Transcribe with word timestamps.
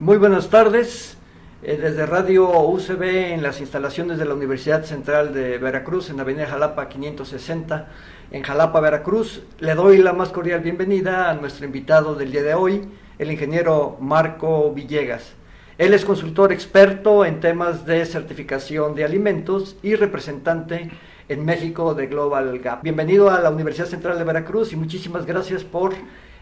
Muy 0.00 0.16
buenas 0.16 0.48
tardes. 0.48 1.16
Eh, 1.60 1.76
desde 1.76 2.06
Radio 2.06 2.48
UCB 2.68 3.32
en 3.32 3.42
las 3.42 3.60
instalaciones 3.60 4.16
de 4.16 4.26
la 4.26 4.34
Universidad 4.34 4.84
Central 4.84 5.34
de 5.34 5.58
Veracruz, 5.58 6.08
en 6.08 6.20
Avenida 6.20 6.46
Jalapa 6.46 6.88
560, 6.88 7.88
en 8.30 8.44
Jalapa, 8.44 8.78
Veracruz, 8.78 9.42
le 9.58 9.74
doy 9.74 9.98
la 9.98 10.12
más 10.12 10.28
cordial 10.28 10.60
bienvenida 10.60 11.28
a 11.28 11.34
nuestro 11.34 11.66
invitado 11.66 12.14
del 12.14 12.30
día 12.30 12.44
de 12.44 12.54
hoy, 12.54 12.88
el 13.18 13.32
ingeniero 13.32 13.96
Marco 14.00 14.72
Villegas. 14.72 15.32
Él 15.78 15.92
es 15.92 16.04
consultor 16.04 16.52
experto 16.52 17.24
en 17.24 17.40
temas 17.40 17.84
de 17.84 18.06
certificación 18.06 18.94
de 18.94 19.04
alimentos 19.04 19.76
y 19.82 19.96
representante 19.96 20.92
en 21.28 21.44
México 21.44 21.96
de 21.96 22.06
Global 22.06 22.56
Gap. 22.60 22.84
Bienvenido 22.84 23.30
a 23.30 23.40
la 23.40 23.50
Universidad 23.50 23.88
Central 23.88 24.16
de 24.16 24.22
Veracruz 24.22 24.72
y 24.72 24.76
muchísimas 24.76 25.26
gracias 25.26 25.64
por 25.64 25.92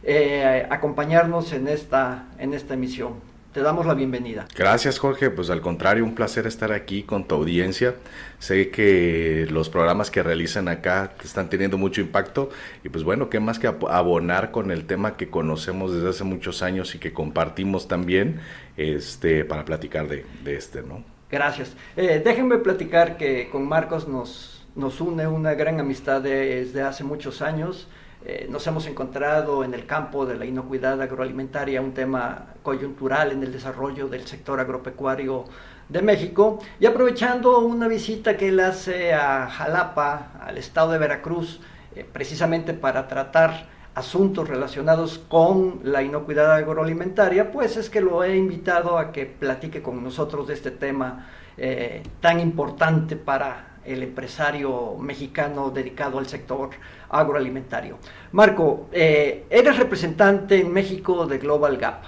eh, 0.03 0.67
acompañarnos 0.69 1.55
en 1.55 1.69
esta, 1.69 2.27
en 2.39 2.53
esta 2.53 2.75
emisión. 2.75 3.35
Te 3.57 3.63
damos 3.63 3.87
la 3.87 3.95
bienvenida. 3.95 4.47
Gracias 4.55 4.99
Jorge, 4.99 5.31
pues 5.31 5.49
al 5.49 5.63
contrario, 5.63 6.05
un 6.05 6.15
placer 6.15 6.47
estar 6.47 6.73
aquí 6.73 7.05
con 7.05 7.27
tu 7.27 7.37
audiencia. 7.37 7.95
Sé 8.39 8.69
que 8.69 9.47
los 9.49 9.71
programas 9.71 10.11
que 10.11 10.23
realizan 10.23 10.69
acá 10.69 11.15
están 11.25 11.49
teniendo 11.49 11.79
mucho 11.79 12.03
impacto 12.03 12.51
y 12.85 12.91
pues 12.91 13.03
bueno, 13.03 13.31
qué 13.31 13.41
más 13.41 13.59
que 13.59 13.67
abonar 13.67 14.51
con 14.51 14.71
el 14.71 14.85
tema 14.85 15.17
que 15.17 15.31
conocemos 15.31 15.95
desde 15.95 16.11
hace 16.11 16.25
muchos 16.25 16.61
años 16.61 16.95
y 16.95 16.99
que 16.99 17.15
compartimos 17.15 17.89
también 17.89 18.43
este, 18.77 19.47
para 19.47 19.65
platicar 19.65 20.07
de, 20.07 20.27
este, 20.45 20.83
¿no? 20.83 21.03
Gracias. 21.31 21.75
Eh, 21.97 22.21
déjenme 22.23 22.59
platicar 22.59 23.17
que 23.17 23.49
con 23.49 23.67
Marcos 23.67 24.07
nos, 24.07 24.67
nos 24.75 25.01
une 25.01 25.27
una 25.29 25.55
gran 25.55 25.81
amistad 25.81 26.21
desde 26.21 26.83
hace 26.83 27.05
muchos 27.05 27.41
años. 27.41 27.89
Eh, 28.29 28.49
nos 28.51 28.67
hemos 28.67 28.85
encontrado 28.89 29.63
en 29.63 29.73
el 29.73 29.87
campo 29.87 30.27
de 30.27 30.35
la 30.35 30.45
inocuidad 30.45 31.01
agroalimentaria, 31.01 31.81
un 31.81 31.95
tema 31.95 32.55
coyuntural 32.65 33.31
en 33.31 33.45
el 33.45 33.53
desarrollo 33.53 34.09
del 34.09 34.27
sector 34.27 34.59
agropecuario 34.59 35.45
de 35.89 36.03
México. 36.03 36.59
Y 36.81 36.87
aprovechando 36.87 37.61
una 37.61 37.87
visita 37.87 38.37
que 38.37 38.49
él 38.49 38.59
hace 38.59 39.15
a 39.15 39.47
Jalapa, 39.49 40.33
al 40.45 40.59
estado 40.59 40.91
de 40.91 40.99
Veracruz, 40.99 41.61
eh, 41.95 42.05
precisamente 42.13 42.75
para 42.75 43.07
tratar 43.07 43.69
asuntos 43.95 44.49
relacionados 44.49 45.21
con 45.29 45.79
la 45.85 46.03
inocuidad 46.03 46.51
agroalimentaria, 46.51 47.53
pues 47.53 47.77
es 47.77 47.89
que 47.89 48.01
lo 48.01 48.25
he 48.25 48.37
invitado 48.37 48.99
a 48.99 49.13
que 49.13 49.27
platique 49.27 49.83
con 49.83 50.03
nosotros 50.03 50.49
de 50.49 50.55
este 50.55 50.73
tema 50.73 51.29
eh, 51.57 52.03
tan 52.21 52.41
importante 52.41 53.15
para 53.15 53.76
el 53.87 54.03
empresario 54.03 54.97
mexicano 54.99 55.71
dedicado 55.71 56.19
al 56.19 56.27
sector 56.27 56.71
agroalimentario. 57.09 57.99
Marco, 58.33 58.89
eh, 58.93 59.45
eres 59.51 59.79
representante 59.79 60.61
en 60.61 60.73
México 60.73 61.27
de 61.27 61.39
Global 61.39 61.77
Gap. 61.77 62.05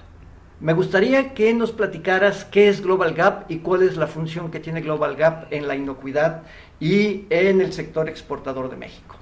Me 0.60 0.72
gustaría 0.72 1.34
que 1.34 1.54
nos 1.54 1.70
platicaras 1.70 2.44
qué 2.44 2.68
es 2.68 2.82
Global 2.82 3.14
Gap 3.14 3.44
y 3.48 3.58
cuál 3.58 3.82
es 3.82 3.96
la 3.96 4.08
función 4.08 4.50
que 4.50 4.58
tiene 4.58 4.80
Global 4.80 5.14
Gap 5.14 5.46
en 5.52 5.68
la 5.68 5.76
inocuidad 5.76 6.42
y 6.80 7.26
en 7.30 7.60
el 7.60 7.72
sector 7.72 8.08
exportador 8.08 8.68
de 8.68 8.76
México. 8.76 9.16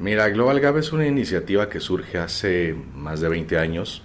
Mira, 0.00 0.28
Global 0.30 0.58
Gap 0.58 0.76
es 0.78 0.92
una 0.92 1.06
iniciativa 1.06 1.68
que 1.68 1.78
surge 1.78 2.18
hace 2.18 2.74
más 2.96 3.20
de 3.20 3.28
20 3.28 3.56
años. 3.58 4.02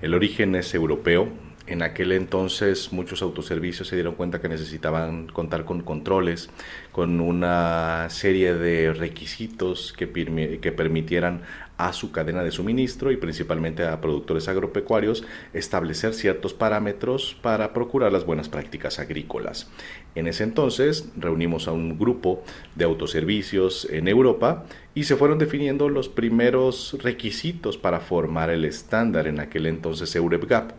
El 0.00 0.14
origen 0.14 0.54
es 0.54 0.72
europeo, 0.74 1.28
en 1.66 1.82
aquel 1.82 2.12
entonces 2.12 2.92
muchos 2.92 3.22
autoservicios 3.22 3.88
se 3.88 3.96
dieron 3.96 4.14
cuenta 4.14 4.40
que 4.40 4.48
necesitaban 4.48 5.28
contar 5.28 5.64
con 5.64 5.80
controles, 5.80 6.50
con 6.92 7.20
una 7.20 8.08
serie 8.10 8.54
de 8.54 8.92
requisitos 8.92 9.92
que, 9.92 10.06
permitieran 10.06 11.42
a 11.76 11.92
su 11.92 12.12
cadena 12.12 12.44
de 12.44 12.52
suministro 12.52 13.10
y 13.10 13.16
principalmente 13.16 13.84
a 13.84 14.00
productores 14.00 14.46
agropecuarios 14.46 15.24
establecer 15.52 16.14
ciertos 16.14 16.54
parámetros 16.54 17.36
para 17.42 17.72
procurar 17.72 18.12
las 18.12 18.24
buenas 18.24 18.48
prácticas 18.48 19.00
agrícolas. 19.00 19.68
En 20.14 20.28
ese 20.28 20.44
entonces 20.44 21.10
reunimos 21.16 21.66
a 21.66 21.72
un 21.72 21.98
grupo 21.98 22.44
de 22.76 22.84
autoservicios 22.84 23.88
en 23.90 24.06
Europa 24.06 24.66
y 24.94 25.04
se 25.04 25.16
fueron 25.16 25.38
definiendo 25.38 25.88
los 25.88 26.08
primeros 26.08 26.96
requisitos 27.02 27.76
para 27.76 27.98
formar 27.98 28.50
el 28.50 28.64
estándar 28.64 29.26
en 29.26 29.40
aquel 29.40 29.66
entonces 29.66 30.14
EUREPGAP 30.14 30.72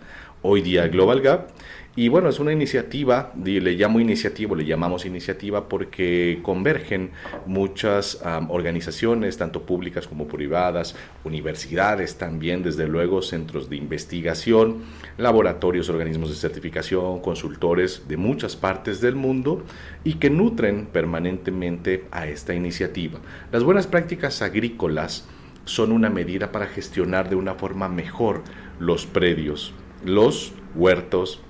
hoy 0.47 0.61
día 0.61 0.87
Global 0.87 1.21
Gap. 1.21 1.49
Y 1.97 2.09
bueno, 2.09 2.27
es 2.27 2.39
una 2.39 2.51
iniciativa, 2.51 3.31
le 3.41 3.71
llamo 3.71 4.01
iniciativa, 4.01 4.53
le 4.55 4.65
llamamos 4.65 5.05
iniciativa 5.05 5.69
porque 5.69 6.39
convergen 6.43 7.11
muchas 7.45 8.21
organizaciones, 8.49 9.37
tanto 9.37 9.65
públicas 9.65 10.05
como 10.05 10.27
privadas, 10.27 10.95
universidades 11.23 12.17
también, 12.17 12.63
desde 12.63 12.85
luego, 12.85 13.21
centros 13.21 13.69
de 13.69 13.77
investigación, 13.77 14.83
laboratorios, 15.17 15.87
organismos 15.87 16.29
de 16.29 16.35
certificación, 16.35 17.21
consultores 17.21 18.03
de 18.09 18.17
muchas 18.17 18.57
partes 18.57 18.99
del 18.99 19.15
mundo 19.15 19.63
y 20.03 20.15
que 20.15 20.29
nutren 20.29 20.87
permanentemente 20.87 22.03
a 22.11 22.27
esta 22.27 22.53
iniciativa. 22.53 23.19
Las 23.53 23.63
buenas 23.63 23.87
prácticas 23.87 24.41
agrícolas 24.41 25.25
son 25.63 25.93
una 25.93 26.09
medida 26.09 26.51
para 26.51 26.67
gestionar 26.67 27.29
de 27.29 27.37
una 27.37 27.55
forma 27.55 27.87
mejor 27.87 28.43
los 28.79 29.05
predios, 29.05 29.73
los 30.03 30.53
huertos, 30.75 31.41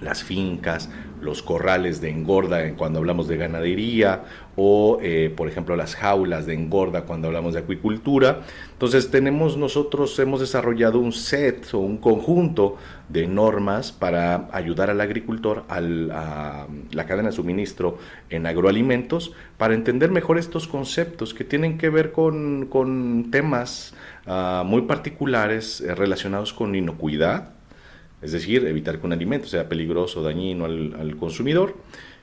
las 0.00 0.22
fincas, 0.22 0.90
los 1.20 1.42
corrales 1.42 2.00
de 2.00 2.10
engorda 2.10 2.74
cuando 2.74 2.98
hablamos 2.98 3.28
de 3.28 3.36
ganadería 3.36 4.24
o, 4.54 4.98
eh, 5.02 5.32
por 5.34 5.48
ejemplo, 5.48 5.76
las 5.76 5.94
jaulas 5.94 6.46
de 6.46 6.54
engorda 6.54 7.02
cuando 7.02 7.28
hablamos 7.28 7.54
de 7.54 7.60
acuicultura. 7.60 8.42
Entonces 8.72 9.10
tenemos 9.10 9.56
nosotros, 9.56 10.18
hemos 10.18 10.40
desarrollado 10.40 10.98
un 10.98 11.12
set 11.12 11.72
o 11.74 11.78
un 11.78 11.98
conjunto 11.98 12.76
de 13.08 13.26
normas 13.26 13.92
para 13.92 14.48
ayudar 14.52 14.90
al 14.90 15.00
agricultor, 15.00 15.64
a 15.68 15.80
la 15.80 17.06
cadena 17.06 17.30
de 17.30 17.36
suministro 17.36 17.98
en 18.30 18.46
agroalimentos, 18.46 19.32
para 19.58 19.74
entender 19.74 20.10
mejor 20.10 20.38
estos 20.38 20.68
conceptos 20.68 21.34
que 21.34 21.44
tienen 21.44 21.78
que 21.78 21.90
ver 21.90 22.12
con, 22.12 23.28
temas 23.30 23.94
ah, 24.26 24.62
muy 24.66 24.82
particulares 24.82 25.80
eh, 25.80 25.94
relacionados 25.94 26.52
con 26.52 26.74
inocuidad, 26.74 27.55
es 28.22 28.32
decir, 28.32 28.66
evitar 28.66 28.98
que 28.98 29.06
un 29.06 29.12
alimento 29.12 29.46
sea 29.46 29.68
peligroso 29.68 30.20
o 30.20 30.22
dañino 30.22 30.64
al, 30.64 31.16
consumidor, 31.16 31.76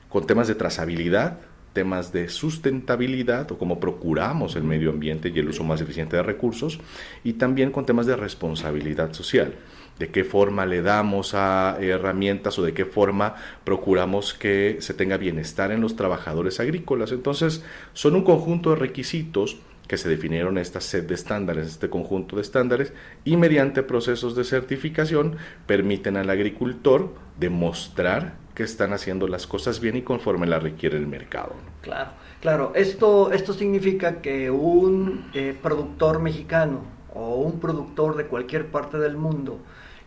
con 0.08 0.26
temas 0.26 0.48
de 0.48 0.54
trazabilidad, 0.54 1.40
temas 1.72 2.12
de 2.12 2.28
sustentabilidad 2.28 3.50
o 3.50 3.58
cómo 3.58 3.80
procuramos 3.80 4.54
el 4.56 4.64
medio 4.64 4.90
ambiente 4.90 5.32
y 5.34 5.38
el 5.38 5.48
uso 5.48 5.64
más 5.64 5.80
eficiente 5.80 6.16
de 6.16 6.22
recursos, 6.22 6.78
y 7.24 7.34
también 7.34 7.70
con 7.70 7.86
temas 7.86 8.06
de 8.06 8.16
responsabilidad 8.16 9.12
social 9.12 9.54
de 9.98 10.08
qué 10.08 10.24
forma 10.24 10.66
le 10.66 10.82
damos 10.82 11.34
a 11.34 11.78
herramientas 11.80 12.58
o 12.58 12.62
de 12.64 12.74
qué 12.74 12.84
forma 12.84 13.36
procuramos 13.62 14.34
que 14.34 14.78
se 14.80 14.94
tenga 14.94 15.16
bienestar 15.16 15.70
en 15.70 15.80
los 15.80 15.94
trabajadores 15.94 16.58
agrícolas. 16.58 17.12
Entonces, 17.12 17.62
son 17.92 18.16
un 18.16 18.24
conjunto 18.24 18.70
de 18.70 18.76
requisitos 18.76 19.58
que 19.86 19.96
se 19.96 20.08
definieron 20.08 20.58
esta 20.58 20.80
set 20.80 21.06
de 21.06 21.14
estándares, 21.14 21.68
este 21.68 21.90
conjunto 21.90 22.36
de 22.36 22.42
estándares, 22.42 22.92
y 23.24 23.36
mediante 23.36 23.82
procesos 23.82 24.34
de 24.34 24.44
certificación 24.44 25.36
permiten 25.66 26.16
al 26.16 26.30
agricultor 26.30 27.12
demostrar 27.38 28.34
que 28.54 28.62
están 28.62 28.92
haciendo 28.92 29.26
las 29.28 29.46
cosas 29.46 29.80
bien 29.80 29.96
y 29.96 30.02
conforme 30.02 30.46
la 30.46 30.58
requiere 30.58 30.96
el 30.96 31.06
mercado. 31.06 31.54
Claro, 31.82 32.10
claro. 32.40 32.72
Esto, 32.74 33.32
esto 33.32 33.52
significa 33.52 34.22
que 34.22 34.50
un 34.50 35.30
eh, 35.34 35.56
productor 35.60 36.20
mexicano 36.20 36.82
o 37.12 37.36
un 37.36 37.60
productor 37.60 38.16
de 38.16 38.26
cualquier 38.26 38.68
parte 38.68 38.98
del 38.98 39.16
mundo 39.16 39.58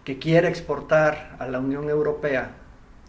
que 0.03 0.17
quiera 0.17 0.47
exportar 0.47 1.35
a 1.39 1.47
la 1.47 1.59
Unión 1.59 1.89
Europea 1.89 2.55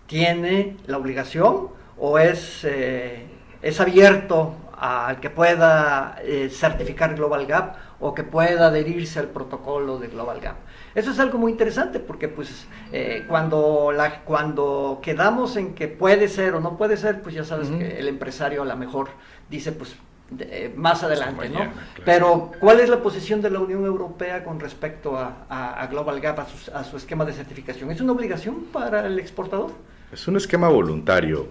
tiene 0.07 0.77
la 0.87 0.99
obligación 0.99 1.69
o 1.97 2.19
es, 2.19 2.65
eh, 2.65 3.27
es 3.63 3.81
abierto 3.81 4.55
al 4.81 5.21
que 5.21 5.31
pueda 5.31 6.17
eh, 6.23 6.49
certificar 6.51 7.15
Global 7.15 7.47
Gap 7.47 7.77
o 8.01 8.15
que 8.15 8.23
pueda 8.23 8.69
adherirse 8.69 9.19
al 9.19 9.29
protocolo 9.29 9.99
de 9.99 10.09
Global 10.09 10.41
Gap. 10.41 10.57
Eso 10.95 11.11
es 11.11 11.19
algo 11.19 11.39
muy 11.39 11.53
interesante 11.53 11.99
porque 11.99 12.29
pues 12.29 12.67
eh, 12.93 13.25
cuando, 13.29 13.93
la, 13.93 14.21
cuando 14.21 15.01
quedamos 15.03 15.57
en 15.57 15.75
que 15.75 15.89
puede 15.89 16.29
ser 16.29 16.55
o 16.55 16.61
no 16.61 16.77
puede 16.77 16.97
ser, 16.97 17.23
pues 17.23 17.35
ya 17.35 17.45
sabes 17.45 17.69
que 17.71 17.99
el 17.99 18.09
empresario 18.09 18.63
a 18.63 18.67
lo 18.67 18.77
mejor 18.77 19.09
dice 19.49 19.73
pues 19.73 19.97
eh, 20.39 20.73
más 20.77 21.03
adelante, 21.03 21.49
¿no? 21.49 21.61
Pero 22.05 22.53
¿cuál 22.61 22.81
es 22.81 22.91
la 22.91 23.03
posición 23.03 23.41
de 23.41 23.51
la 23.51 23.61
Unión 23.61 23.87
Europea 23.87 24.45
con 24.45 24.61
respecto 24.61 25.17
a, 25.17 25.87
Global 25.91 26.21
Gap, 26.21 26.41
a 26.41 26.85
su, 26.85 26.97
esquema 26.97 27.25
de 27.25 27.33
certificación? 27.33 27.91
¿Es 27.91 28.01
una 28.01 28.13
obligación 28.13 28.65
para 28.73 29.07
el 29.07 29.19
exportador? 29.19 29.73
Es 30.13 30.29
un 30.29 30.37
esquema 30.37 30.69
voluntario, 30.69 31.49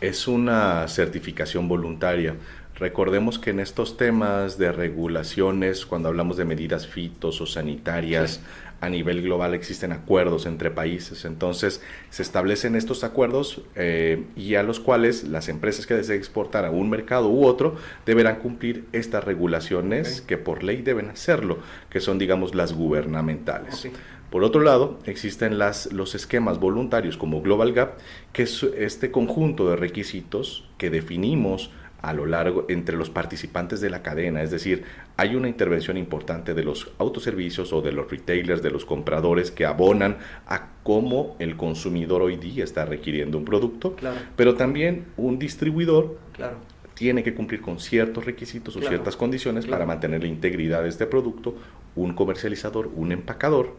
es 0.00 0.28
una 0.28 0.86
certificación 0.88 1.68
voluntaria. 1.68 2.36
Recordemos 2.80 3.38
que 3.38 3.50
en 3.50 3.60
estos 3.60 3.98
temas 3.98 4.56
de 4.56 4.72
regulaciones, 4.72 5.84
cuando 5.84 6.08
hablamos 6.08 6.38
de 6.38 6.46
medidas 6.46 6.86
fitos 6.86 7.42
o 7.42 7.46
sanitarias, 7.46 8.40
a 8.80 8.88
nivel 8.88 9.20
global 9.20 9.52
existen 9.52 9.92
acuerdos 9.92 10.46
entre 10.46 10.70
países. 10.70 11.26
Entonces 11.26 11.82
se 12.08 12.22
establecen 12.22 12.76
estos 12.76 13.04
acuerdos 13.04 13.60
eh, 13.74 14.24
y 14.34 14.54
a 14.54 14.62
los 14.62 14.80
cuales 14.80 15.24
las 15.24 15.50
empresas 15.50 15.86
que 15.86 15.92
deseen 15.92 16.18
exportar 16.18 16.64
a 16.64 16.70
un 16.70 16.88
mercado 16.88 17.28
u 17.28 17.44
otro 17.44 17.76
deberán 18.06 18.36
cumplir 18.36 18.86
estas 18.92 19.24
regulaciones 19.24 20.22
que 20.22 20.38
por 20.38 20.62
ley 20.62 20.80
deben 20.80 21.10
hacerlo, 21.10 21.58
que 21.90 22.00
son 22.00 22.18
digamos 22.18 22.54
las 22.54 22.72
gubernamentales. 22.72 23.90
Por 24.30 24.42
otro 24.42 24.62
lado, 24.62 24.98
existen 25.04 25.58
las, 25.58 25.92
los 25.92 26.14
esquemas 26.14 26.58
voluntarios 26.58 27.18
como 27.18 27.42
Global 27.42 27.74
Gap, 27.74 27.98
que 28.32 28.44
es 28.44 28.62
este 28.62 29.10
conjunto 29.10 29.68
de 29.68 29.76
requisitos 29.76 30.66
que 30.78 30.88
definimos 30.88 31.72
a 32.02 32.12
lo 32.12 32.26
largo 32.26 32.66
entre 32.68 32.96
los 32.96 33.10
participantes 33.10 33.80
de 33.80 33.90
la 33.90 34.02
cadena, 34.02 34.42
es 34.42 34.50
decir, 34.50 34.84
hay 35.16 35.34
una 35.34 35.48
intervención 35.48 35.96
importante 35.96 36.54
de 36.54 36.64
los 36.64 36.92
autoservicios 36.98 37.72
o 37.72 37.82
de 37.82 37.92
los 37.92 38.10
retailers, 38.10 38.62
de 38.62 38.70
los 38.70 38.84
compradores 38.84 39.50
que 39.50 39.66
abonan 39.66 40.18
a 40.46 40.68
cómo 40.82 41.36
el 41.38 41.56
consumidor 41.56 42.22
hoy 42.22 42.36
día 42.36 42.64
está 42.64 42.84
requiriendo 42.84 43.38
un 43.38 43.44
producto, 43.44 43.96
pero 44.36 44.54
también 44.54 45.06
un 45.16 45.38
distribuidor 45.38 46.18
claro. 46.32 46.56
tiene 46.94 47.22
que 47.22 47.34
cumplir 47.34 47.60
con 47.60 47.78
ciertos 47.78 48.24
requisitos 48.24 48.76
o 48.76 48.80
ciertas 48.80 49.16
condiciones 49.16 49.66
para 49.66 49.84
mantener 49.84 50.22
la 50.22 50.28
integridad 50.28 50.82
de 50.82 50.88
este 50.88 51.06
producto, 51.06 51.54
un 52.00 52.14
comercializador, 52.14 52.90
un 52.94 53.12
empacador 53.12 53.74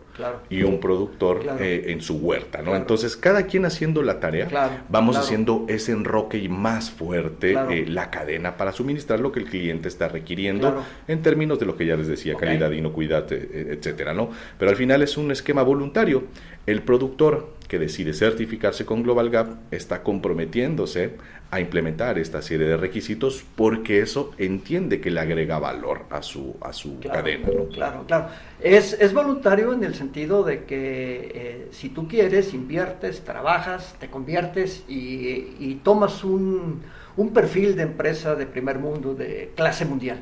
y 0.50 0.62
un 0.62 0.80
productor 0.80 1.42
eh, 1.60 1.86
en 1.88 2.02
su 2.02 2.18
huerta, 2.18 2.62
¿no? 2.62 2.76
Entonces, 2.76 3.18
cada 3.18 3.48
quien 3.48 3.66
haciendo 3.66 4.04
la 4.04 4.20
tarea, 4.20 4.84
vamos 4.90 5.18
haciendo 5.18 5.66
ese 5.68 5.94
enroque 5.94 6.38
y 6.38 6.48
más 6.48 6.92
fuerte 6.92 7.56
eh, 7.70 7.86
la 7.88 8.12
cadena 8.12 8.58
para 8.58 8.72
suministrar 8.72 9.20
lo 9.20 9.32
que 9.32 9.40
el 9.40 9.46
cliente 9.46 9.88
está 9.88 10.08
requiriendo 10.08 10.84
en 11.08 11.22
términos 11.22 11.60
de 11.60 11.66
lo 11.66 11.76
que 11.76 11.86
ya 11.86 11.96
les 11.96 12.08
decía, 12.08 12.36
calidad, 12.36 12.72
inocuidad, 12.72 13.32
eh, 13.32 13.78
etcétera, 13.78 14.14
¿no? 14.14 14.30
Pero 14.60 14.70
al 14.70 14.78
final 14.78 15.02
es 15.02 15.18
un 15.18 15.32
esquema 15.32 15.64
voluntario. 15.64 16.26
El 16.68 16.84
productor 16.84 17.56
que 17.68 17.80
decide 17.80 18.14
certificarse 18.14 18.86
con 18.86 19.02
Global 19.02 19.30
Gap 19.30 19.48
está 19.72 20.04
comprometiéndose 20.04 21.16
a 21.52 21.60
implementar 21.60 22.18
esta 22.18 22.42
serie 22.42 22.66
de 22.66 22.78
requisitos 22.78 23.44
porque 23.58 24.00
eso 24.00 24.32
entiende 24.38 25.02
que 25.02 25.12
le 25.12 25.20
agrega 25.20 25.60
valor 25.60 26.06
a 26.10 26.24
su, 26.24 26.56
a 26.62 26.72
su 26.72 26.98
cadena. 27.02 27.50
Claro, 27.74 28.06
claro. 28.08 28.28
Es, 28.62 28.94
es, 28.94 29.14
voluntario 29.14 29.74
en 29.74 29.84
el 29.84 29.94
sentido 29.94 30.44
de 30.44 30.64
que 30.64 31.32
eh, 31.36 31.68
si 31.72 31.90
tú 31.90 32.08
quieres, 32.08 32.54
inviertes, 32.54 33.26
trabajas, 33.26 33.96
te 34.00 34.08
conviertes 34.10 34.86
y, 34.88 35.76
tomas 35.84 36.24
un, 36.24 36.84
un, 37.18 37.34
perfil 37.34 37.76
de 37.76 37.84
empresa 37.84 38.36
de 38.36 38.46
primer 38.46 38.80
mundo, 38.80 39.14
de 39.14 39.52
clase 39.54 39.84
mundial. 39.84 40.20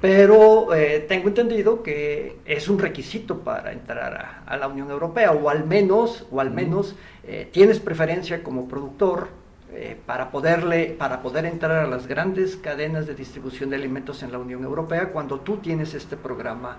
Pero 0.00 0.74
eh, 0.74 1.04
tengo 1.06 1.28
entendido 1.28 1.82
que 1.84 2.38
es 2.44 2.68
un 2.68 2.80
requisito 2.80 3.40
para 3.40 3.72
entrar 3.72 4.42
a, 4.46 4.56
la 4.56 4.66
Unión 4.66 4.90
Europea, 4.90 5.30
o 5.30 5.48
al 5.48 5.64
menos, 5.64 6.26
o 6.32 6.40
al 6.40 6.50
menos 6.50 6.96
eh, 7.24 7.48
tienes 7.52 7.78
preferencia 7.78 8.42
como 8.42 8.66
productor 8.66 9.41
eh, 9.74 9.96
para, 10.06 10.30
poderle, 10.30 10.94
para 10.98 11.22
poder 11.22 11.46
entrar 11.46 11.84
a 11.84 11.86
las 11.86 12.06
grandes 12.06 12.56
cadenas 12.56 13.06
de 13.06 13.14
distribución 13.14 13.70
de 13.70 13.76
alimentos 13.76 14.22
en 14.22 14.30
la 14.30 14.38
Unión 14.38 14.64
Europea 14.64 15.10
cuando 15.10 15.40
tú 15.40 15.56
tienes 15.58 15.94
este 15.94 16.16
programa 16.16 16.78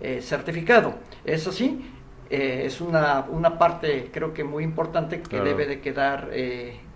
eh, 0.00 0.20
certificado. 0.20 0.96
Es 1.24 1.46
así, 1.46 1.90
eh, 2.28 2.62
es 2.66 2.82
una, 2.82 3.24
una, 3.30 3.58
parte 3.58 4.10
creo 4.12 4.34
que 4.34 4.44
muy 4.44 4.62
importante 4.62 5.22
que 5.22 5.40
debe 5.40 5.66
de 5.66 5.80
quedar 5.80 6.30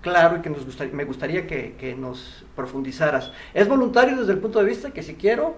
claro 0.02 0.36
y 0.36 0.40
que 0.40 0.50
nos 0.50 0.92
me 0.92 1.04
gustaría 1.04 1.46
que, 1.46 1.76
que, 1.78 1.94
nos 1.94 2.44
profundizaras. 2.54 3.32
Es 3.54 3.66
voluntario 3.68 4.16
desde 4.16 4.32
el 4.32 4.38
punto 4.38 4.58
de 4.58 4.66
vista 4.66 4.90
que 4.90 5.02
si 5.02 5.14
quiero, 5.14 5.56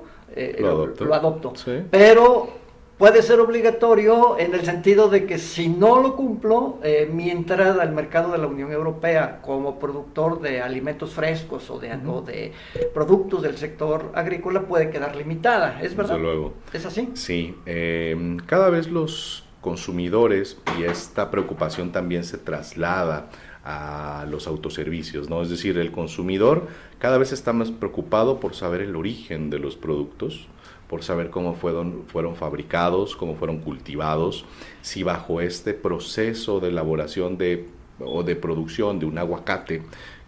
lo 1.01 1.15
adopto, 1.15 1.53
pero 1.91 2.61
puede 3.01 3.23
ser 3.23 3.41
obligatorio 3.41 4.39
en 4.39 4.53
el 4.53 4.63
sentido 4.67 5.09
de 5.09 5.25
que 5.25 5.39
si 5.39 5.71
no 5.71 6.03
lo 6.03 6.17
cumplo, 6.17 6.79
eh, 6.83 7.09
mi 7.11 7.31
entrada 7.31 7.83
al 7.83 7.93
mercado 7.93 8.31
de 8.31 8.37
la 8.37 8.47
Unión 8.47 8.71
Europea 8.73 9.41
como 9.41 9.79
productor 9.79 10.43
de 10.43 10.61
alimentos 10.61 11.15
frescos 11.15 11.71
o 11.71 11.79
de, 11.79 11.89
de 11.89 12.53
productos 12.93 13.41
del 13.41 13.57
sector 13.57 14.13
agrícola 14.15 14.67
puede 14.67 14.91
quedar 14.91 15.17
limitada. 15.17 15.81
¿Es 15.81 15.97
verdad? 15.97 16.19
luego. 16.19 16.53
¿Es 16.75 16.85
así? 16.85 17.09
Sí. 17.15 17.55
Em, 17.65 18.37
cada 18.37 18.69
vez 18.69 18.87
los 18.91 19.45
consumidores 19.63 20.59
y 20.79 20.83
esta 20.83 21.31
preocupación 21.31 21.93
también 21.93 22.23
se 22.25 22.37
traslada 22.37 23.31
a 23.65 24.27
los 24.29 24.47
autoservicios, 24.47 25.31
¿no? 25.31 25.41
Es 25.41 25.49
decir, 25.49 25.79
el 25.79 25.91
consumidor 25.91 26.69
cada 26.99 27.17
vez 27.17 27.33
está 27.33 27.55
más 27.55 27.71
preocupado 27.71 28.41
por 28.41 28.55
saber 28.55 28.83
el 28.83 28.95
origen 28.95 29.49
de 29.49 29.59
los 29.59 29.77
productos, 29.77 30.49
por 30.91 31.05
saber 31.05 31.31
cómo 31.31 31.55
fueron, 31.55 32.03
fueron 32.09 32.35
fabricados, 32.35 33.15
cómo 33.15 33.37
fueron 33.37 33.59
cultivados, 33.59 34.45
si 34.83 35.05
bajo 35.05 35.41
este 35.41 35.73
proceso 35.73 36.59
de 36.59 36.71
elaboración 36.71 37.39
de, 37.39 37.69
o 38.01 38.25
de 38.25 38.35
producción 38.35 38.99
de 38.99 39.07
un 39.07 39.17
aguacate, 39.17 39.83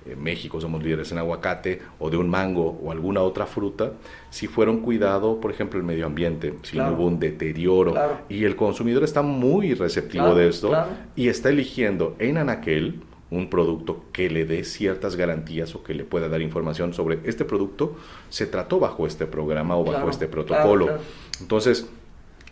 en 0.07 0.23
México 0.23 0.61
somos 0.61 0.81
líderes 0.81 1.11
en 1.11 1.19
aguacate, 1.19 1.83
o 1.99 2.11
de 2.11 2.17
un 2.17 2.31
mango 2.31 2.79
o 2.81 2.93
alguna 2.93 3.23
otra 3.23 3.47
fruta, 3.47 3.95
si 4.31 4.47
fueron 4.47 4.83
cuidado, 4.83 5.41
por 5.41 5.51
ejemplo, 5.51 5.81
el 5.81 5.85
medio 5.85 6.07
ambiente, 6.07 6.55
si 6.63 6.79
no 6.79 6.93
hubo 6.93 7.07
un 7.07 7.19
deterioro. 7.19 7.95
Y 8.29 8.45
el 8.45 8.55
consumidor 8.55 9.03
está 9.03 9.23
muy 9.23 9.75
receptivo 9.75 10.33
de 10.37 10.49
esto 10.49 10.73
y 11.17 11.27
está 11.27 11.49
eligiendo 11.49 12.15
en 12.21 12.39
Anaquel 12.39 13.03
un 13.33 13.49
producto 13.49 14.05
que 14.13 14.29
le 14.29 14.45
dé 14.45 14.63
ciertas 14.63 15.17
garantías 15.17 15.75
o 15.75 15.83
que 15.83 15.95
le 15.95 16.05
pueda 16.05 16.29
dar 16.29 16.43
información 16.43 16.93
sobre 16.93 17.19
este 17.25 17.47
producto 17.47 17.97
se 18.29 18.47
trató 18.47 18.79
bajo 18.79 19.07
este 19.07 19.27
programa 19.27 19.77
o 19.77 19.85
bajo 19.85 20.11
este 20.11 20.29
protocolo. 20.29 20.99
Entonces, 21.41 21.89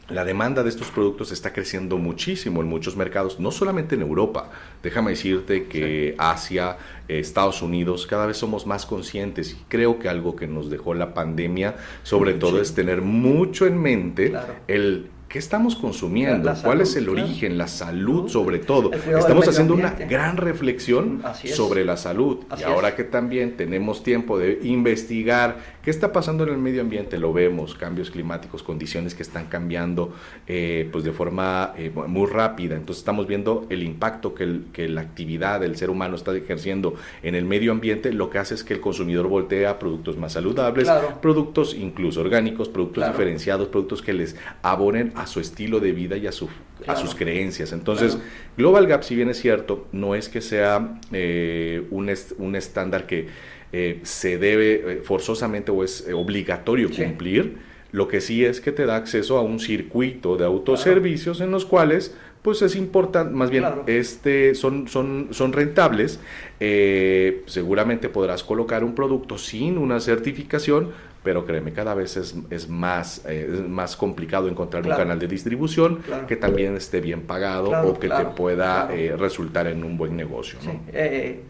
la 0.08 0.24
demanda 0.24 0.62
de 0.62 0.70
estos 0.70 0.90
productos 0.90 1.32
está 1.32 1.52
creciendo 1.52 1.98
muchísimo 1.98 2.62
en 2.62 2.66
muchos 2.66 2.96
mercados, 2.96 3.38
no 3.38 3.50
solamente 3.50 3.94
en 3.94 4.00
Europa. 4.00 4.50
Déjame 4.82 5.10
decirte 5.10 5.66
que 5.66 6.14
Asia, 6.18 6.78
Estados 7.08 7.60
Unidos, 7.60 8.06
cada 8.06 8.26
vez 8.26 8.38
somos 8.38 8.66
más 8.66 8.86
conscientes 8.86 9.52
y 9.52 9.64
creo 9.68 9.98
que 9.98 10.08
algo 10.08 10.34
que 10.34 10.48
nos 10.48 10.70
dejó 10.70 10.94
la 10.94 11.12
pandemia, 11.12 11.76
sobre 12.02 12.32
todo, 12.34 12.60
es 12.60 12.74
tener 12.74 13.02
mucho 13.02 13.66
en 13.66 13.80
mente 13.80 14.32
el 14.66 15.10
¿Qué 15.30 15.38
estamos 15.38 15.76
consumiendo? 15.76 16.52
¿Cuál 16.64 16.80
es 16.80 16.96
el 16.96 17.08
origen? 17.08 17.56
La 17.56 17.68
salud 17.68 18.28
sobre 18.28 18.58
todo. 18.58 18.92
Estamos 18.92 19.46
haciendo 19.46 19.74
una 19.74 19.90
gran 19.92 20.36
reflexión 20.36 21.22
sobre 21.54 21.84
la 21.84 21.96
salud. 21.96 22.38
y 22.58 22.64
ahora 22.64 22.96
que 22.96 23.04
también 23.04 23.56
tenemos 23.56 24.02
tiempo 24.02 24.40
de 24.40 24.58
investigar 24.64 25.58
qué 25.82 25.90
está 25.90 26.12
pasando 26.12 26.44
en 26.44 26.50
el 26.50 26.58
medio 26.58 26.80
ambiente, 26.82 27.18
lo 27.18 27.32
vemos, 27.32 27.74
cambios 27.74 28.10
climáticos, 28.10 28.62
condiciones 28.62 29.14
que 29.14 29.22
están 29.22 29.46
cambiando 29.46 30.14
eh, 30.46 30.88
pues 30.92 31.04
de 31.04 31.12
forma 31.12 31.72
eh, 31.76 31.90
muy 31.90 32.26
rápida. 32.26 32.76
Entonces 32.76 33.00
estamos 33.00 33.26
viendo 33.26 33.66
el 33.70 33.82
impacto 33.82 34.34
que, 34.34 34.60
que 34.72 34.88
la 34.88 35.00
actividad 35.00 35.60
del 35.60 35.76
ser 35.76 35.90
humano 35.90 36.16
está 36.16 36.34
ejerciendo 36.36 36.94
en 37.22 37.34
el 37.34 37.44
medio 37.44 37.72
ambiente, 37.72 38.12
lo 38.12 38.30
que 38.30 38.38
hace 38.38 38.54
es 38.54 38.64
que 38.64 38.74
el 38.74 38.80
consumidor 38.80 39.28
voltea 39.28 39.70
a 39.70 39.78
productos 39.78 40.16
más 40.16 40.32
saludables, 40.32 40.88
productos 41.20 41.74
incluso 41.74 42.20
orgánicos, 42.20 42.68
productos 42.68 43.06
diferenciados, 43.06 43.68
productos 43.68 44.02
que 44.02 44.12
les 44.12 44.36
abonen 44.62 45.12
a 45.14 45.26
su 45.26 45.40
estilo 45.40 45.80
de 45.80 45.92
vida 45.92 46.16
y 46.16 46.26
a, 46.26 46.32
su, 46.32 46.48
a 46.86 46.96
sus 46.96 47.14
creencias. 47.14 47.72
Entonces, 47.72 48.18
Global 48.56 48.86
Gap, 48.86 49.02
si 49.02 49.14
bien 49.14 49.28
es 49.30 49.40
cierto, 49.40 49.86
no 49.92 50.14
es 50.14 50.28
que 50.28 50.40
sea 50.40 50.98
eh, 51.12 51.86
un, 51.90 52.10
un, 52.38 52.56
estándar 52.56 53.06
que 53.06 53.28
eh, 53.72 54.00
se 54.02 54.38
debe 54.38 54.74
eh, 54.74 55.00
forzosamente 55.02 55.70
o 55.70 55.84
es 55.84 56.06
obligatorio 56.12 56.90
cumplir, 56.90 57.58
lo 57.92 58.08
que 58.08 58.20
sí 58.20 58.44
es 58.44 58.60
que 58.60 58.72
te 58.72 58.86
da 58.86 58.96
acceso 58.96 59.36
a 59.36 59.42
un 59.42 59.58
circuito 59.58 60.36
de 60.36 60.44
autoservicios 60.44 61.40
en 61.40 61.50
los 61.50 61.64
cuales 61.64 62.14
pues 62.42 62.62
es 62.62 62.74
importante, 62.74 63.34
más 63.34 63.50
bien, 63.50 63.66
este, 63.86 64.54
son, 64.54 64.88
son, 64.88 65.28
son 65.30 65.52
rentables. 65.52 66.20
seguramente 66.58 68.08
podrás 68.08 68.42
colocar 68.42 68.82
un 68.82 68.94
producto 68.94 69.36
sin 69.36 69.76
una 69.76 70.00
certificación, 70.00 70.88
pero 71.22 71.44
créeme, 71.44 71.72
cada 71.72 71.94
vez 71.94 72.16
es, 72.16 72.34
es 72.50 72.68
más, 72.68 73.22
eh, 73.28 73.64
más 73.68 73.96
complicado 73.96 74.48
encontrar 74.48 74.86
un 74.86 74.92
canal 74.92 75.18
de 75.18 75.26
distribución 75.26 76.00
que 76.26 76.36
también 76.36 76.76
esté 76.76 77.00
bien 77.00 77.22
pagado 77.22 77.70
o 77.70 77.98
que 77.98 78.08
te 78.08 78.24
pueda 78.36 78.88
eh, 78.92 79.14
resultar 79.16 79.66
en 79.66 79.84
un 79.84 79.98
buen 79.98 80.16
negocio. 80.16 80.58
¿no? 80.64 80.80
Eh, 80.92 81.42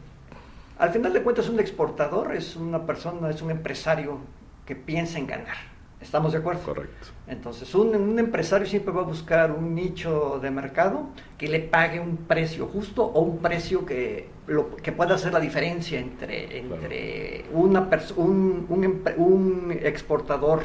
al 0.81 0.91
final 0.91 1.13
de 1.13 1.23
cuentas, 1.23 1.49
un 1.51 1.61
exportador 1.61 2.35
es 2.35 2.57
una 2.57 2.87
persona, 2.87 3.29
es 3.29 3.43
un 3.43 3.51
empresario 3.51 4.19
que 4.65 4.75
piensa 4.75 5.19
en 5.19 5.27
ganar. 5.27 5.57
¿Estamos 6.01 6.33
de 6.33 6.39
acuerdo? 6.39 6.63
Correcto. 6.63 7.09
Entonces, 7.27 7.75
un, 7.75 8.19
empresario 8.19 8.67
siempre 8.67 8.91
va 8.91 9.03
a 9.03 9.05
buscar 9.05 9.53
un 9.53 9.75
nicho 9.75 10.39
de 10.41 10.51
mercado 10.51 11.11
que 11.37 11.49
le 11.49 11.61
pague 11.61 12.01
un 12.01 12.17
precio 12.17 12.67
justo 12.67 13.05
o 13.05 13.21
un 13.21 13.39
precio 13.41 13.85
que, 13.85 14.29
lo, 14.47 14.75
que 14.77 14.93
pueda 14.93 15.17
hacer 15.17 15.35
la 15.35 15.41
diferencia 15.41 16.01
entre, 16.01 16.59
entre 16.59 17.45
una 17.53 17.87
un, 18.17 18.65
un, 18.71 19.03
un, 19.19 19.79
exportador 19.83 20.63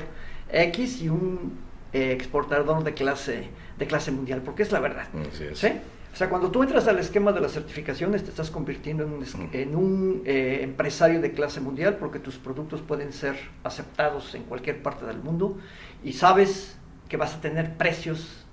X 0.50 1.01
y 1.01 1.10
un 1.10 1.60
eh, 1.91 2.13
exportador 2.13 2.86
de 2.86 2.93
clase, 2.93 3.50
de 3.77 3.86
clase 3.86 4.12
mundial, 4.12 4.41
porque 4.45 4.63
es 4.63 4.72
la 4.72 4.79
verdad. 4.79 5.07
¿sí? 5.53 5.67
O 6.15 6.17
sea, 6.17 6.29
cuando 6.29 6.50
tú 6.50 6.63
entras 6.63 6.88
al 6.88 6.98
esquema 6.98 7.34
de 7.34 7.41
las 7.41 7.51
certificaciones, 7.51 8.24
te 8.24 8.29
estás 8.29 8.50
convirtiendo 8.50 9.03
en 9.51 9.75
un, 9.75 10.22
eh, 10.24 10.60
empresario 10.62 11.19
de 11.19 11.34
clase 11.34 11.60
mundial 11.60 11.98
porque 12.00 12.19
tus 12.19 12.38
productos 12.38 12.79
pueden 12.79 13.12
ser 13.12 13.36
aceptados 13.65 14.34
en 14.34 14.43
cualquier 14.43 14.81
parte 14.81 15.05
del 15.05 15.17
mundo 15.17 15.57
y 16.05 16.13
sabes 16.13 16.77
que 17.10 17.17
vas 17.17 17.36
a 17.36 17.41
tener 17.41 17.75
precios 17.75 18.45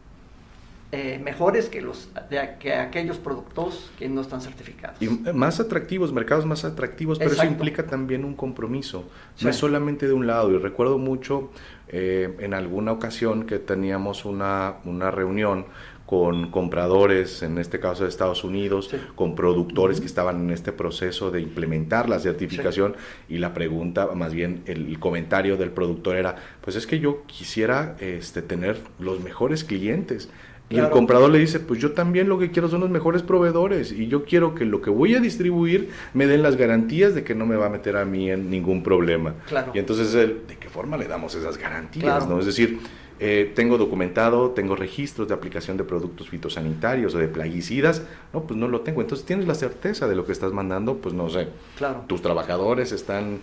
eh, 0.90 1.20
mejores 1.22 1.68
que, 1.68 1.80
los, 1.80 2.10
de, 2.28 2.56
que 2.58 2.74
aquellos 2.74 3.18
productos 3.18 3.92
que 3.96 4.08
no 4.08 4.22
están 4.22 4.40
certificados. 4.40 5.00
Y 5.00 5.08
más 5.32 5.60
atractivos, 5.60 6.12
mercados 6.12 6.44
más 6.44 6.64
atractivos, 6.64 7.20
pero 7.20 7.30
eso 7.30 7.44
implica 7.44 7.86
también 7.86 8.24
un 8.24 8.34
compromiso, 8.34 9.08
no 9.40 9.48
es 9.48 9.54
solamente 9.54 10.08
de 10.08 10.14
un 10.14 10.26
lado. 10.26 10.50
Y 10.50 10.58
recuerdo 10.58 10.98
mucho 10.98 11.52
eh, 11.86 12.36
en 12.40 12.54
alguna 12.54 12.90
ocasión 12.90 13.46
que 13.46 13.60
teníamos 13.60 14.24
una, 14.24 14.78
una 14.84 15.12
reunión 15.12 15.66
con 16.12 16.50
compradores, 16.50 17.42
en 17.42 17.56
este 17.56 17.80
caso 17.80 18.02
de 18.02 18.10
Estados 18.10 18.44
Unidos, 18.44 18.94
con 19.14 19.34
productores 19.34 19.98
que 19.98 20.04
estaban 20.04 20.42
en 20.42 20.50
este 20.50 20.70
proceso 20.70 21.30
de 21.30 21.40
implementar 21.40 22.06
la 22.06 22.18
certificación 22.18 22.96
y 23.30 23.38
la 23.38 23.54
pregunta, 23.54 24.10
más 24.14 24.34
bien 24.34 24.62
el 24.66 24.98
comentario 24.98 25.56
del 25.56 25.70
productor 25.70 26.16
era, 26.16 26.36
pues 26.60 26.76
es 26.76 26.86
que 26.86 27.00
yo 27.00 27.22
quisiera 27.24 27.96
este, 27.98 28.42
tener 28.42 28.76
los 28.98 29.20
mejores 29.20 29.64
clientes. 29.64 30.28
Y 30.68 30.76
el 30.76 30.90
comprador 30.90 31.30
le 31.30 31.38
dice, 31.38 31.60
pues 31.60 31.80
yo 31.80 31.92
también 31.92 32.28
lo 32.28 32.38
que 32.38 32.50
quiero 32.50 32.68
son 32.68 32.80
los 32.80 32.90
mejores 32.90 33.22
proveedores 33.22 33.90
y 33.90 34.08
yo 34.08 34.24
quiero 34.24 34.54
que 34.54 34.66
lo 34.66 34.82
que 34.82 34.90
voy 34.90 35.14
a 35.14 35.20
distribuir 35.20 35.90
me 36.12 36.26
den 36.26 36.42
las 36.42 36.56
garantías 36.56 37.14
de 37.14 37.24
que 37.24 37.34
no 37.34 37.46
me 37.46 37.56
va 37.56 37.66
a 37.66 37.70
meter 37.70 37.96
a 37.96 38.04
mí 38.04 38.30
en 38.30 38.50
ningún 38.50 38.82
problema. 38.82 39.34
Y 39.72 39.78
entonces, 39.78 40.12
¿de 40.12 40.56
qué 40.60 40.68
forma 40.68 40.98
le 40.98 41.06
damos 41.06 41.34
esas 41.34 41.56
garantías? 41.56 42.28
¿no? 42.28 42.38
Es 42.38 42.46
decir, 42.46 42.80
eh, 43.24 43.52
tengo 43.54 43.78
documentado, 43.78 44.50
tengo 44.50 44.74
registros 44.74 45.28
de 45.28 45.34
aplicación 45.34 45.76
de 45.76 45.84
productos 45.84 46.28
fitosanitarios 46.28 47.14
o 47.14 47.18
de 47.18 47.28
plaguicidas, 47.28 48.02
no, 48.32 48.42
pues 48.48 48.58
no 48.58 48.66
lo 48.66 48.80
tengo. 48.80 49.00
Entonces 49.00 49.24
tienes 49.24 49.46
la 49.46 49.54
certeza 49.54 50.08
de 50.08 50.16
lo 50.16 50.26
que 50.26 50.32
estás 50.32 50.52
mandando, 50.52 50.96
pues 50.96 51.14
no 51.14 51.30
sé. 51.30 51.46
Claro. 51.76 52.02
Tus 52.08 52.20
trabajadores 52.20 52.90
están 52.90 53.38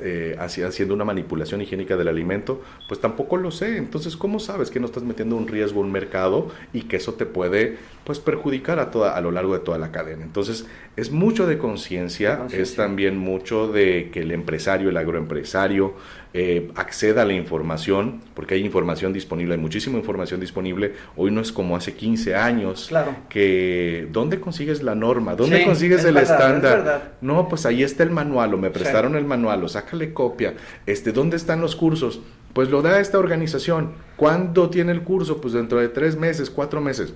eh, 0.00 0.36
haciendo 0.38 0.94
una 0.94 1.04
manipulación 1.04 1.60
higiénica 1.60 1.96
del 1.96 2.06
alimento, 2.06 2.62
pues 2.86 3.00
tampoco 3.00 3.36
lo 3.36 3.50
sé. 3.50 3.78
Entonces, 3.78 4.16
¿cómo 4.16 4.38
sabes 4.38 4.70
que 4.70 4.78
no 4.78 4.86
estás 4.86 5.02
metiendo 5.02 5.34
un 5.34 5.48
riesgo 5.48 5.80
en 5.80 5.86
un 5.86 5.92
mercado 5.92 6.52
y 6.72 6.82
que 6.82 6.94
eso 6.94 7.14
te 7.14 7.26
puede 7.26 7.78
pues 8.04 8.20
perjudicar 8.20 8.78
a 8.78 8.92
toda 8.92 9.16
a 9.16 9.20
lo 9.20 9.32
largo 9.32 9.54
de 9.54 9.58
toda 9.58 9.78
la 9.78 9.90
cadena? 9.90 10.22
Entonces, 10.22 10.66
es 10.94 11.10
mucho 11.10 11.48
de 11.48 11.58
conciencia, 11.58 12.46
es 12.52 12.76
también 12.76 13.18
mucho 13.18 13.66
de 13.66 14.10
que 14.12 14.20
el 14.20 14.30
empresario, 14.30 14.88
el 14.90 14.96
agroempresario, 14.96 15.94
eh, 16.38 16.70
acceda 16.74 17.22
a 17.22 17.24
la 17.24 17.32
información, 17.32 18.20
porque 18.34 18.56
hay 18.56 18.62
información 18.62 19.10
disponible, 19.14 19.54
hay 19.54 19.60
muchísima 19.60 19.96
información 19.96 20.38
disponible. 20.38 20.92
Hoy 21.16 21.30
no 21.30 21.40
es 21.40 21.50
como 21.50 21.74
hace 21.74 21.94
15 21.94 22.34
años, 22.34 22.88
claro. 22.90 23.16
que 23.30 24.06
¿dónde 24.12 24.38
consigues 24.38 24.82
la 24.82 24.94
norma? 24.94 25.34
¿Dónde 25.34 25.64
consigues 25.64 26.04
el 26.04 26.18
estándar? 26.18 27.16
No, 27.22 27.48
pues 27.48 27.64
ahí 27.64 27.82
está 27.82 28.02
el 28.02 28.10
manual, 28.10 28.52
o 28.52 28.58
me 28.58 28.68
prestaron 28.68 29.16
el 29.16 29.24
manual, 29.24 29.64
o 29.64 29.68
sácale 29.68 30.12
copia. 30.12 30.52
Este, 30.84 31.10
¿Dónde 31.10 31.38
están 31.38 31.62
los 31.62 31.74
cursos? 31.74 32.20
Pues 32.52 32.68
lo 32.68 32.82
da 32.82 33.00
esta 33.00 33.18
organización. 33.18 33.92
¿Cuándo 34.16 34.68
tiene 34.68 34.92
el 34.92 35.04
curso? 35.04 35.40
Pues 35.40 35.54
dentro 35.54 35.80
de 35.80 35.88
tres 35.88 36.18
meses, 36.18 36.50
cuatro 36.50 36.82
meses. 36.82 37.14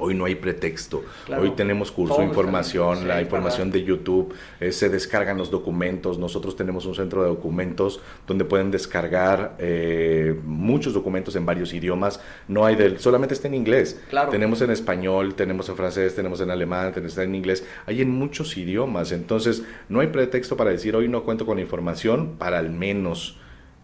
Hoy 0.00 0.14
no 0.14 0.24
hay 0.24 0.34
pretexto. 0.34 1.04
Hoy 1.38 1.50
tenemos 1.50 1.92
curso, 1.92 2.22
información, 2.22 3.06
la 3.06 3.20
información 3.20 3.70
de 3.70 3.84
YouTube, 3.84 4.34
eh, 4.58 4.72
se 4.72 4.88
descargan 4.88 5.36
los 5.36 5.50
documentos. 5.50 6.18
Nosotros 6.18 6.56
tenemos 6.56 6.86
un 6.86 6.94
centro 6.94 7.22
de 7.22 7.28
documentos 7.28 8.00
donde 8.26 8.44
pueden 8.44 8.70
descargar 8.70 9.56
eh, 9.58 10.34
muchos 10.44 10.94
documentos 10.94 11.36
en 11.36 11.44
varios 11.44 11.74
idiomas. 11.74 12.20
No 12.48 12.64
hay 12.64 12.76
del, 12.76 12.98
solamente 12.98 13.34
está 13.34 13.48
en 13.48 13.54
inglés. 13.54 14.00
Tenemos 14.30 14.62
en 14.62 14.70
español, 14.70 15.34
tenemos 15.34 15.68
en 15.68 15.76
francés, 15.76 16.14
tenemos 16.14 16.40
en 16.40 16.50
alemán, 16.50 16.92
tenemos 16.92 17.18
en 17.18 17.34
inglés. 17.34 17.66
Hay 17.86 18.00
en 18.00 18.10
muchos 18.10 18.56
idiomas. 18.56 19.12
Entonces, 19.12 19.62
no 19.88 20.00
hay 20.00 20.08
pretexto 20.08 20.56
para 20.56 20.70
decir 20.70 20.96
hoy 20.96 21.08
no 21.08 21.24
cuento 21.24 21.44
con 21.44 21.56
la 21.56 21.62
información 21.62 22.36
para 22.38 22.58
al 22.58 22.70
menos 22.70 23.36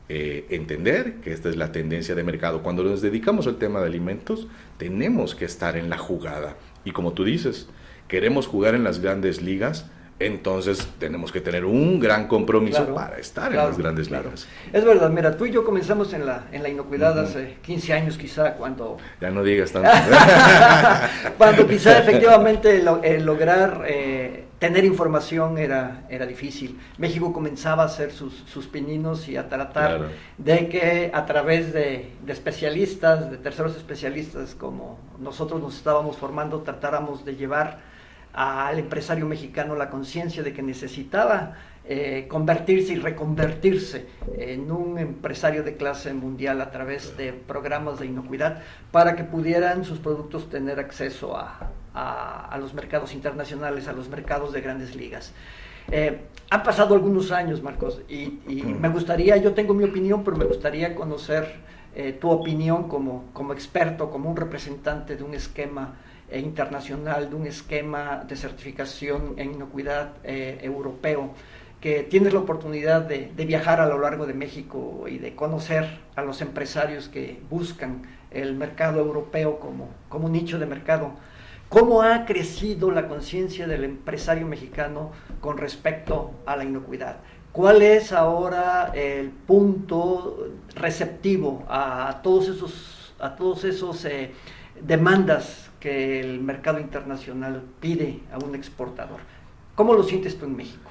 eh, 0.08 0.46
entender 0.50 1.14
que 1.16 1.32
esta 1.32 1.48
es 1.48 1.56
la 1.56 1.72
tendencia 1.72 2.14
de 2.14 2.22
mercado. 2.22 2.62
Cuando 2.62 2.84
nos 2.84 3.02
dedicamos 3.02 3.46
al 3.46 3.56
tema 3.56 3.80
de 3.80 3.86
alimentos, 3.86 4.46
tenemos 4.78 5.34
que 5.34 5.44
estar 5.44 5.76
en 5.76 5.90
la 5.90 5.98
jugada. 5.98 6.56
Y 6.84 6.92
como 6.92 7.12
tú 7.12 7.25
dices, 7.25 7.68
queremos 8.06 8.46
jugar 8.46 8.75
en 8.75 8.84
las 8.84 9.00
grandes 9.00 9.42
ligas, 9.42 9.90
entonces 10.18 10.88
tenemos 10.99 11.30
que 11.30 11.40
tener 11.40 11.64
un 11.64 12.00
gran 12.00 12.26
compromiso 12.26 12.94
para 12.94 13.18
estar 13.18 13.50
en 13.50 13.58
las 13.58 13.76
grandes 13.76 14.11
ligas. 14.11 14.46
Es 14.73 14.85
verdad, 14.85 15.11
mira, 15.11 15.37
tú 15.37 15.44
y 15.44 15.50
yo 15.50 15.64
comenzamos 15.64 16.12
en 16.14 16.25
la, 16.25 16.46
en 16.52 16.62
la 16.62 16.70
inocuidad 16.70 17.18
hace 17.18 17.58
15 17.62 17.92
años 17.92 18.16
quizá, 18.16 18.54
cuando... 18.54 18.96
Ya 19.20 19.30
no 19.30 19.42
digas 19.42 19.73
tanto. 19.73 19.90
cuando 21.38 21.66
quizá 21.68 21.99
efectivamente 21.99 22.82
lograr 23.20 23.85
eh, 23.87 24.46
tener 24.58 24.87
información 24.87 25.58
era, 25.58 26.04
era 26.08 26.25
difícil. 26.25 26.80
México 26.96 27.32
comenzaba 27.32 27.82
a 27.82 27.87
hacer 27.87 28.11
sus, 28.11 28.32
sus 28.46 28.66
pininos 28.66 29.28
y 29.28 29.37
a 29.37 29.49
tratar 29.50 30.08
de 30.38 30.68
que 30.68 31.11
a 31.12 31.26
través 31.26 31.75
de, 31.75 32.11
de, 32.25 32.32
especialistas, 32.32 33.30
de 33.30 33.37
terceros 33.37 33.76
especialistas 33.76 34.54
como 34.54 34.99
nosotros 35.18 35.61
nos 35.61 35.76
estábamos 35.76 36.16
formando, 36.16 36.62
tratáramos 36.62 37.25
de 37.25 37.37
llevar 37.37 37.95
al 38.37 38.78
empresario 38.78 39.26
mexicano 39.26 39.75
la 39.75 39.88
conciencia 39.88 40.43
de 40.43 40.52
que 40.52 40.62
necesitaba 40.62 41.55
eh, 41.88 42.26
convertirse 42.28 42.93
y 42.93 42.97
reconvertirse 42.97 44.07
en 44.37 44.71
un 44.71 44.99
empresario 44.99 45.62
de 45.62 45.76
clase 45.76 46.12
mundial 46.12 46.61
a 46.61 46.71
través 46.71 47.16
de 47.16 47.33
programas 47.33 47.99
de 47.99 48.07
inocuidad 48.07 48.61
para 48.93 49.16
que 49.16 49.25
pudieran 49.25 49.85
sus 49.85 50.00
productos 50.00 50.50
tener 50.50 50.78
acceso 50.78 51.35
a, 51.35 51.71
a, 51.95 52.59
los 52.59 52.75
mercados 52.75 53.14
internacionales, 53.14 53.88
a 53.88 53.95
los 53.95 54.11
mercados 54.11 54.52
de 54.52 54.61
grandes 54.61 54.95
ligas. 54.95 55.33
Eh, 55.90 56.26
han 56.50 56.62
pasado 56.62 56.95
algunos 56.95 57.33
años, 57.33 57.62
Marcos, 57.62 58.02
y, 58.09 58.38
me 58.78 58.90
gustaría, 58.90 59.38
yo 59.38 59.55
tengo 59.55 59.73
mi 59.73 59.85
opinión, 59.85 60.25
pero 60.25 60.37
me 60.37 60.45
gustaría 60.45 60.95
conocer 60.95 61.55
eh, 61.95 62.12
tu 62.12 62.28
opinión 62.31 62.87
como, 62.88 63.31
como 63.33 63.55
experto, 63.55 64.11
como 64.11 64.28
un 64.28 64.37
representante 64.37 65.16
de 65.16 65.23
un 65.23 65.33
esquema 65.33 65.95
internacional, 66.33 67.30
de 67.30 67.37
un 67.37 67.47
esquema 67.47 68.25
de 68.26 68.37
certificación 68.37 69.35
en 69.37 69.54
inocuidad 69.54 70.14
europeo, 70.25 71.33
que 71.80 72.02
tienes 72.02 72.33
la 72.33 72.40
oportunidad 72.40 73.02
de, 73.02 73.30
de, 73.37 73.45
viajar 73.45 73.80
a 73.80 73.87
lo 73.87 73.99
largo 73.99 74.26
de 74.26 74.35
México 74.35 75.04
y 75.09 75.18
de 75.18 75.37
conocer 75.37 76.00
a 76.16 76.23
los 76.23 76.40
empresarios 76.40 77.09
que 77.09 77.40
buscan 77.49 78.02
el 78.30 78.54
mercado 78.54 79.00
europeo 79.00 79.61
como, 79.61 79.90
como 80.09 80.28
nicho 80.28 80.59
de 80.59 80.66
mercado. 80.66 81.12
¿Cómo 81.68 82.02
ha 82.02 82.26
crecido 82.26 82.92
la 82.92 83.09
conciencia 83.09 83.66
del 83.66 83.85
empresario 83.85 84.47
mexicano 84.47 85.11
con 85.40 85.59
respecto 85.59 86.33
a 86.47 86.56
la 86.56 86.64
inocuidad? 86.64 87.16
¿Cuál 87.50 87.83
es 87.83 88.12
ahora 88.12 88.92
el 88.95 89.30
punto 89.30 90.49
receptivo 90.76 91.64
a 91.68 92.21
todos 92.23 92.49
esos, 92.49 93.14
a 93.18 93.35
todos 93.35 93.64
esos 93.64 94.04
eh, 94.04 94.30
demandas 94.83 95.71
que 95.80 96.21
el 96.21 96.40
mercado 96.40 96.80
internacional 96.80 97.62
pide 97.80 98.21
a 98.33 98.38
un 98.38 98.54
exportador? 98.54 99.21
¿Cómo 99.75 99.95
lo 99.95 100.02
sientes 100.02 100.38
tú 100.38 100.47
en 100.47 100.56
México? 100.56 100.90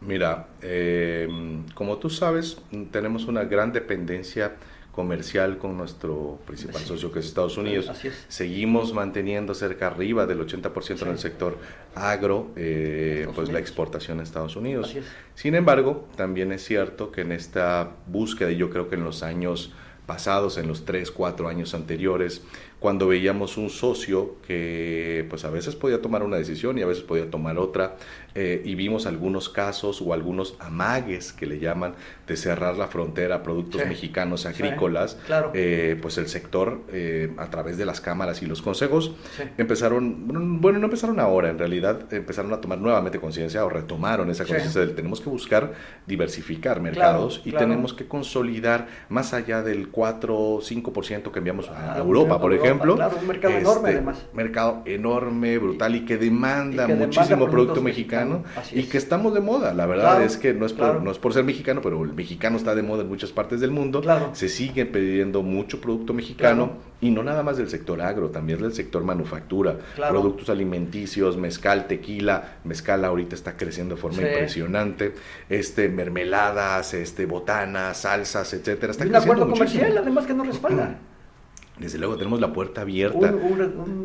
Mira, 0.00 0.48
eh, 0.62 1.28
como 1.74 1.98
tú 1.98 2.08
sabes, 2.08 2.58
tenemos 2.90 3.26
una 3.26 3.44
gran 3.44 3.72
dependencia 3.72 4.52
comercial 4.92 5.58
con 5.58 5.76
nuestro 5.76 6.38
principal 6.46 6.82
socio 6.82 7.12
que 7.12 7.20
es 7.20 7.26
Estados 7.26 7.56
Unidos. 7.56 7.90
Seguimos 8.28 8.92
manteniendo 8.92 9.54
cerca 9.54 9.86
arriba 9.86 10.26
del 10.26 10.40
80% 10.40 11.02
en 11.02 11.08
el 11.08 11.18
sector 11.18 11.58
agro, 11.94 12.50
eh, 12.56 13.28
pues 13.34 13.50
la 13.50 13.60
exportación 13.60 14.20
a 14.20 14.22
Estados 14.22 14.56
Unidos. 14.56 14.96
Sin 15.34 15.54
embargo, 15.54 16.08
también 16.16 16.52
es 16.52 16.64
cierto 16.64 17.12
que 17.12 17.20
en 17.22 17.32
esta 17.32 17.90
búsqueda, 18.06 18.50
yo 18.50 18.70
creo 18.70 18.88
que 18.88 18.96
en 18.96 19.04
los 19.04 19.22
años 19.22 19.72
pasados, 20.06 20.58
en 20.58 20.66
los 20.66 20.84
3, 20.84 21.10
4 21.12 21.48
años 21.48 21.72
anteriores, 21.72 22.42
cuando 22.80 23.06
veíamos 23.06 23.58
un 23.58 23.68
socio 23.68 24.36
que 24.46 25.26
pues 25.28 25.44
a 25.44 25.50
veces 25.50 25.76
podía 25.76 26.00
tomar 26.00 26.22
una 26.22 26.38
decisión 26.38 26.78
y 26.78 26.82
a 26.82 26.86
veces 26.86 27.04
podía 27.04 27.30
tomar 27.30 27.58
otra, 27.58 27.96
eh, 28.34 28.62
y 28.64 28.74
vimos 28.74 29.06
algunos 29.06 29.50
casos 29.50 30.00
o 30.00 30.14
algunos 30.14 30.56
amagues 30.60 31.34
que 31.34 31.46
le 31.46 31.58
llaman 31.58 31.94
de 32.26 32.36
cerrar 32.38 32.76
la 32.76 32.88
frontera 32.88 33.36
a 33.36 33.42
productos 33.42 33.84
mexicanos 33.86 34.46
agrícolas, 34.46 35.18
eh, 35.52 35.98
pues 36.00 36.16
el 36.16 36.28
sector 36.28 36.80
eh, 36.90 37.32
a 37.36 37.50
través 37.50 37.76
de 37.76 37.84
las 37.84 38.00
cámaras 38.00 38.40
y 38.40 38.46
los 38.46 38.62
consejos 38.62 39.12
empezaron, 39.58 40.60
bueno, 40.60 40.78
no 40.78 40.86
empezaron 40.86 41.20
ahora, 41.20 41.50
en 41.50 41.58
realidad 41.58 42.10
empezaron 42.12 42.52
a 42.54 42.62
tomar 42.62 42.78
nuevamente 42.78 43.20
conciencia 43.20 43.62
o 43.64 43.68
retomaron 43.68 44.30
esa 44.30 44.46
conciencia 44.46 44.80
de 44.80 44.94
tenemos 44.94 45.20
que 45.20 45.28
buscar 45.28 45.72
diversificar 46.06 46.80
mercados 46.80 47.42
y 47.44 47.52
tenemos 47.52 47.92
que 47.92 48.06
consolidar 48.06 48.88
más 49.10 49.34
allá 49.34 49.62
del 49.62 49.88
4 49.88 50.38
o 50.38 50.60
5% 50.60 51.30
que 51.30 51.38
enviamos 51.38 51.68
a 51.68 51.98
Europa, 51.98 52.40
por 52.40 52.54
ejemplo. 52.54 52.69
Un 52.72 53.26
mercado 53.26 53.54
enorme 53.54 53.88
este, 53.88 53.98
además. 53.98 54.26
Mercado 54.32 54.82
enorme, 54.84 55.58
brutal 55.58 55.96
y 55.96 56.04
que 56.04 56.16
demanda 56.16 56.86
muchísimo 56.88 57.48
producto 57.48 57.82
mexicano 57.82 58.44
y 58.72 58.84
que 58.84 58.98
estamos 58.98 59.34
de 59.34 59.40
moda. 59.40 59.74
La 59.74 59.86
verdad 59.86 60.22
es 60.22 60.36
que 60.36 60.52
no 60.54 60.66
es, 60.66 60.72
por, 60.72 61.02
no 61.02 61.10
es 61.10 61.18
por 61.18 61.32
ser 61.32 61.44
mexicano, 61.44 61.80
pero 61.82 62.02
el 62.04 62.12
mexicano 62.12 62.56
está 62.56 62.74
de 62.74 62.82
moda 62.82 63.02
en 63.02 63.08
muchas 63.08 63.32
partes 63.32 63.60
del 63.60 63.70
mundo. 63.70 64.02
Se 64.32 64.48
sigue 64.48 64.86
pidiendo 64.86 65.42
mucho 65.42 65.80
producto 65.80 66.12
mexicano 66.12 66.90
y 67.00 67.10
no 67.10 67.22
nada 67.22 67.42
más 67.42 67.56
del 67.56 67.68
sector 67.68 68.00
agro, 68.02 68.28
también 68.28 68.60
del 68.60 68.74
sector 68.74 69.02
manufactura, 69.04 69.76
productos 69.96 70.50
alimenticios, 70.50 71.36
mezcal, 71.36 71.86
tequila, 71.86 72.58
mezcal 72.64 73.04
ahorita 73.04 73.34
está 73.34 73.56
creciendo 73.56 73.94
de 73.94 74.00
forma 74.00 74.22
impresionante, 74.22 75.14
este 75.48 75.88
mermeladas, 75.88 76.94
este 76.94 77.26
botanas, 77.26 77.98
salsas, 77.98 78.52
etcétera. 78.52 78.92
Está 78.92 79.06
y 79.06 79.08
un 79.08 79.16
acuerdo 79.16 79.48
comercial 79.48 79.96
además 79.98 80.26
que 80.26 80.34
nos 80.34 80.46
respalda. 80.46 80.98
Desde 81.80 81.98
luego 81.98 82.16
tenemos 82.16 82.40
la 82.40 82.52
puerta 82.52 82.82
abierta. 82.82 83.34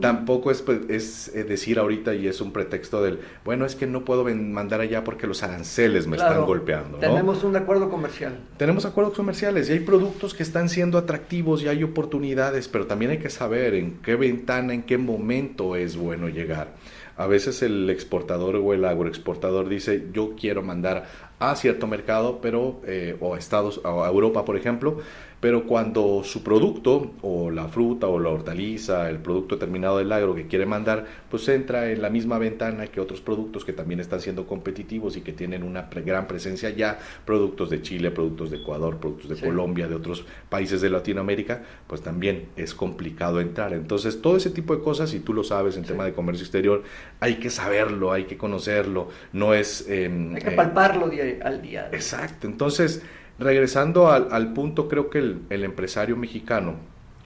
Tampoco 0.02 0.50
es, 0.50 0.62
pues, 0.62 0.80
es, 0.90 1.36
eh, 1.36 1.44
decir 1.44 1.78
ahorita 1.78 2.16
y 2.16 2.28
es 2.28 2.42
un 2.42 2.52
pretexto 2.52 3.04
del, 3.04 3.20
bueno, 3.44 3.66
es 3.66 3.76
que 3.76 3.86
no 3.86 4.06
puedo 4.06 4.24
mandar 4.24 4.82
allá 4.82 5.04
porque 5.04 5.28
los 5.28 5.44
aranceles 5.44 6.08
me 6.08 6.16
están 6.16 6.46
golpeando. 6.46 6.98
Tenemos 6.98 7.44
un 7.44 7.56
acuerdo 7.56 7.90
comercial. 7.90 8.38
Tenemos 8.58 8.86
acuerdos 8.86 9.14
comerciales 9.14 9.70
y 9.70 9.74
hay 9.74 9.80
productos 9.82 10.34
que 10.34 10.44
están 10.44 10.70
siendo 10.70 10.98
atractivos 10.98 11.62
y 11.64 11.68
hay 11.68 11.84
oportunidades, 11.84 12.68
pero 12.68 12.88
también 12.88 13.12
hay 13.12 13.18
que 13.20 13.30
saber 13.30 13.74
en 13.74 14.00
qué 14.02 14.16
ventana, 14.16 14.74
en 14.74 14.84
qué 14.84 14.98
momento 14.98 15.76
es 15.76 15.98
bueno 15.98 16.30
llegar. 16.30 16.74
A 17.18 17.28
veces 17.28 17.62
el 17.62 17.90
exportador 17.90 18.58
o 18.58 18.74
el 18.74 18.84
agroexportador 18.84 19.70
dice, 19.70 20.08
yo 20.12 20.36
quiero 20.38 20.62
mandar 20.62 21.06
a 21.52 21.56
cierto 21.56 21.88
mercado, 21.88 22.40
pero, 22.42 22.82
eh, 22.86 23.18
o 23.20 23.36
a 23.36 23.40
Estados, 23.40 23.82
o 23.84 24.04
a 24.04 24.08
Europa, 24.08 24.46
por 24.46 24.58
ejemplo, 24.58 24.98
pero 25.46 25.68
cuando 25.68 26.24
su 26.24 26.42
producto 26.42 27.12
o 27.22 27.52
la 27.52 27.68
fruta 27.68 28.08
o 28.08 28.20
la 28.20 28.30
hortaliza, 28.30 29.12
el 29.12 29.20
producto 29.20 29.60
terminado 29.60 30.00
del 30.00 30.12
agro 30.12 30.34
que 30.34 30.48
quiere 30.48 30.66
mandar, 30.66 31.06
pues 31.30 31.48
entra 31.50 31.92
en 31.92 32.02
la 32.02 32.10
misma 32.10 32.40
ventana 32.40 32.88
que 32.88 33.00
otros 33.00 33.22
productos 33.22 33.64
que 33.64 33.72
también 33.72 34.00
están 34.00 34.22
siendo 34.22 34.48
competitivos 34.48 35.18
y 35.18 35.22
que 35.22 35.34
tienen 35.34 35.62
una 35.62 35.88
gran 36.04 36.26
presencia 36.28 36.72
ya, 36.72 36.98
productos 37.26 37.70
de 37.70 37.84
Chile, 37.84 38.10
productos 38.10 38.50
de 38.50 38.58
Ecuador, 38.58 38.98
productos 38.98 39.30
de 39.30 39.46
Colombia, 39.46 39.88
de 39.88 39.94
otros 39.94 40.26
países 40.50 40.82
de 40.82 40.90
Latinoamérica, 40.90 41.62
pues 41.86 42.02
también 42.02 42.48
es 42.56 42.74
complicado 42.74 43.40
entrar. 43.40 43.74
Entonces, 43.74 44.22
todo 44.24 44.38
ese 44.38 44.50
tipo 44.50 44.76
de 44.76 44.82
cosas, 44.82 45.12
si 45.12 45.20
tú 45.20 45.32
lo 45.32 45.44
sabes 45.44 45.78
en 45.78 45.84
tema 45.84 46.06
de 46.06 46.14
comercio 46.14 46.44
exterior, 46.44 46.82
hay 47.20 47.36
que 47.36 47.52
saberlo, 47.52 48.12
hay 48.12 48.24
que 48.24 48.36
conocerlo, 48.36 49.10
no 49.32 49.54
es... 49.54 49.88
Em, 49.88 50.34
hay 50.34 50.42
que 50.42 50.52
palparlo 50.52 51.08
día, 51.08 51.35
al 51.44 51.62
día. 51.62 51.90
Exacto, 51.92 52.48
entonces 52.48 53.04
Regresando 53.38 54.10
al, 54.10 54.54
punto, 54.54 54.88
creo 54.88 55.10
que 55.10 55.20
el, 55.20 55.64
empresario 55.64 56.16
mexicano 56.16 56.76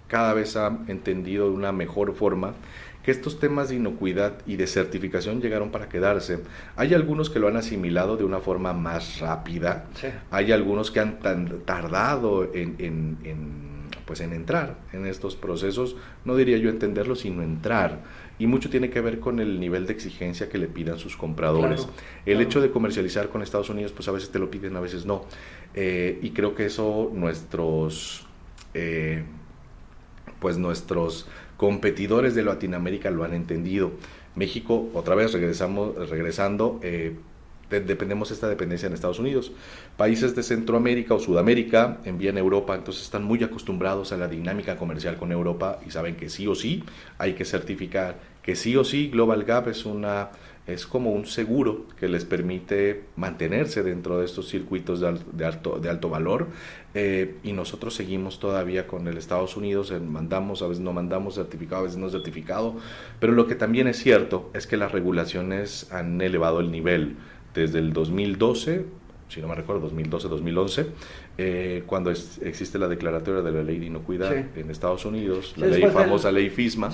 cada 0.08 0.34
vez 0.34 0.56
ha 0.56 0.80
entendido 0.88 1.50
de 1.50 1.56
una 1.56 1.72
mejor 1.72 2.16
forma 2.16 2.56
que 3.04 3.12
estos 3.12 3.40
temas 3.40 3.70
de 3.70 3.76
inocuidad 3.76 4.40
y 4.48 4.56
de 4.56 4.66
certificación 4.66 5.40
llegaron 5.40 5.70
para 5.70 5.88
quedarse. 5.88 6.40
Hay 6.76 6.96
algunos 6.96 7.30
que 7.30 7.38
lo 7.38 7.48
han 7.48 7.58
asimilado 7.58 8.18
de 8.18 8.24
una 8.24 8.40
forma 8.40 8.74
más 8.74 9.20
rápida, 9.20 9.86
hay 10.32 10.52
algunos 10.52 10.90
que 10.90 11.00
han 11.00 11.20
tardado 11.66 12.50
en, 12.56 13.18
pues 14.06 14.22
en 14.22 14.34
entrar 14.34 14.78
en 14.92 15.06
estos 15.06 15.36
procesos, 15.36 15.96
no 16.26 16.36
diría 16.36 16.58
yo 16.58 16.72
entenderlo, 16.72 17.16
sino 17.16 17.44
entrar 17.44 18.00
y 18.40 18.48
mucho 18.48 18.70
tiene 18.70 18.90
que 18.90 19.02
ver 19.02 19.20
con 19.20 19.42
el 19.42 19.60
nivel 19.60 19.86
de 19.86 19.94
exigencia 19.94 20.50
que 20.50 20.58
le 20.58 20.68
pidan 20.68 20.98
sus 20.98 21.18
compradores. 21.18 21.88
el 22.26 22.40
hecho 22.40 22.62
de 22.62 22.72
comercializar 22.72 23.28
con 23.30 23.42
Estados 23.42 23.70
Unidos, 23.70 23.92
pues 23.92 24.08
a 24.08 24.12
veces 24.12 24.32
te 24.32 24.40
lo 24.40 24.50
piden, 24.50 24.78
a 24.78 24.80
veces 24.80 25.06
no. 25.06 25.26
Eh, 25.76 26.18
y 26.22 26.32
creo 26.32 26.56
que 26.56 26.66
eso 26.66 27.12
nuestros, 27.14 28.26
eh, 28.74 29.24
pues 30.40 30.58
nuestros 30.58 31.28
competidores 31.58 32.34
de 32.34 32.44
Latinoamérica 32.44 33.12
lo 33.12 33.26
han 33.26 33.34
entendido. 33.34 33.92
México, 34.36 34.90
otra 34.94 35.16
vez 35.16 35.34
regresamos, 35.34 36.10
regresando, 36.10 36.80
eh, 36.82 37.16
dependemos 37.70 38.32
esta 38.32 38.48
dependencia 38.48 38.88
en 38.88 38.94
Estados 38.94 39.20
Unidos. 39.20 39.52
Países 39.98 40.36
de 40.36 40.44
Centroamérica 40.44 41.14
o 41.14 41.20
Sudamérica 41.20 42.00
envían 42.06 42.38
a 42.38 42.40
Europa, 42.40 42.76
entonces 42.76 43.04
están 43.04 43.24
muy 43.24 43.44
acostumbrados 43.44 44.12
a 44.12 44.18
la 44.18 44.28
dinámica 44.28 44.78
comercial 44.78 45.18
con 45.18 45.32
Europa 45.32 45.80
y 45.86 45.92
saben 45.92 46.16
que 46.16 46.30
sí 46.30 46.48
o 46.48 46.56
sí 46.56 46.84
hay 47.18 47.34
que 47.34 47.46
certificar, 47.46 48.18
que 48.42 48.56
sí 48.56 48.76
o 48.76 48.84
sí 48.84 49.10
Global 49.10 49.44
Gap 49.44 49.68
es 49.68 49.86
una 49.86 50.32
es 50.74 50.86
como 50.86 51.12
un 51.12 51.26
seguro 51.26 51.86
que 52.00 52.08
les 52.08 52.26
permite 52.26 53.06
mantenerse 53.16 53.82
dentro 53.84 54.20
de 54.20 54.26
estos 54.26 54.48
circuitos 54.50 55.00
de, 55.00 55.46
alto, 55.46 55.80
de 55.80 55.90
alto 55.90 56.10
valor 56.10 56.48
eh, 56.94 57.38
y 57.44 57.54
nosotros 57.54 57.96
seguimos 57.96 58.40
todavía 58.40 58.88
con 58.88 59.08
el 59.08 59.18
Estados 59.18 59.58
Unidos, 59.58 59.92
mandamos, 60.02 60.62
a 60.62 60.68
veces 60.68 60.84
no 60.84 60.94
mandamos 60.94 61.36
certificado, 61.36 61.82
a 61.82 61.84
veces 61.86 61.98
no 61.98 62.10
certificado, 62.10 62.76
pero 63.20 63.34
lo 63.34 63.48
que 63.48 63.56
también 63.56 63.88
es 63.88 63.98
cierto 63.98 64.50
es 64.54 64.68
que 64.68 64.78
las 64.78 64.92
regulaciones 64.92 65.92
han 65.92 66.22
elevado 66.22 66.60
el 66.60 66.72
nivel 66.72 67.16
desde 67.54 67.80
el 67.80 67.94
2012, 67.94 68.86
si 69.28 69.42
no 69.42 69.48
me 69.48 69.56
recuerdo, 69.56 69.90
2012-2011, 69.92 70.88
eh, 71.38 71.84
cuando 71.86 72.12
existe 72.12 72.80
la 72.80 72.88
declaratoria 72.88 73.42
de 73.42 73.52
la 73.52 73.64
ley 73.64 73.80
de 73.80 73.86
inocuidad 73.86 74.36
en 74.36 74.72
Estados 74.72 75.06
Unidos, 75.06 75.54
la 75.58 75.68
ley 75.68 75.84
famosa 75.92 76.32
ley 76.32 76.50
FISMA, 76.50 76.90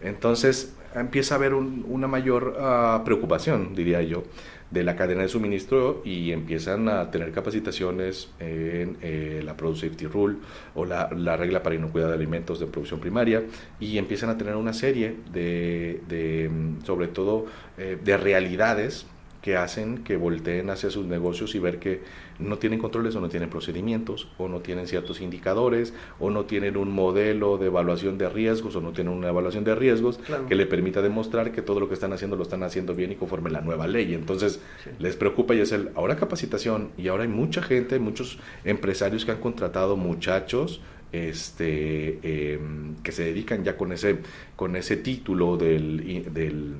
entonces 0.00 0.74
empieza 0.94 1.34
a 1.34 1.38
haber 1.38 1.54
una 1.54 2.08
mayor 2.08 2.56
ah, 2.58 3.02
preocupación, 3.04 3.74
diría 3.74 4.02
yo, 4.02 4.24
de 4.70 4.82
la 4.82 4.96
cadena 4.96 5.22
de 5.22 5.28
suministro 5.28 6.02
y 6.04 6.32
empiezan 6.32 6.88
a 6.88 7.10
tener 7.10 7.30
capacitaciones 7.30 8.30
en 8.40 8.96
eh, 9.00 9.40
la 9.44 9.56
Product 9.56 9.80
Safety 9.80 10.06
Rule 10.06 10.36
o 10.74 10.84
la, 10.84 11.06
regla 11.36 11.62
para 11.62 11.76
inocuidad 11.76 12.08
de 12.08 12.14
alimentos 12.14 12.58
de 12.58 12.66
producción 12.66 12.98
primaria 12.98 13.44
y 13.78 13.98
empiezan 13.98 14.30
a 14.30 14.36
tener 14.36 14.56
una 14.56 14.72
serie 14.72 15.16
de, 15.32 16.50
mm, 16.50 16.84
sobre 16.84 17.06
todo, 17.08 17.46
eh, 17.78 17.96
de 18.02 18.16
realidades 18.16 19.06
que 19.46 19.56
hacen 19.56 19.98
que 19.98 20.16
volteen 20.16 20.70
hacia 20.70 20.90
sus 20.90 21.06
negocios 21.06 21.54
y 21.54 21.60
ver 21.60 21.78
que 21.78 22.00
no 22.40 22.58
tienen 22.58 22.80
controles 22.80 23.14
o 23.14 23.20
no 23.20 23.28
tienen 23.28 23.48
procedimientos 23.48 24.26
o 24.38 24.48
no 24.48 24.58
tienen 24.58 24.88
ciertos 24.88 25.20
indicadores 25.20 25.94
o 26.18 26.30
no 26.30 26.46
tienen 26.46 26.76
un 26.76 26.90
modelo 26.90 27.56
de 27.56 27.66
evaluación 27.66 28.18
de 28.18 28.28
riesgos 28.28 28.74
o 28.74 28.80
no 28.80 28.90
tienen 28.90 29.12
una 29.12 29.28
evaluación 29.28 29.62
de 29.62 29.76
riesgos 29.76 30.18
que 30.48 30.56
le 30.56 30.66
permita 30.66 31.00
demostrar 31.00 31.52
que 31.52 31.62
todo 31.62 31.78
lo 31.78 31.86
que 31.86 31.94
están 31.94 32.12
haciendo 32.12 32.34
lo 32.34 32.42
están 32.42 32.64
haciendo 32.64 32.92
bien 32.96 33.12
y 33.12 33.14
conforme 33.14 33.48
la 33.48 33.60
nueva 33.60 33.86
ley. 33.86 34.14
Entonces 34.14 34.58
les 34.98 35.14
preocupa 35.14 35.54
y 35.54 35.60
es 35.60 35.70
el 35.70 35.90
ahora 35.94 36.16
capacitación 36.16 36.90
y 36.98 37.06
ahora 37.06 37.22
hay 37.22 37.28
mucha 37.28 37.62
gente, 37.62 38.00
muchos 38.00 38.40
empresarios 38.64 39.24
que 39.24 39.30
han 39.30 39.38
contratado 39.38 39.96
muchachos 39.96 40.80
este 41.12 42.54
em, 42.54 42.96
que 42.96 43.12
se 43.12 43.22
dedican 43.22 43.62
ya 43.62 43.76
con 43.76 43.92
ese 43.92 44.18
con 44.56 44.74
ese 44.74 44.96
título 44.96 45.56
del, 45.56 46.34
del 46.34 46.74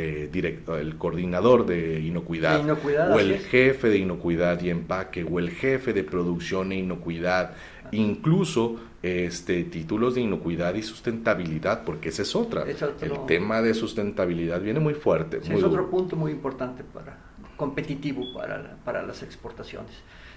eh, 0.00 0.28
directo, 0.32 0.78
el 0.78 0.96
coordinador 0.96 1.66
de 1.66 2.00
inocuidad, 2.00 2.64
o 3.12 3.20
el 3.20 3.38
jefe 3.38 3.88
de 3.88 3.98
inocuidad 3.98 4.60
y 4.62 4.70
empaque, 4.70 5.24
o 5.24 5.38
el 5.38 5.50
jefe 5.50 5.92
de 5.92 6.04
producción 6.04 6.72
e 6.72 6.76
inocuidad, 6.76 7.52
incluso 7.92 8.76
este, 9.02 9.64
títulos 9.64 10.14
de 10.14 10.22
inocuidad 10.22 10.74
y 10.74 10.82
sustentabilidad, 10.82 11.84
porque 11.84 12.08
esa 12.08 12.22
es 12.22 12.34
otra. 12.36 12.64
el 12.64 13.26
tema 13.26 13.62
de 13.62 13.74
sustentabilidad 13.74 14.60
viene 14.60 14.80
muy 14.80 14.94
fuerte. 14.94 15.38
es 15.42 15.62
otro 15.62 15.90
punto 15.90 16.16
muy 16.16 16.32
importante 16.32 16.82
para 16.82 17.30
competitivo 17.60 18.32
para, 18.32 18.76
para 18.86 19.02
las 19.02 19.22
exportaciones. 19.22 19.92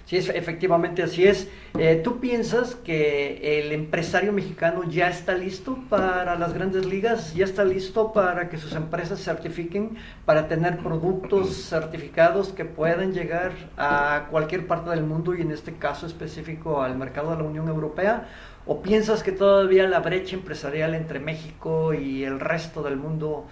Sí, 0.06 0.18
es, 0.18 0.28
efectivamente 0.28 1.02
así 1.02 1.26
es. 1.26 1.48
Eh, 1.78 2.00
¿Tú 2.04 2.20
piensas 2.20 2.74
que 2.74 3.60
el 3.60 3.72
empresario 3.72 4.32
mexicano 4.32 4.84
ya 4.84 5.08
está 5.08 5.34
listo 5.34 5.78
para 5.88 6.38
las 6.38 6.52
grandes 6.52 6.84
ligas? 6.84 7.34
¿Ya 7.34 7.46
está 7.46 7.64
listo 7.64 8.12
para 8.12 8.50
que 8.50 8.58
sus 8.58 8.74
empresas 8.74 9.22
certifiquen, 9.24 9.96
para 10.26 10.46
tener 10.46 10.76
productos 10.78 11.54
certificados 11.70 12.50
que 12.50 12.66
puedan 12.66 13.14
llegar 13.14 13.52
a 13.78 14.26
cualquier 14.30 14.66
parte 14.66 14.90
del 14.90 15.04
mundo 15.04 15.34
y 15.34 15.40
en 15.40 15.52
este 15.52 15.72
caso 15.72 16.06
específico 16.06 16.82
al 16.82 16.98
mercado 16.98 17.30
de 17.30 17.38
la 17.38 17.44
Unión 17.44 17.68
Europea? 17.68 18.28
¿O 18.66 18.82
piensas 18.82 19.22
que 19.22 19.32
todavía 19.32 19.88
la 19.88 20.00
brecha 20.00 20.36
empresarial 20.36 20.94
entre 20.94 21.18
México 21.18 21.94
y 21.94 22.24
el 22.24 22.40
resto 22.40 22.82
del 22.82 22.96
mundo 22.96 23.46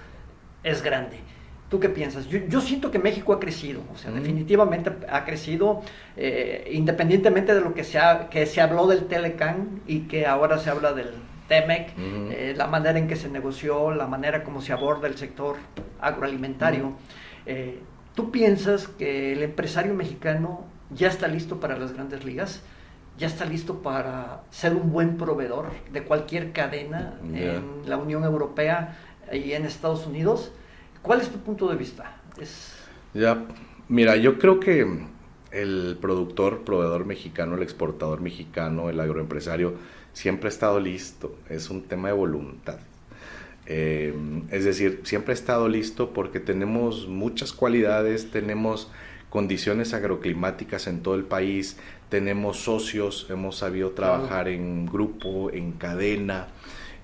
es 0.63 0.83
grande? 0.83 1.19
¿Tú 1.73 1.81
qué 1.81 1.89
piensas? 1.89 2.29
Yo, 2.29 2.61
siento 2.61 2.91
que 2.91 2.99
México 2.99 3.33
ha 3.33 3.41
crecido, 3.41 3.81
o 3.91 3.97
sea, 3.97 4.11
definitivamente 4.11 4.93
ha 5.09 5.25
crecido, 5.25 5.81
eh, 6.19 6.69
independientemente 6.71 7.55
de 7.55 7.63
lo 7.63 7.73
que 7.73 7.83
se, 7.83 7.99
que 8.31 8.45
se 8.45 8.61
habló 8.61 8.87
del 8.87 9.07
Telecan 9.07 9.81
y 9.87 10.01
que 10.01 10.27
ahora 10.27 10.59
se 10.59 10.69
habla 10.69 10.93
del 10.93 11.15
TEMEC, 11.49 11.95
eh, 11.97 12.53
la 12.59 12.67
manera 12.67 12.99
en 12.99 13.09
que 13.09 13.17
se 13.17 13.31
negoció, 13.31 13.91
la 13.91 14.07
manera 14.07 14.45
como 14.45 14.61
se 14.61 14.75
aborda 14.75 15.09
el 15.09 15.17
sector 15.17 15.57
agroalimentario. 15.99 16.93
Eh, 17.47 17.81
¿Tú 18.15 18.31
piensas 18.31 18.87
que 18.87 19.33
el 19.33 19.43
empresario 19.43 19.95
mexicano 19.95 20.67
ya 20.91 21.09
está 21.09 21.27
listo 21.27 21.59
para 21.59 21.79
las 21.79 21.95
grandes 21.95 22.23
ligas? 22.23 22.61
¿Ya 23.17 23.29
está 23.29 23.47
listo 23.47 23.81
para 23.81 24.43
ser 24.51 24.75
un 24.75 24.93
buen 24.93 25.17
proveedor 25.17 25.71
de 25.91 26.03
cualquier 26.03 26.53
cadena 26.53 27.19
en 27.33 27.89
la 27.89 27.97
Unión 27.97 28.25
Europea 28.25 28.99
y 29.33 29.53
en 29.53 29.65
Estados 29.65 30.07
Unidos? 30.07 30.53
¿Cuál 31.03 31.21
es 31.21 31.29
tu 31.29 31.39
punto 31.39 31.69
de 31.69 31.77
vista? 31.77 32.17
Es... 32.41 32.75
Ya, 33.13 33.45
mira, 33.89 34.17
yo 34.17 34.39
creo 34.39 34.61
que 34.61 34.87
el 35.51 35.99
productor, 36.01 36.63
proveedor 36.63 37.05
mexicano, 37.05 37.57
el 37.57 37.63
exportador 37.63 38.21
mexicano, 38.21 38.89
el 38.89 39.01
agroempresario, 39.01 39.75
siempre 40.13 40.49
ha 40.49 40.51
estado 40.51 40.81
listo. 40.81 41.37
Es 41.49 41.71
un 41.71 41.83
tema 41.83 42.09
de 42.09 42.15
voluntad. 42.15 42.79
Eh, 43.67 44.15
es 44.51 44.65
decir, 44.65 45.01
siempre 45.05 45.33
ha 45.33 45.35
estado 45.35 45.69
listo 45.69 46.13
porque 46.13 46.41
tenemos 46.41 47.07
muchas 47.07 47.53
cualidades, 47.53 48.31
tenemos 48.31 48.91
condiciones 49.31 49.95
agroclimáticas 49.95 50.87
en 50.87 51.03
todo 51.03 51.15
el 51.15 51.25
país, 51.25 51.79
tenemos 52.09 52.59
socios, 52.59 53.27
hemos 53.31 53.57
sabido 53.57 53.91
trabajar 53.93 54.49
en 54.49 54.85
grupo, 54.85 55.51
en 55.51 55.73
cadena, 55.73 56.49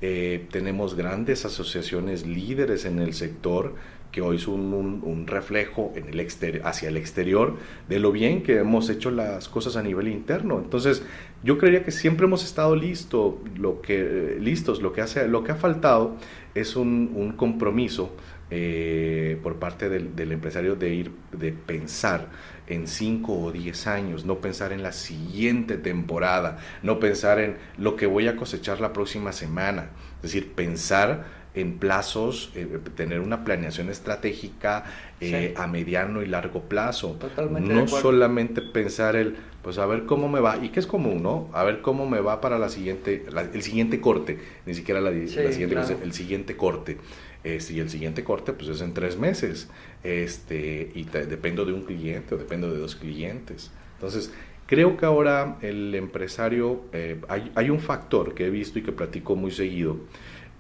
eh, 0.01 0.47
tenemos 0.51 0.95
grandes 0.95 1.45
asociaciones 1.45 2.27
líderes 2.27 2.85
en 2.85 3.01
el 3.01 3.15
sector 3.15 3.75
que 4.13 4.23
hoy 4.23 4.37
es 4.37 4.49
un, 4.49 5.25
reflejo 5.27 5.93
en 5.95 6.09
el 6.09 6.27
hacia 6.65 6.89
el 6.89 6.97
exterior 6.97 7.57
de 7.89 7.99
lo 7.99 8.11
bien 8.11 8.43
que 8.43 8.59
hemos 8.59 8.89
hecho 8.89 9.11
las 9.11 9.49
cosas 9.49 9.77
a 9.77 9.83
nivel 9.83 10.09
interno. 10.09 10.59
Entonces, 10.59 11.03
yo 11.45 11.59
creería 11.59 11.85
que 11.85 11.91
siempre 11.91 12.27
hemos 12.27 12.45
estado 12.45 12.75
listo, 12.75 13.43
lo 13.57 13.83
que, 13.83 14.39
listos. 14.41 14.81
Lo 14.81 14.93
que, 14.93 15.03
hace, 15.03 15.29
lo 15.29 15.45
que 15.45 15.53
ha 15.53 15.57
faltado 15.57 16.17
es 16.55 16.75
un, 16.77 17.35
compromiso 17.37 18.17
eh, 18.51 19.39
por 19.43 19.57
parte 19.57 19.91
del, 19.91 20.17
del, 20.17 20.33
empresario 20.33 20.75
de 20.75 20.95
ir, 20.95 21.11
de 21.33 21.53
pensar 21.53 22.29
en 22.69 22.87
5 22.87 23.33
o 23.33 23.53
10 23.53 23.87
años, 23.87 24.25
no 24.25 24.39
pensar 24.39 24.73
en 24.73 24.83
la 24.83 24.93
siguiente 24.93 25.77
temporada, 25.77 26.59
no 26.83 27.01
pensar 27.01 27.41
en 27.41 27.57
lo 27.77 27.97
que 27.97 28.07
voy 28.07 28.29
a 28.29 28.37
cosechar 28.37 28.81
la 28.81 28.93
próxima 28.93 29.33
semana. 29.33 29.91
Es 30.17 30.23
decir, 30.23 30.53
pensar 30.53 31.39
en 31.55 31.79
plazos, 31.79 32.53
eh, 32.55 32.67
tener 32.95 33.21
una 33.21 33.45
planeación 33.45 33.89
estratégica 33.89 34.85
eh, 35.21 35.55
a 35.57 35.67
mediano 35.67 36.23
y 36.23 36.27
largo 36.27 36.63
plazo. 36.63 37.17
Totalmente 37.19 37.73
no 37.73 37.89
solamente 37.89 38.63
pensar 38.63 39.17
el, 39.17 39.37
pues 39.63 39.79
a 39.79 39.87
ver 39.87 40.05
cómo 40.05 40.29
me 40.29 40.41
va, 40.41 40.59
y 40.59 40.69
que 40.69 40.81
es 40.81 40.87
común, 40.87 41.23
¿no? 41.23 41.49
A 41.53 41.65
ver 41.65 41.81
cómo 41.81 42.09
me 42.09 42.21
va 42.21 42.41
para 42.41 42.59
la 42.59 42.69
siguiente, 42.69 43.27
el 43.53 43.63
siguiente 43.63 44.01
corte, 44.01 44.39
ni 44.67 44.75
siquiera 44.75 45.01
la, 45.01 45.11
siguiente, 45.11 45.97
el 46.03 46.13
siguiente 46.13 46.57
corte. 46.57 46.99
Este, 47.45 47.75
y 47.75 47.81
el 47.81 47.89
siguiente 47.89 48.25
corte 48.25 48.53
pues 48.53 48.69
es 48.69 48.81
en 48.81 48.95
tres 48.95 49.17
meses 49.17 49.69
este 50.03 50.91
y 50.93 51.05
dependo 51.05 51.65
de 51.65 51.73
un 51.73 51.83
cliente 51.83 52.35
o 52.35 52.39
dependo 52.39 52.73
de 52.73 52.81
dos 52.81 52.97
clientes 52.97 53.71
entonces 53.95 54.33
creo 54.67 54.97
que 54.97 55.07
ahora 55.07 55.57
el 55.63 55.95
empresario 55.95 56.83
eh, 56.93 57.21
hay, 57.29 57.53
hay, 57.55 57.71
un 57.71 57.79
factor 57.79 58.35
que 58.35 58.47
he 58.47 58.51
visto 58.51 58.81
y 58.81 58.83
que 58.83 58.91
platico 58.91 59.37
muy 59.37 59.53
seguido 59.53 59.99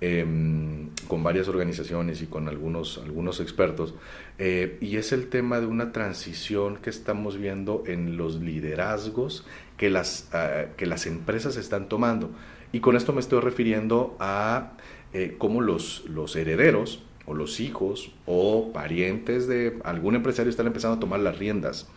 Em, 0.00 0.90
con 1.08 1.24
varias 1.24 1.48
organizaciones 1.48 2.22
y 2.22 2.26
con 2.26 2.46
algunos, 2.46 2.98
algunos 2.98 3.40
expertos, 3.40 3.94
eh, 4.38 4.78
y 4.80 4.96
es 4.96 5.10
el 5.10 5.28
tema 5.28 5.58
de 5.58 5.66
una 5.66 5.90
transición 5.90 6.76
que 6.76 6.88
estamos 6.88 7.36
viendo 7.36 7.82
en 7.84 8.16
los 8.16 8.36
liderazgos 8.40 9.44
que 9.76 9.90
las, 9.90 10.28
ah, 10.32 10.66
que 10.76 10.86
las 10.86 11.06
empresas 11.06 11.56
están 11.56 11.88
tomando. 11.88 12.30
Y 12.70 12.78
con 12.78 12.94
esto 12.94 13.12
me 13.12 13.18
estoy 13.18 13.40
refiriendo 13.40 14.16
a 14.20 14.74
eh, 15.12 15.36
cómo 15.38 15.60
los, 15.60 16.04
los 16.06 16.36
herederos 16.36 17.02
o 17.26 17.34
los 17.34 17.60
hijos 17.60 18.10
o 18.26 18.72
parientes 18.72 19.46
de 19.46 19.78
algún 19.84 20.14
empresario 20.14 20.50
están 20.50 20.66
empezando 20.66 20.96
a 20.96 21.00
tomar 21.00 21.20
las 21.20 21.38
riendas 21.38 21.88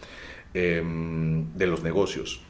em, 0.54 1.54
de 1.56 1.68
los 1.68 1.84
negocios. 1.84 2.42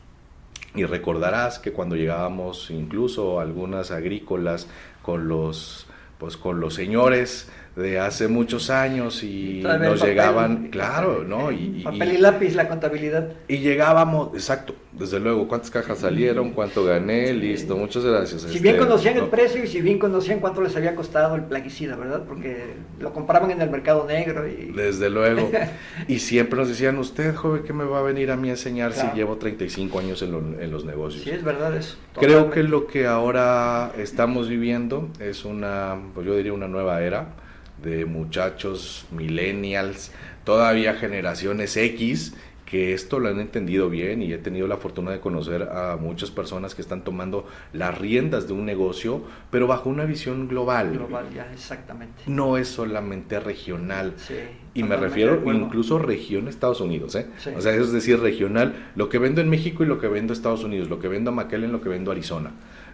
Y 0.76 0.86
recordarás 0.86 1.60
que 1.60 1.74
cuando 1.74 1.95
llegábamos 1.95 2.71
incluso 2.71 3.39
algunas 3.39 3.91
agrícolas 3.91 4.67
con 5.02 5.28
los 5.28 5.88
pues 6.17 6.38
con 6.38 6.60
los 6.60 6.76
señores 6.76 7.50
de 7.76 8.00
hace 8.00 8.28
muchos 8.28 8.70
años 8.70 9.24
y 9.24 9.62
nos 9.64 10.04
llegaban, 10.04 10.68
claro, 10.68 11.24
¿no? 11.24 11.52
Y, 11.52 11.82
papel 11.84 12.14
y, 12.14 12.18
lápiz, 12.18 12.54
la 12.54 12.68
contabilidad. 12.68 13.30
Y 13.48 13.60
llegábamos, 13.60 14.34
exacto, 14.34 14.76
desde 14.92 15.22
luego, 15.22 15.48
cuántas 15.48 15.72
cajas 15.72 16.00
salieron, 16.00 16.52
cuánto 16.52 16.84
gané, 16.84 17.34
listo, 17.34 17.78
muchas 17.78 18.04
gracias. 18.04 18.42
Si 18.42 18.60
bien 18.60 18.76
este, 18.76 18.88
conocían 18.88 19.18
el 19.18 19.28
precio 19.28 19.64
y 19.64 19.68
si 19.68 19.80
bien 19.82 20.00
conocían 20.00 20.42
cuánto 20.42 20.62
les 20.62 20.76
había 20.76 20.96
costado 20.96 21.36
el 21.36 21.44
plaguicida, 21.46 21.96
¿verdad? 21.96 22.24
Porque 22.28 22.74
lo 23.00 23.14
compraban 23.14 23.52
en 23.52 23.62
el 23.62 23.70
mercado 23.70 24.06
negro 24.06 24.46
y... 24.48 24.74
Desde 24.74 25.10
luego. 25.10 25.50
y 26.10 26.20
siempre 26.20 26.60
nos 26.60 26.68
decían, 26.68 26.98
usted, 26.98 27.34
joven, 27.36 27.64
¿qué 27.64 27.72
me 27.72 27.86
va 27.86 28.00
a 28.00 28.02
venir 28.02 28.32
a 28.32 28.36
mí 28.36 28.50
a 28.50 28.52
enseñar 28.52 28.92
si 28.92 29.08
llevo 29.16 29.38
35 29.38 29.98
años 29.98 30.22
en, 30.22 30.58
en, 30.60 30.72
los 30.72 30.84
negocios? 30.84 31.24
Sí, 31.24 31.30
es 31.30 31.44
verdad 31.44 31.74
eso. 31.76 31.96
Creo 32.20 32.52
que 32.52 32.64
lo 32.64 32.86
que 32.86 33.08
ahora 33.08 33.94
estamos 33.98 34.50
viviendo 34.50 35.08
es 35.22 35.46
una, 35.46 35.98
pues 36.14 36.28
yo 36.28 36.36
diría 36.36 36.52
una 36.52 36.68
nueva 36.68 37.02
era 37.02 37.41
de 37.84 38.06
muchachos 38.06 39.06
millennials, 39.12 40.12
todavía 40.44 40.94
generaciones 40.96 41.78
X, 41.78 42.34
que 42.72 42.94
esto 42.94 43.20
lo 43.20 43.28
han 43.28 43.41
entendido 43.41 43.89
bien 43.89 44.22
y 44.22 44.32
he 44.32 44.38
tenido 44.38 44.65
la 44.65 44.78
fortuna 44.78 45.12
de 45.12 45.20
conocer 45.20 45.63
a 45.63 45.98
muchas 45.98 46.32
personas 46.32 46.74
que 46.74 46.82
están 46.82 47.04
tomando 47.04 47.46
las 47.74 47.98
riendas 47.98 48.48
de 48.48 48.54
un 48.54 48.65
negocio, 48.65 49.24
pero 49.50 49.67
bajo 49.67 49.89
una 49.89 50.06
visión 50.06 50.48
global. 50.48 50.94
Global, 50.94 51.26
ya, 51.36 51.52
exactamente. 51.52 52.24
No 52.28 52.56
es 52.56 52.70
solamente 52.70 53.41
regional. 53.41 54.13
Sí, 54.15 54.36
y 54.74 54.84
me 54.84 54.96
refiero 54.96 55.41
incluso 55.52 56.00
región 56.00 56.48
Estados 56.48 56.80
Unidos, 56.80 57.13
¿eh? 57.15 57.28
O 57.58 57.60
sea, 57.60 57.76
es 57.76 57.91
decir, 57.91 58.22
regional, 58.22 58.91
lo 58.96 59.10
que 59.10 59.17
vendo 59.17 59.41
en 59.41 59.50
México 59.50 59.84
y 59.84 59.86
lo 59.86 60.00
que 60.00 60.08
vendo 60.08 60.32
en 60.32 60.38
Estados 60.38 60.63
Unidos, 60.63 60.88
lo 60.88 61.00
que 61.00 61.10
vendo 61.10 61.32
a 61.32 61.34
McAllen, 61.34 61.74
lo 61.74 61.82
que 61.82 61.89
vendo 61.89 62.12
a 62.12 62.13
Arizona. 62.13 62.52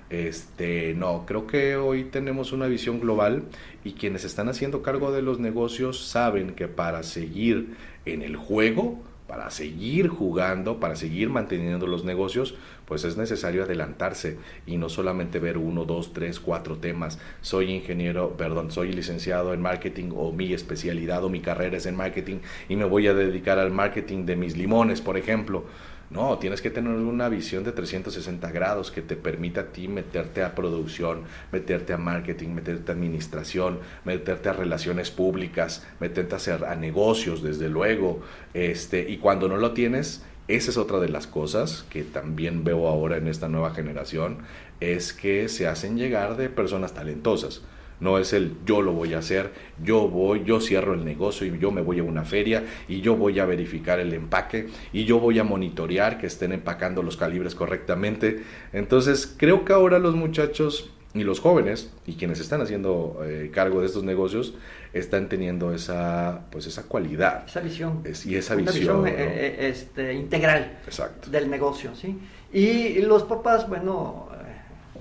Este, 0.10 0.94
no, 0.94 1.26
creo 1.26 1.48
que 1.48 1.76
hoy 1.76 2.06
tenemos 2.06 2.54
una 2.54 2.68
visión 2.68 3.00
global 3.02 3.44
y 3.84 3.94
quienes 3.94 4.24
están 4.24 4.48
haciendo 4.48 4.82
cargo 4.82 5.12
de 5.12 5.22
los 5.22 5.40
negocios 5.40 6.08
saben 6.08 6.56
que 6.56 6.70
para 6.70 7.04
seguir 7.04 7.76
en 8.06 8.22
el 8.22 8.38
juego, 8.38 9.04
para 9.28 9.50
seguir 9.50 10.08
jugando, 10.08 10.80
para 10.80 10.96
seguir 10.96 11.30
manteniendo 11.30 11.86
los 11.88 12.06
negocios, 12.06 12.56
pues 12.86 13.04
es 13.04 13.18
necesario 13.18 13.64
adelantarse 13.64 14.38
y 14.66 14.78
no 14.78 14.88
solamente 14.88 15.40
ver 15.40 15.58
uno, 15.58 15.84
dos, 15.84 16.14
tres, 16.14 16.40
cuatro 16.40 16.78
temas. 16.78 17.20
Soy 17.42 17.72
ingeniero, 17.72 18.38
perdón, 18.38 18.72
soy 18.72 18.94
licenciado 18.94 19.54
en 19.54 19.62
marketing 19.62 20.12
o 20.16 20.32
mi 20.32 20.54
especialidad 20.54 21.26
o 21.26 21.30
mi 21.30 21.42
carrera 21.42 21.76
es 21.76 21.86
en 21.86 21.98
marketing 21.98 22.38
y 22.70 22.78
me 22.78 22.86
voy 22.86 23.08
a 23.08 23.14
dedicar 23.14 23.60
al 23.60 23.72
marketing 23.72 24.26
de 24.26 24.38
mis 24.38 24.56
limones, 24.56 25.02
por 25.02 25.18
ejemplo. 25.18 25.66
No, 26.10 26.38
tienes 26.38 26.62
que 26.62 26.70
tener 26.70 26.94
una 26.94 27.28
visión 27.28 27.66
de 27.66 27.74
360 27.74 28.50
grados 28.52 28.92
que 28.92 29.02
te 29.02 29.18
permita 29.18 29.62
a 29.62 29.66
ti 29.66 29.90
meterte 29.90 30.42
a 30.42 30.56
producción, 30.56 31.24
meterte 31.52 31.92
a 31.92 31.98
marketing, 31.98 32.50
meterte 32.50 32.92
a 32.92 32.96
administración, 32.96 33.80
meterte 34.06 34.48
a 34.48 34.54
relaciones 34.54 35.12
públicas, 35.12 35.86
meterte 36.00 36.36
a 36.36 36.38
hacer 36.38 36.64
a 36.64 36.76
negocios, 36.76 37.44
desde 37.44 37.68
luego. 37.68 38.22
Este, 38.54 39.10
y 39.10 39.18
cuando 39.18 39.50
no 39.50 39.58
lo 39.58 39.74
tienes, 39.74 40.24
esa 40.48 40.72
es 40.72 40.78
otra 40.78 41.02
de 41.02 41.10
las 41.10 41.28
cosas 41.28 41.86
que 41.90 42.04
también 42.04 42.64
veo 42.64 42.88
ahora 42.88 43.18
en 43.18 43.28
esta 43.28 43.50
nueva 43.50 43.74
generación, 43.74 44.38
es 44.80 45.12
que 45.12 45.50
se 45.50 45.68
hacen 45.68 45.98
llegar 45.98 46.38
de 46.38 46.48
personas 46.48 46.94
talentosas 46.94 47.64
no 48.00 48.18
es 48.18 48.34
el 48.34 48.56
yo 48.66 48.82
lo 48.82 48.94
voy 48.94 49.14
a 49.14 49.20
hacer, 49.20 49.52
yo 49.84 50.08
voy, 50.08 50.44
yo 50.44 50.60
cierro 50.60 50.94
el 50.94 51.04
negocio 51.04 51.48
y 51.48 51.58
yo 51.58 51.72
me 51.72 51.82
voy 51.82 52.00
a 52.00 52.04
una 52.04 52.24
feria 52.24 52.64
y 52.88 53.02
yo 53.02 53.16
voy 53.16 53.40
a 53.40 53.46
verificar 53.46 54.00
el 54.00 54.14
empaque 54.14 54.68
y 54.94 55.06
yo 55.06 55.20
voy 55.20 55.40
a 55.40 55.44
monitorear 55.44 56.18
que 56.18 56.28
estén 56.28 56.52
empacando 56.52 57.04
los 57.04 57.18
calibres 57.18 57.56
correctamente. 57.56 58.44
Entonces 58.74 59.34
creo 59.38 59.66
que 59.66 59.74
ahora 59.74 60.00
los 60.00 60.16
muchachos 60.16 60.92
y 61.14 61.24
los 61.24 61.40
jóvenes 61.40 61.92
y 62.06 62.14
quienes 62.14 62.40
están 62.40 62.62
haciendo 62.62 63.22
eh, 63.24 63.50
cargo 63.54 63.82
de 63.82 63.88
estos 63.88 64.04
negocios 64.04 64.54
están 64.94 65.30
teniendo 65.30 65.74
esa 65.74 66.42
pues 66.52 66.68
esa 66.68 66.84
cualidad. 66.84 67.46
Esa 67.48 67.62
visión. 67.62 68.04
Y 68.26 68.36
esa 68.36 68.56
visión, 68.56 69.08
eh, 69.08 69.14
eh, 69.18 69.70
este, 69.70 70.14
integral 70.14 70.80
del 71.32 71.50
negocio 71.50 71.96
sí 71.96 72.18
y 72.54 73.00
los 73.00 73.24
papás 73.24 73.68
bueno 73.68 74.30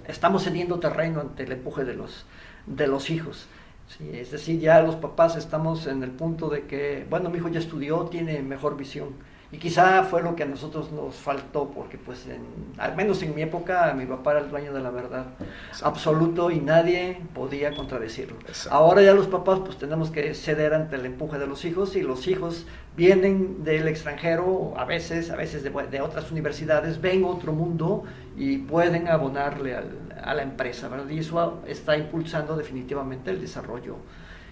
estamos 0.09 0.45
cediendo 0.45 0.79
terreno 0.79 1.21
ante 1.21 1.45
el 1.45 1.53
empuje 1.53 1.85
de 1.85 1.95
los 1.95 2.25
de 2.66 2.87
los 2.87 3.11
hijos. 3.11 3.46
Sí, 3.88 4.11
es 4.12 4.33
decir, 4.33 4.59
ya 4.61 4.83
los 4.83 4.96
papás 4.96 5.37
estamos 5.37 5.87
en 5.87 6.02
el 6.02 6.11
punto 6.11 6.48
de 6.48 6.66
que, 6.66 7.07
bueno, 7.09 7.31
mi 7.31 7.38
hijo 7.38 7.48
ya 7.48 7.61
estudió, 7.61 8.05
tiene 8.07 8.42
mejor 8.42 8.76
visión. 8.76 9.11
Y 9.53 9.59
quizá 9.59 10.03
fue 10.03 10.23
lo 10.23 10.35
que 10.35 10.43
a 10.43 10.47
nosotros 10.47 10.91
nos 10.91 11.15
faltó, 11.15 11.71
porque 11.71 11.99
pues 11.99 12.27
al 12.79 12.97
menos 12.97 13.23
en 13.23 13.33
mi 13.33 13.43
época 13.43 13.95
mi 13.97 14.05
papá 14.05 14.33
era 14.33 14.41
el 14.41 14.51
dueño 14.51 14.73
de 14.73 14.81
la 14.81 14.91
verdad 14.91 15.27
absoluto 15.83 16.51
y 16.51 16.61
nadie 16.61 17.21
podía 17.33 17.75
contradecirlo. 17.75 18.37
Ahora 18.71 19.03
ya 19.03 19.15
los 19.15 19.29
papás 19.29 19.61
pues 19.65 19.79
tenemos 19.79 20.11
que 20.11 20.35
ceder 20.35 20.75
ante 20.75 20.97
el 20.97 21.07
empuje 21.07 21.39
de 21.39 21.47
los 21.47 21.65
hijos 21.65 21.95
y 21.95 22.03
los 22.03 22.27
hijos 22.27 22.67
vienen 22.97 23.63
del 23.63 23.87
extranjero, 23.87 24.75
a 24.77 24.85
veces, 24.85 25.31
a 25.31 25.37
veces 25.37 25.63
de, 25.63 26.01
otras 26.01 26.33
universidades, 26.33 27.01
ven 27.01 27.25
otro 27.25 27.53
mundo 27.53 28.03
y 28.37 28.59
pueden 28.59 29.07
abonarle 29.07 29.77
a 29.77 30.35
la 30.35 30.43
empresa, 30.43 30.89
¿verdad? 30.89 31.09
Y 31.09 31.21
eso 31.21 31.63
está 31.69 31.97
impulsando 31.97 32.57
definitivamente 32.57 33.31
el 33.31 33.41
desarrollo, 33.41 33.97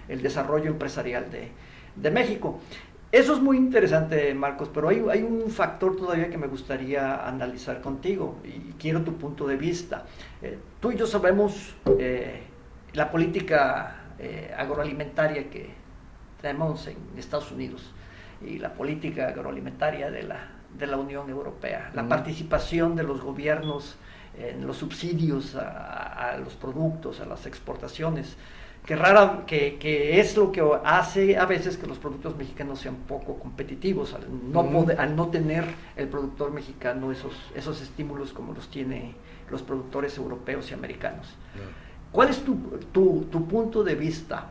el 0.07 0.23
desarrollo 0.23 0.71
empresarial 0.71 1.33
de, 1.33 1.51
de 1.97 2.11
México. 2.13 2.61
Eso 3.15 3.35
es 3.35 3.41
muy 3.41 3.57
interesante, 3.59 4.35
Marcos, 4.35 4.69
pero 4.75 4.89
hay, 4.89 5.01
hay, 5.09 5.23
un 5.23 5.49
factor 5.49 5.95
todavía 5.97 6.29
que 6.31 6.37
me 6.37 6.49
gustaría 6.49 7.25
analizar 7.29 7.81
contigo 7.81 8.41
y 8.43 8.73
quiero 8.73 9.03
tu 9.03 9.15
punto 9.17 9.47
de 9.47 9.57
vista. 9.57 10.05
Eh, 10.43 10.59
tú 10.81 10.91
y 10.91 10.97
yo 10.97 11.07
sabemos 11.07 11.77
eh, 12.01 12.43
la 12.93 13.13
política 13.13 14.07
eh, 14.19 14.53
agroalimentaria 14.59 15.49
que 15.49 15.71
tenemos 16.43 16.89
en 16.89 16.97
Estados 17.17 17.53
Unidos 17.53 17.89
y 18.45 18.59
la 18.59 18.75
política 18.75 19.29
agroalimentaria 19.29 20.11
de 20.11 20.25
la, 20.25 20.49
de 20.77 20.87
la 20.89 20.97
Unión 20.97 21.31
Europea, 21.31 21.93
la 21.95 22.09
participación 22.09 22.97
de 22.97 23.05
los 23.05 23.21
gobiernos 23.21 23.97
en 24.37 24.67
los 24.67 24.79
subsidios 24.79 25.55
a, 25.55 26.37
los 26.43 26.55
productos, 26.55 27.21
a 27.21 27.27
las 27.27 27.47
exportaciones, 27.47 28.37
que, 28.85 28.97
rara, 28.97 29.45
que, 29.47 29.77
que, 29.79 30.21
es 30.21 30.37
lo 30.37 30.53
que 30.53 30.63
hace 30.85 31.39
a 31.39 31.47
veces 31.47 31.77
que 31.77 31.87
los 31.87 31.99
productos 31.99 32.37
mexicanos 32.37 32.81
sean 32.81 32.97
poco 33.09 33.39
competitivos, 33.39 34.15
al 34.15 34.27
no, 34.53 34.69
poder, 34.71 35.01
al 35.01 35.17
no 35.17 35.29
tener 35.29 35.65
el 35.97 36.09
productor 36.09 36.53
mexicano 36.53 37.11
esos, 37.11 37.35
esos 37.55 37.81
estímulos 37.81 38.33
como 38.33 38.53
los 38.53 38.69
tiene 38.69 39.15
los 39.51 39.63
productores 39.63 40.17
europeos 40.19 40.71
y 40.71 40.75
americanos. 40.75 41.35
¿Cuál 42.13 42.29
es 42.29 42.45
tu, 42.45 42.57
tu, 42.93 43.27
tu 43.31 43.49
punto 43.49 43.83
de 43.85 43.95
vista 43.95 44.51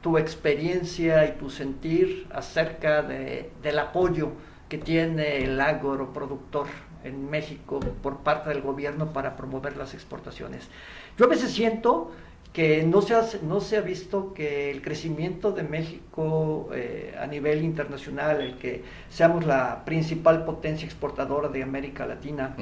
tu 0.00 0.16
experiencia 0.16 1.26
y 1.26 1.32
tu 1.38 1.50
sentir 1.50 2.26
acerca 2.32 3.02
de, 3.02 3.50
del 3.62 3.78
apoyo 3.78 4.30
que 4.68 4.78
tiene 4.78 5.44
el 5.44 5.60
agroproductor 5.60 6.66
en 7.04 7.28
México 7.30 7.80
por 8.02 8.18
parte 8.18 8.50
del 8.50 8.60
gobierno 8.60 9.12
para 9.12 9.36
promover 9.36 9.76
las 9.76 9.94
exportaciones. 9.94 10.68
Yo 11.16 11.24
a 11.24 11.28
veces 11.28 11.52
siento 11.52 12.12
que 12.58 12.82
no 12.82 13.02
se 13.02 13.14
ha, 13.14 13.22
no 13.42 13.60
se 13.60 13.76
ha 13.76 13.80
visto 13.82 14.34
que 14.34 14.72
el 14.72 14.82
crecimiento 14.82 15.52
de 15.52 15.62
México 15.62 16.70
eh, 16.74 17.16
a 17.16 17.24
nivel 17.28 17.62
internacional, 17.62 18.40
el 18.40 18.58
que 18.58 18.82
seamos 19.08 19.46
la 19.46 19.84
principal 19.84 20.44
potencia 20.44 20.84
exportadora 20.84 21.48
de 21.50 21.62
América 21.62 22.04
Latina, 22.04 22.56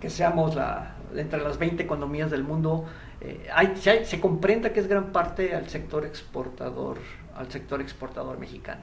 que 0.00 0.10
seamos 0.10 0.54
la, 0.54 0.94
entre 1.16 1.42
las 1.42 1.58
20 1.58 1.82
economías 1.82 2.30
del 2.30 2.44
mundo, 2.44 2.84
eh, 3.20 3.48
hay, 3.52 3.74
se, 3.74 4.20
comprenda 4.20 4.72
que 4.72 4.78
es 4.78 4.86
gran 4.86 5.10
parte 5.10 5.56
al 5.56 5.68
sector 5.68 6.06
exportador, 6.06 6.98
al 7.34 7.50
sector 7.50 7.80
exportador 7.80 8.38
mexicano. 8.38 8.82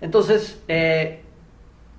Entonces, 0.00 0.62
eh, 0.66 1.20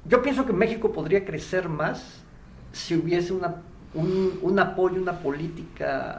yo 0.06 0.24
pienso 0.24 0.44
que 0.44 0.54
México 0.54 0.92
podría 0.92 1.24
crecer 1.24 1.70
más 1.70 2.24
si 2.72 2.96
hubiese 2.96 3.32
una, 3.32 3.58
un, 3.94 4.58
apoyo, 4.58 5.00
una 5.00 5.20
política 5.20 6.18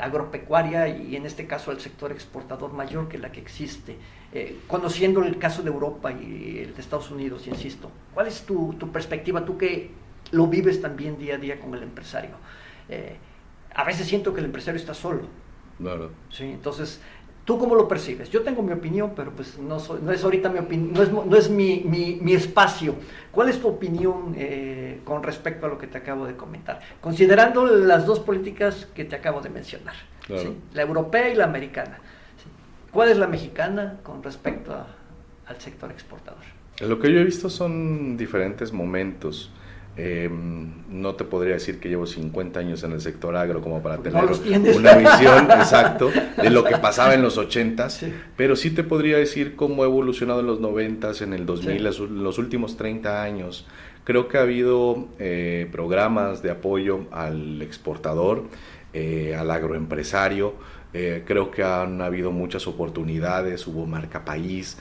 agropecuaria 0.00 0.88
y 0.88 1.16
en 1.16 1.26
este 1.26 1.46
caso 1.46 1.70
al 1.70 1.80
sector 1.80 2.12
exportador 2.12 2.72
mayor 2.72 3.08
que 3.08 3.18
la 3.18 3.32
que 3.32 3.40
existe. 3.40 3.96
Eh, 4.32 4.58
conociendo 4.66 5.22
el 5.22 5.38
caso 5.38 5.62
de 5.62 5.70
Europa 5.70 6.12
y 6.12 6.58
el 6.58 6.74
de 6.74 6.80
Estados 6.80 7.10
Unidos, 7.10 7.46
insisto, 7.46 7.90
¿cuál 8.12 8.26
es 8.26 8.42
tu, 8.42 8.76
perspectiva? 8.92 9.44
Tú 9.44 9.56
que 9.56 9.90
lo 10.32 10.46
vives 10.46 10.80
también 10.80 11.18
día 11.18 11.36
a 11.36 11.38
día 11.38 11.60
con 11.60 11.74
el 11.74 11.82
empresario. 11.82 12.36
Eh, 12.88 13.16
a 13.74 13.84
veces 13.84 14.06
siento 14.06 14.34
que 14.34 14.40
el 14.40 14.46
empresario 14.46 14.80
está 14.80 14.94
solo. 14.94 15.22
Claro. 15.78 16.10
Sí, 16.30 16.44
entonces 16.44 17.00
¿Tú 17.46 17.60
cómo 17.60 17.76
lo 17.76 17.86
percibes? 17.86 18.28
Yo 18.28 18.42
tengo 18.42 18.60
mi 18.60 18.72
opinión, 18.72 19.12
pero 19.14 19.30
pues 19.30 19.56
no, 19.56 19.78
no 20.02 20.10
es 20.10 20.24
ahorita 20.24 20.48
mi 20.48 20.58
opinión, 20.58 20.92
no 20.92 21.02
es, 21.02 21.12
no 21.12 21.36
es 21.36 21.48
mi, 21.48 21.80
mi, 22.20 22.34
espacio. 22.34 22.96
¿Cuál 23.30 23.48
es 23.50 23.60
tu 23.60 23.68
opinión 23.68 24.34
eh, 24.36 24.98
con 25.04 25.22
respecto 25.22 25.66
a 25.66 25.68
lo 25.68 25.78
que 25.78 25.86
te 25.86 25.96
acabo 25.96 26.26
de 26.26 26.34
comentar? 26.34 26.80
Considerando 27.00 27.64
las 27.64 28.04
dos 28.04 28.18
políticas 28.18 28.88
que 28.92 29.04
te 29.04 29.14
acabo 29.14 29.40
de 29.42 29.50
mencionar, 29.50 29.94
la 30.74 30.82
europea 30.82 31.28
y 31.28 31.36
la 31.36 31.44
americana. 31.44 32.00
¿Cuál 32.90 33.10
es 33.10 33.16
la 33.16 33.28
mexicana 33.28 33.98
con 34.02 34.24
respecto 34.24 34.74
al 35.46 35.60
sector 35.60 35.92
exportador? 35.92 36.42
Lo 36.80 36.98
que 36.98 37.12
yo 37.12 37.20
he 37.20 37.24
visto 37.24 37.48
son 37.48 38.16
diferentes 38.16 38.72
momentos. 38.72 39.52
Eh, 39.98 40.28
no 40.90 41.14
te 41.14 41.24
podría 41.24 41.54
decir 41.54 41.80
que 41.80 41.88
llevo 41.88 42.06
50 42.06 42.60
años 42.60 42.82
en 42.84 42.92
el 42.92 43.00
sector 43.00 43.34
agro 43.34 43.62
como 43.62 43.82
para 43.82 43.96
tener 43.96 44.24
una 44.76 44.94
visión 44.94 45.50
exacto 45.50 46.10
de 46.36 46.50
lo 46.50 46.64
que 46.64 46.76
pasaba 46.82 47.14
en 47.14 47.22
los 47.22 47.38
80 47.38 47.88
pero 48.36 48.56
sí 48.56 48.70
te 48.70 48.84
podría 48.84 49.16
decir 49.16 49.56
cómo 49.56 49.82
ha 49.82 49.86
evolucionado 49.86 50.40
en 50.40 50.46
los 50.46 50.60
90 50.60 51.12
en 51.20 51.32
el 51.32 51.46
2000, 51.46 51.86
en 51.86 52.24
los 52.24 52.38
últimos 52.38 52.76
30 52.76 53.22
años. 53.22 53.66
Creo 54.06 54.28
que 54.28 54.38
ha 54.38 54.42
habido 54.42 55.08
eh, 55.18 55.68
programas 55.72 56.40
de 56.40 56.52
apoyo 56.52 57.06
al 57.10 57.60
exportador, 57.60 58.44
eh, 58.92 59.34
al 59.36 59.50
agroempresario. 59.50 60.54
Eh, 60.94 61.24
creo 61.26 61.50
que 61.50 61.64
han 61.64 62.00
habido 62.00 62.30
muchas 62.30 62.68
oportunidades, 62.68 63.66
hubo 63.66 63.84
marca 63.84 64.24
país, 64.24 64.78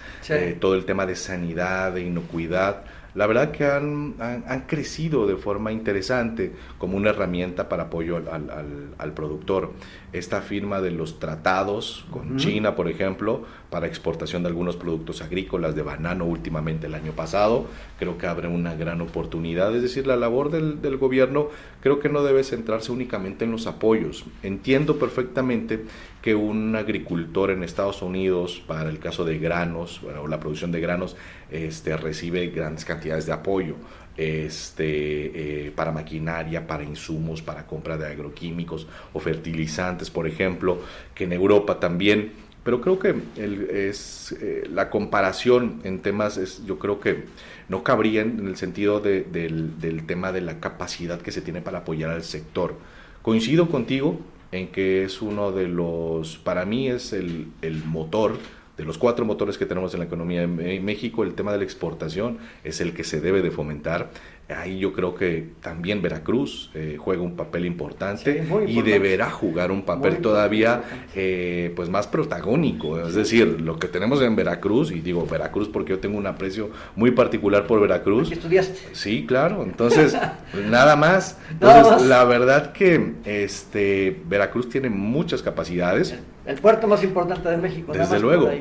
todo 0.60 0.76
el 0.76 0.86
tema 0.86 1.08
de 1.08 1.16
sanidad, 1.16 1.94
de 1.94 2.02
inocuidad 2.02 2.84
la 3.16 3.28
verdad 3.28 3.52
que 3.52 3.66
han, 3.66 4.16
han, 4.20 4.62
crecido 4.68 5.26
de 5.26 5.38
forma 5.38 5.72
interesante 5.72 6.52
como 6.78 6.98
una 6.98 7.12
herramienta 7.12 7.70
para 7.70 7.84
apoyo 7.84 8.18
al, 8.18 8.94
al, 8.98 9.14
productor. 9.14 9.72
Esta 10.16 10.42
firma 10.42 10.80
de 10.80 10.92
los 10.92 11.20
tratados 11.20 12.06
con 12.10 12.38
China, 12.38 12.74
por 12.74 12.88
ejemplo, 12.88 13.44
para 13.70 13.88
exportación 13.88 14.44
de 14.44 14.48
algunos 14.48 14.78
productos 14.78 15.22
agrícolas, 15.22 15.76
de 15.76 15.82
banano 15.82 16.24
últimamente 16.24 16.88
el 16.88 16.96
año 16.96 17.12
pasado, 17.12 17.66
creo 18.00 18.18
que 18.18 18.26
abre 18.26 18.48
una 18.48 18.76
gran 18.76 19.02
oportunidad. 19.02 19.76
Es 19.76 19.82
decir, 19.82 20.08
la 20.08 20.16
labor 20.16 20.52
del, 20.52 20.82
del 20.82 20.96
gobierno 20.96 21.50
creo 21.82 22.00
que 22.00 22.08
no 22.08 22.24
debe 22.24 22.46
centrarse 22.46 22.94
únicamente 22.94 23.44
en 23.44 23.52
los 23.52 23.68
apoyos. 23.68 24.24
Entiendo 24.42 24.98
perfectamente 25.00 25.84
que 26.22 26.34
un 26.34 26.78
agricultor 26.78 27.52
en 27.52 27.64
Estados 27.64 28.02
Unidos, 28.02 28.64
para 28.66 28.90
el 28.90 29.00
caso 29.00 29.26
de 29.26 29.38
granos 29.38 30.02
o 30.04 30.28
la 30.28 30.40
producción 30.40 30.72
de 30.72 30.80
granos, 30.80 31.18
este, 31.52 31.96
recibe 31.98 32.48
grandes 32.48 32.86
cantidades 32.86 33.26
de 33.26 33.34
apoyo 33.34 33.76
este, 34.18 35.68
eh, 35.68 35.72
para 35.72 35.92
maquinaria, 35.92 36.66
para 36.66 36.84
insumos, 36.84 37.42
para 37.42 37.66
compra 37.68 37.98
de 37.98 38.08
agroquímicos 38.08 38.88
o 39.14 39.20
fertilizantes, 39.20 40.10
por 40.10 40.28
ejemplo, 40.28 40.80
que 41.14 41.26
en 41.26 41.34
Europa 41.34 41.80
también. 41.80 42.34
Pero 42.64 42.82
creo 42.82 42.98
que 42.98 43.14
es, 43.38 44.36
eh, 44.42 44.68
la 44.72 44.90
comparación 44.90 45.82
en 45.84 46.00
temas, 46.00 46.38
es, 46.38 46.66
yo 46.66 46.80
creo 46.80 47.00
que 47.00 47.26
no 47.70 47.84
cabría 47.84 48.22
en 48.22 48.48
el 48.48 48.58
sentido 48.58 49.00
del, 49.00 50.04
tema 50.08 50.32
de 50.32 50.42
la 50.42 50.60
capacidad 50.60 51.22
que 51.22 51.32
se 51.32 51.42
tiene 51.42 51.62
para 51.62 51.80
apoyar 51.80 52.10
al 52.10 52.24
sector. 52.24 52.76
Coincido 53.22 53.70
contigo, 53.70 54.20
en 54.52 54.70
que 54.70 55.04
es 55.04 55.22
uno 55.22 55.52
de 55.52 55.68
los, 55.68 56.38
para 56.38 56.66
mí 56.66 56.88
es 56.88 57.14
el 57.14 57.84
motor 57.86 58.38
de 58.78 58.84
los 58.84 58.98
cuatro 58.98 59.26
motores 59.26 59.58
que 59.58 59.66
tenemos 59.66 59.94
en 59.94 60.00
la 60.00 60.06
economía 60.06 60.42
de 60.42 60.80
México, 60.80 61.24
el 61.24 61.34
tema 61.34 61.52
de 61.52 61.60
la 61.60 61.64
exportación 61.64 62.40
es 62.64 62.82
el 62.82 62.94
que 62.94 63.04
se 63.04 63.22
debe 63.22 63.42
de 63.42 63.52
fomentar. 63.52 64.10
Ahí 64.48 64.78
yo 64.78 64.94
creo 64.94 65.16
que 65.16 65.50
también 65.60 66.04
Veracruz 66.04 66.70
eh, 66.76 66.98
juega 67.00 67.24
un 67.24 67.36
papel 67.36 67.66
importante, 67.66 68.46
y 68.68 68.82
deberá 68.84 69.32
jugar 69.32 69.72
un 69.72 69.82
papel 69.82 70.18
todavía 70.18 70.84
eh, 71.16 71.74
pues 71.76 71.90
más 71.90 72.06
protagónico. 72.06 73.00
Es 73.00 73.16
decir, 73.16 73.60
lo 73.62 73.80
que 73.80 73.88
tenemos 73.88 74.22
en 74.22 74.36
Veracruz, 74.36 74.92
y 74.92 75.00
digo 75.00 75.26
Veracruz 75.26 75.68
porque 75.70 75.94
yo 75.94 76.00
tengo 76.00 76.20
un 76.20 76.28
aprecio 76.28 76.70
muy 76.96 77.10
particular 77.10 77.66
por 77.66 77.82
Veracruz. 77.82 78.32
estudiaste? 78.32 78.80
Sí, 78.92 79.26
claro. 79.26 79.64
Entonces, 79.64 80.16
nada 80.70 80.96
más. 80.96 81.40
Entonces, 81.50 82.08
la 82.08 82.24
verdad 82.26 82.72
que 82.72 83.14
este 83.26 84.22
Veracruz 84.28 84.70
tiene 84.70 84.90
muchas 84.90 85.42
capacidades. 85.42 86.16
El 86.46 86.60
puerto 86.60 86.88
más 86.88 87.04
importante 87.04 87.50
de 87.50 87.58
México. 87.58 87.94
Desde 87.94 88.20
luego. 88.20 88.52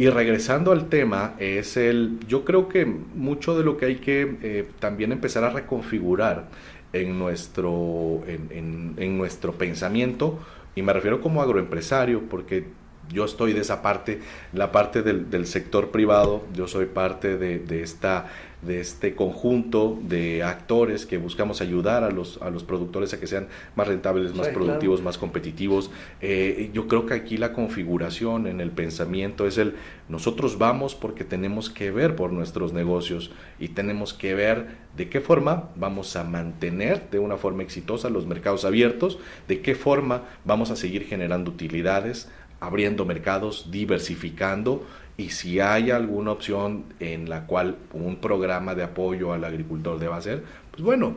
Y 0.00 0.08
regresando 0.08 0.72
al 0.72 0.88
tema, 0.88 1.34
es 1.38 1.76
el, 1.76 2.20
yo 2.26 2.42
creo 2.46 2.68
que 2.68 2.86
mucho 2.86 3.58
de 3.58 3.62
lo 3.62 3.76
que 3.76 3.84
hay 3.84 3.96
que 3.96 4.38
eh, 4.40 4.66
también 4.78 5.12
empezar 5.12 5.44
a 5.44 5.50
reconfigurar 5.50 6.46
en 6.94 7.18
nuestro, 7.18 8.22
en, 8.26 8.94
en, 8.96 9.18
nuestro 9.18 9.52
pensamiento, 9.52 10.38
y 10.74 10.80
me 10.80 10.94
refiero 10.94 11.20
como 11.20 11.42
agroempresario, 11.42 12.22
porque 12.30 12.64
yo 13.12 13.26
estoy 13.26 13.52
de 13.52 13.60
esa 13.60 13.82
parte, 13.82 14.22
la 14.54 14.72
parte 14.72 15.02
del, 15.02 15.28
del 15.28 15.46
sector 15.46 15.90
privado, 15.90 16.46
yo 16.54 16.66
soy 16.66 16.86
parte 16.86 17.36
de, 17.36 17.58
de 17.58 17.82
esta 17.82 18.26
de 18.62 18.80
este 18.80 19.14
conjunto 19.14 19.98
de 20.02 20.42
actores 20.42 21.06
que 21.06 21.16
buscamos 21.16 21.60
ayudar 21.60 22.04
a 22.04 22.10
los, 22.10 22.40
a 22.42 22.50
los 22.50 22.62
productores 22.62 23.14
a 23.14 23.20
que 23.20 23.26
sean 23.26 23.48
más 23.74 23.88
rentables, 23.88 24.34
más 24.34 24.48
productivos, 24.48 25.02
más 25.02 25.16
competitivos. 25.16 25.90
Eh, 26.20 26.70
yo 26.74 26.86
creo 26.86 27.06
que 27.06 27.14
aquí 27.14 27.36
la 27.36 27.52
configuración 27.52 28.46
en 28.46 28.60
el 28.60 28.70
pensamiento 28.70 29.46
es 29.46 29.58
el 29.58 29.74
nosotros 30.08 30.58
vamos 30.58 30.94
porque 30.94 31.24
tenemos 31.24 31.70
que 31.70 31.90
ver 31.90 32.16
por 32.16 32.32
nuestros 32.32 32.72
negocios 32.72 33.30
y 33.58 33.68
tenemos 33.68 34.12
que 34.12 34.34
ver 34.34 34.66
de 34.96 35.08
qué 35.08 35.20
forma 35.20 35.70
vamos 35.76 36.16
a 36.16 36.24
mantener 36.24 37.10
de 37.10 37.18
una 37.18 37.36
forma 37.36 37.62
exitosa 37.62 38.10
los 38.10 38.26
mercados 38.26 38.64
abiertos, 38.64 39.18
de 39.46 39.60
qué 39.60 39.74
forma 39.74 40.24
vamos 40.44 40.70
a 40.70 40.76
seguir 40.76 41.04
generando 41.04 41.50
utilidades, 41.50 42.28
abriendo 42.58 43.04
mercados, 43.04 43.70
diversificando 43.70 44.84
y 45.20 45.28
si 45.28 45.60
hay 45.60 45.90
alguna 45.90 46.32
opción 46.32 46.84
en 46.98 47.28
la 47.28 47.46
cual 47.46 47.76
un 47.92 48.16
programa 48.16 48.74
de 48.74 48.84
apoyo 48.84 49.34
al 49.34 49.44
agricultor 49.44 49.98
deba 49.98 50.18
ser, 50.22 50.42
pues 50.70 50.82
bueno, 50.82 51.14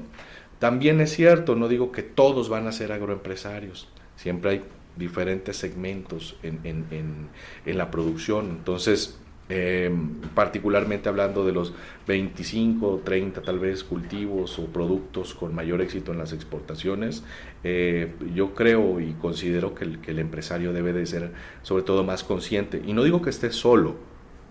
también 0.59 0.99
es 0.99 1.13
cierto, 1.13 1.55
no 1.55 1.69
digo 1.69 1.93
que 1.93 2.03
todos 2.03 2.49
van 2.49 2.67
a 2.67 2.73
ser 2.73 2.91
agroempresarios, 2.91 3.87
siempre 4.17 4.51
hay 4.51 4.61
diferentes 4.97 5.55
segmentos 5.55 6.35
en, 6.43 6.59
en, 6.65 6.85
en, 6.91 7.29
en 7.65 7.77
la 7.77 7.91
producción, 7.91 8.49
entonces 8.49 9.17
Em, 9.49 10.21
particularmente 10.33 11.09
hablando 11.09 11.45
de 11.45 11.51
los 11.51 11.73
25, 12.07 13.01
30 13.03 13.41
tal 13.41 13.59
vez 13.59 13.83
cultivos 13.83 14.57
o 14.57 14.67
productos 14.67 15.33
con 15.33 15.53
mayor 15.53 15.81
éxito 15.81 16.13
en 16.13 16.17
las 16.17 16.31
exportaciones, 16.31 17.25
eh, 17.65 18.13
yo 18.33 18.53
creo 18.53 19.01
y 19.01 19.13
considero 19.13 19.75
que 19.75 19.83
el, 19.83 20.19
empresario 20.19 20.71
debe 20.71 20.93
de 20.93 21.05
ser 21.05 21.31
sobre 21.61 21.83
todo 21.83 22.05
más 22.05 22.23
consciente. 22.23 22.81
Y 22.87 22.93
no 22.93 23.03
digo 23.03 23.21
que 23.21 23.29
esté 23.29 23.51
solo, 23.51 23.95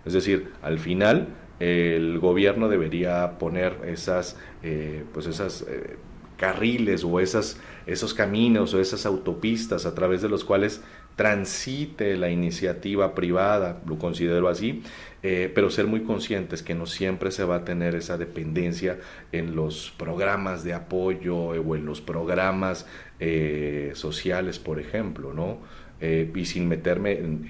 es 0.04 0.12
decir, 0.12 0.50
al 0.60 0.78
final 0.78 1.28
el 1.58 2.18
gobierno 2.18 2.68
debería 2.68 3.38
poner 3.38 3.78
esas, 3.86 4.36
eh, 4.62 5.04
pues 5.14 5.26
esas 5.26 5.62
eh, 5.62 5.96
carriles 6.36 7.02
o 7.04 7.18
esas, 7.18 7.58
esos 7.86 8.12
caminos 8.14 8.74
o 8.74 8.80
esas 8.80 9.06
autopistas 9.06 9.86
a 9.86 9.94
través 9.94 10.22
de 10.22 10.28
los 10.28 10.44
cuales 10.44 10.82
transite 11.16 12.16
la 12.16 12.30
iniciativa 12.30 13.14
privada, 13.14 13.80
lo 13.86 13.98
considero 13.98 14.48
así, 14.48 14.82
eh, 15.22 15.50
pero 15.54 15.70
ser 15.70 15.86
muy 15.86 16.02
conscientes 16.02 16.62
que 16.62 16.74
no 16.74 16.86
siempre 16.86 17.30
se 17.30 17.44
va 17.44 17.56
a 17.56 17.64
tener 17.64 17.94
esa 17.94 18.16
dependencia 18.18 18.98
en 19.30 19.54
los 19.54 19.92
programas 19.96 20.64
de 20.64 20.74
apoyo 20.74 21.36
o 21.36 21.76
en 21.76 21.86
los 21.86 22.00
programas 22.00 22.86
eh, 23.20 23.92
sociales, 23.94 24.58
por 24.58 24.80
ejemplo, 24.80 25.32
¿no? 25.32 25.58
y 26.02 26.44
sin 26.46 26.66
meterme 26.66 27.12
en, 27.12 27.46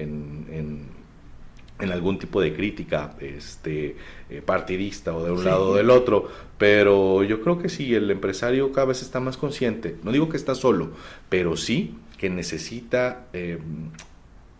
en, 1.81 1.91
algún 1.91 2.19
tipo 2.19 2.39
de 2.43 2.53
crítica 2.53 3.17
este, 3.19 3.97
partidista 4.45 5.17
o 5.17 5.25
de 5.25 5.31
un 5.33 5.43
lado 5.43 5.71
o 5.71 5.75
del 5.75 5.89
otro, 5.89 6.29
pero 6.59 7.25
yo 7.25 7.41
creo 7.41 7.59
que 7.59 7.71
sí, 7.71 7.95
el 7.95 8.11
empresario 8.11 8.71
cada 8.71 8.89
vez 8.89 9.01
está 9.01 9.21
más 9.21 9.39
consciente, 9.39 9.97
no 10.03 10.13
digo 10.13 10.29
que 10.29 10.37
está 10.37 10.55
solo, 10.55 10.91
pero 11.31 11.57
sí 11.57 11.97
que 12.23 12.31
necesita 12.31 13.27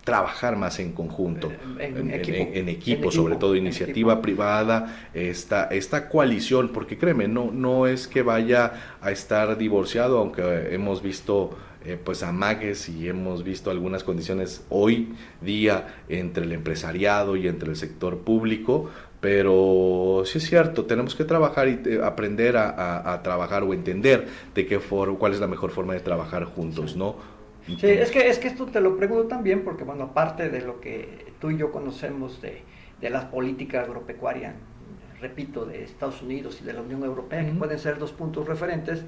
trabajar 0.05 0.57
más 0.57 0.81
en 0.81 0.91
conjunto, 0.91 1.53
en, 1.79 2.69
equipo, 2.69 3.13
sobre 3.13 3.37
todo 3.37 3.55
iniciativa 3.55 4.21
privada, 4.21 5.09
esta, 5.15 5.67
esta 5.67 6.09
coalición, 6.09 6.71
porque 6.71 6.99
créeme, 6.99 7.29
no, 7.29 7.53
no 7.53 7.87
es 7.87 8.09
que 8.09 8.23
vaya 8.23 8.97
a 9.01 9.13
estar 9.13 9.57
divorciado, 9.57 10.19
aunque 10.19 10.75
hemos 10.75 11.03
visto 11.03 11.57
eh, 11.85 11.99
pues 12.03 12.23
amagues 12.25 12.89
y 12.89 13.09
hemos 13.09 13.45
visto 13.45 13.71
algunas 13.71 14.05
condiciones 14.05 14.65
hoy 14.69 15.15
día 15.41 16.03
entre 16.09 16.45
el 16.45 16.53
empresariado 16.53 17.37
y 17.37 17.47
entre 17.47 17.71
el 17.71 17.77
sector 17.77 18.19
público, 18.19 18.91
pero 19.21 20.23
sí 20.25 20.39
es 20.39 20.45
cierto, 20.45 20.85
tenemos 20.85 21.15
que 21.15 21.25
trabajar 21.25 21.69
y 21.69 21.81
eh, 21.87 22.01
aprender 22.03 22.57
a, 22.57 23.21
trabajar 23.23 23.63
o 23.63 23.73
entender 23.73 24.27
de 24.53 24.67
qué 24.67 24.81
for 24.81 25.17
cuál 25.17 25.33
es 25.33 25.41
la 25.41 25.47
mejor 25.47 25.71
forma 25.71 25.95
de 25.95 26.01
trabajar 26.01 26.45
juntos, 26.45 26.97
¿no? 26.97 27.17
Sí, 27.67 27.87
es 27.87 28.11
que, 28.11 28.29
es 28.29 28.39
que 28.39 28.49
esto 28.49 28.67
te 28.67 28.81
lo 28.81 28.97
pregunto 28.97 29.29
también 29.29 29.63
porque, 29.63 29.85
bueno, 29.85 30.05
aparte 30.05 30.49
de 30.49 30.63
lo 30.63 30.81
que 30.81 31.33
tú 31.39 31.51
y 31.51 31.59
yo 31.59 31.71
conocemos 31.71 32.43
de, 32.43 32.63
de 33.01 33.11
la 33.11 33.31
política 33.31 33.83
agropecuaria, 33.83 34.55
repito, 35.21 35.65
de 35.65 35.85
Estados 35.85 36.23
Unidos 36.23 36.59
y 36.61 36.65
de 36.65 36.73
la 36.73 36.83
Unión 36.83 37.05
Europea, 37.05 37.45
que 37.45 37.53
pueden 37.53 37.79
ser 37.79 37.99
dos 37.99 38.13
puntos 38.13 38.47
referentes, 38.47 39.05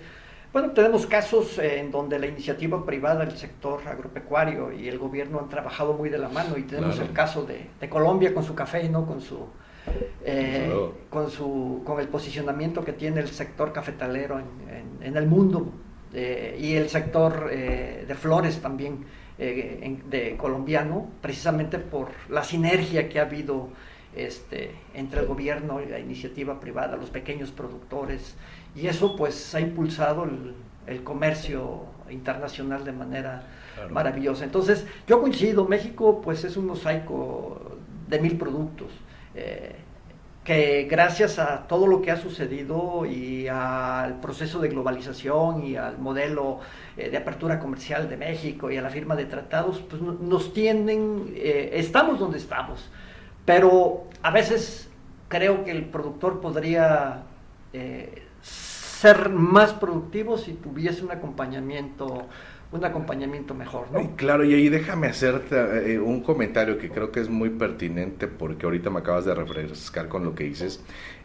bueno, 0.52 0.70
tenemos 0.70 1.04
casos 1.06 1.58
en 1.58 1.90
donde 1.90 2.16
la 2.16 2.28
iniciativa 2.28 2.86
privada, 2.86 3.24
el 3.24 3.36
sector 3.36 3.80
agropecuario 3.88 4.72
y 4.72 4.86
el 4.86 4.98
gobierno 4.98 5.40
han 5.40 5.48
trabajado 5.48 5.94
muy 5.94 6.10
de 6.10 6.18
la 6.18 6.28
mano 6.28 6.56
y 6.56 6.62
tenemos 6.62 7.00
el 7.00 7.12
caso 7.12 7.44
de, 7.44 7.70
de, 7.80 7.88
Colombia 7.88 8.32
con 8.32 8.44
su 8.44 8.54
café, 8.54 8.88
¿no? 8.88 9.04
Con 9.04 9.20
su, 9.20 9.48
eh, 10.24 10.72
con 11.10 11.28
su, 11.28 11.82
con 11.84 11.98
el 11.98 12.06
posicionamiento 12.06 12.84
que 12.84 12.92
tiene 12.92 13.20
el 13.20 13.28
sector 13.28 13.72
cafetalero 13.72 14.38
en, 14.38 15.02
en 15.04 15.16
el 15.16 15.26
mundo 15.26 15.72
eh, 16.14 16.56
y 16.60 16.74
el 16.74 16.88
sector 16.88 17.50
eh, 17.50 18.04
de 18.06 18.14
flores 18.14 18.60
también 18.60 19.04
eh, 19.36 19.98
de 20.08 20.36
colombiano, 20.36 21.08
precisamente 21.20 21.78
por 21.80 22.10
la 22.28 22.44
sinergia 22.44 23.08
que 23.08 23.18
ha 23.18 23.22
habido 23.22 23.70
este, 24.14 24.70
entre 24.94 25.20
el 25.20 25.26
gobierno 25.26 25.82
y 25.82 25.86
la 25.86 25.98
iniciativa 25.98 26.60
privada, 26.60 26.96
los 26.96 27.10
pequeños 27.10 27.50
productores, 27.50 28.36
y 28.76 28.86
eso 28.86 29.16
pues 29.16 29.54
ha 29.56 29.60
impulsado 29.60 30.24
el, 30.24 30.54
comercio 31.02 31.86
internacional 32.10 32.84
de 32.84 32.92
manera 32.92 33.42
maravillosa. 33.90 34.44
Entonces, 34.44 34.86
yo 35.08 35.20
coincido, 35.20 35.64
México 35.64 36.20
pues 36.22 36.44
es 36.44 36.58
un 36.58 36.66
mosaico 36.66 37.78
de 38.06 38.20
mil 38.20 38.36
productos 38.36 38.92
que 40.44 40.86
gracias 40.90 41.38
a 41.38 41.66
todo 41.66 41.86
lo 41.86 42.02
que 42.02 42.10
ha 42.10 42.16
sucedido 42.18 43.06
y 43.06 43.48
al 43.48 44.20
proceso 44.20 44.60
de 44.60 44.68
globalización 44.68 45.64
y 45.64 45.76
al 45.76 45.98
modelo 45.98 46.60
eh, 46.98 47.08
de 47.08 47.16
apertura 47.16 47.58
comercial 47.58 48.10
de 48.10 48.18
México 48.18 48.70
y 48.70 48.76
a 48.76 48.82
la 48.82 48.90
firma 48.90 49.16
de 49.16 49.24
tratados, 49.24 49.80
pues 49.88 50.02
nos 50.02 50.52
tienden, 50.52 51.32
eh, 51.34 51.70
estamos 51.74 52.20
donde 52.20 52.36
estamos, 52.36 52.90
pero 53.46 54.04
a 54.22 54.30
veces 54.30 54.90
creo 55.28 55.64
que 55.64 55.70
el 55.70 55.86
productor 55.86 56.42
podría 56.42 57.22
eh, 57.72 58.22
ser 58.42 59.30
más 59.30 59.72
productivo 59.72 60.36
si 60.36 60.52
tuviese 60.52 61.02
un 61.02 61.10
acompañamiento 61.10 62.26
un 62.74 62.84
acompañamiento 62.84 63.54
mejor, 63.54 63.86
¿no? 63.92 64.16
claro, 64.16 64.44
y 64.44 64.52
ahí 64.52 64.68
déjame 64.68 65.06
hacerte 65.06 65.92
eh, 65.92 66.00
un 66.00 66.22
comentario 66.22 66.76
que 66.76 66.90
creo 66.90 67.12
que 67.12 67.20
es 67.20 67.28
muy 67.28 67.50
pertinente 67.50 68.26
porque 68.26 68.66
ahorita 68.66 68.90
me 68.90 68.98
acabas 68.98 69.24
de 69.24 69.34
refrescar 69.34 70.08
con 70.08 70.24
lo 70.24 70.34
que 70.34 70.44
dices 70.44 70.82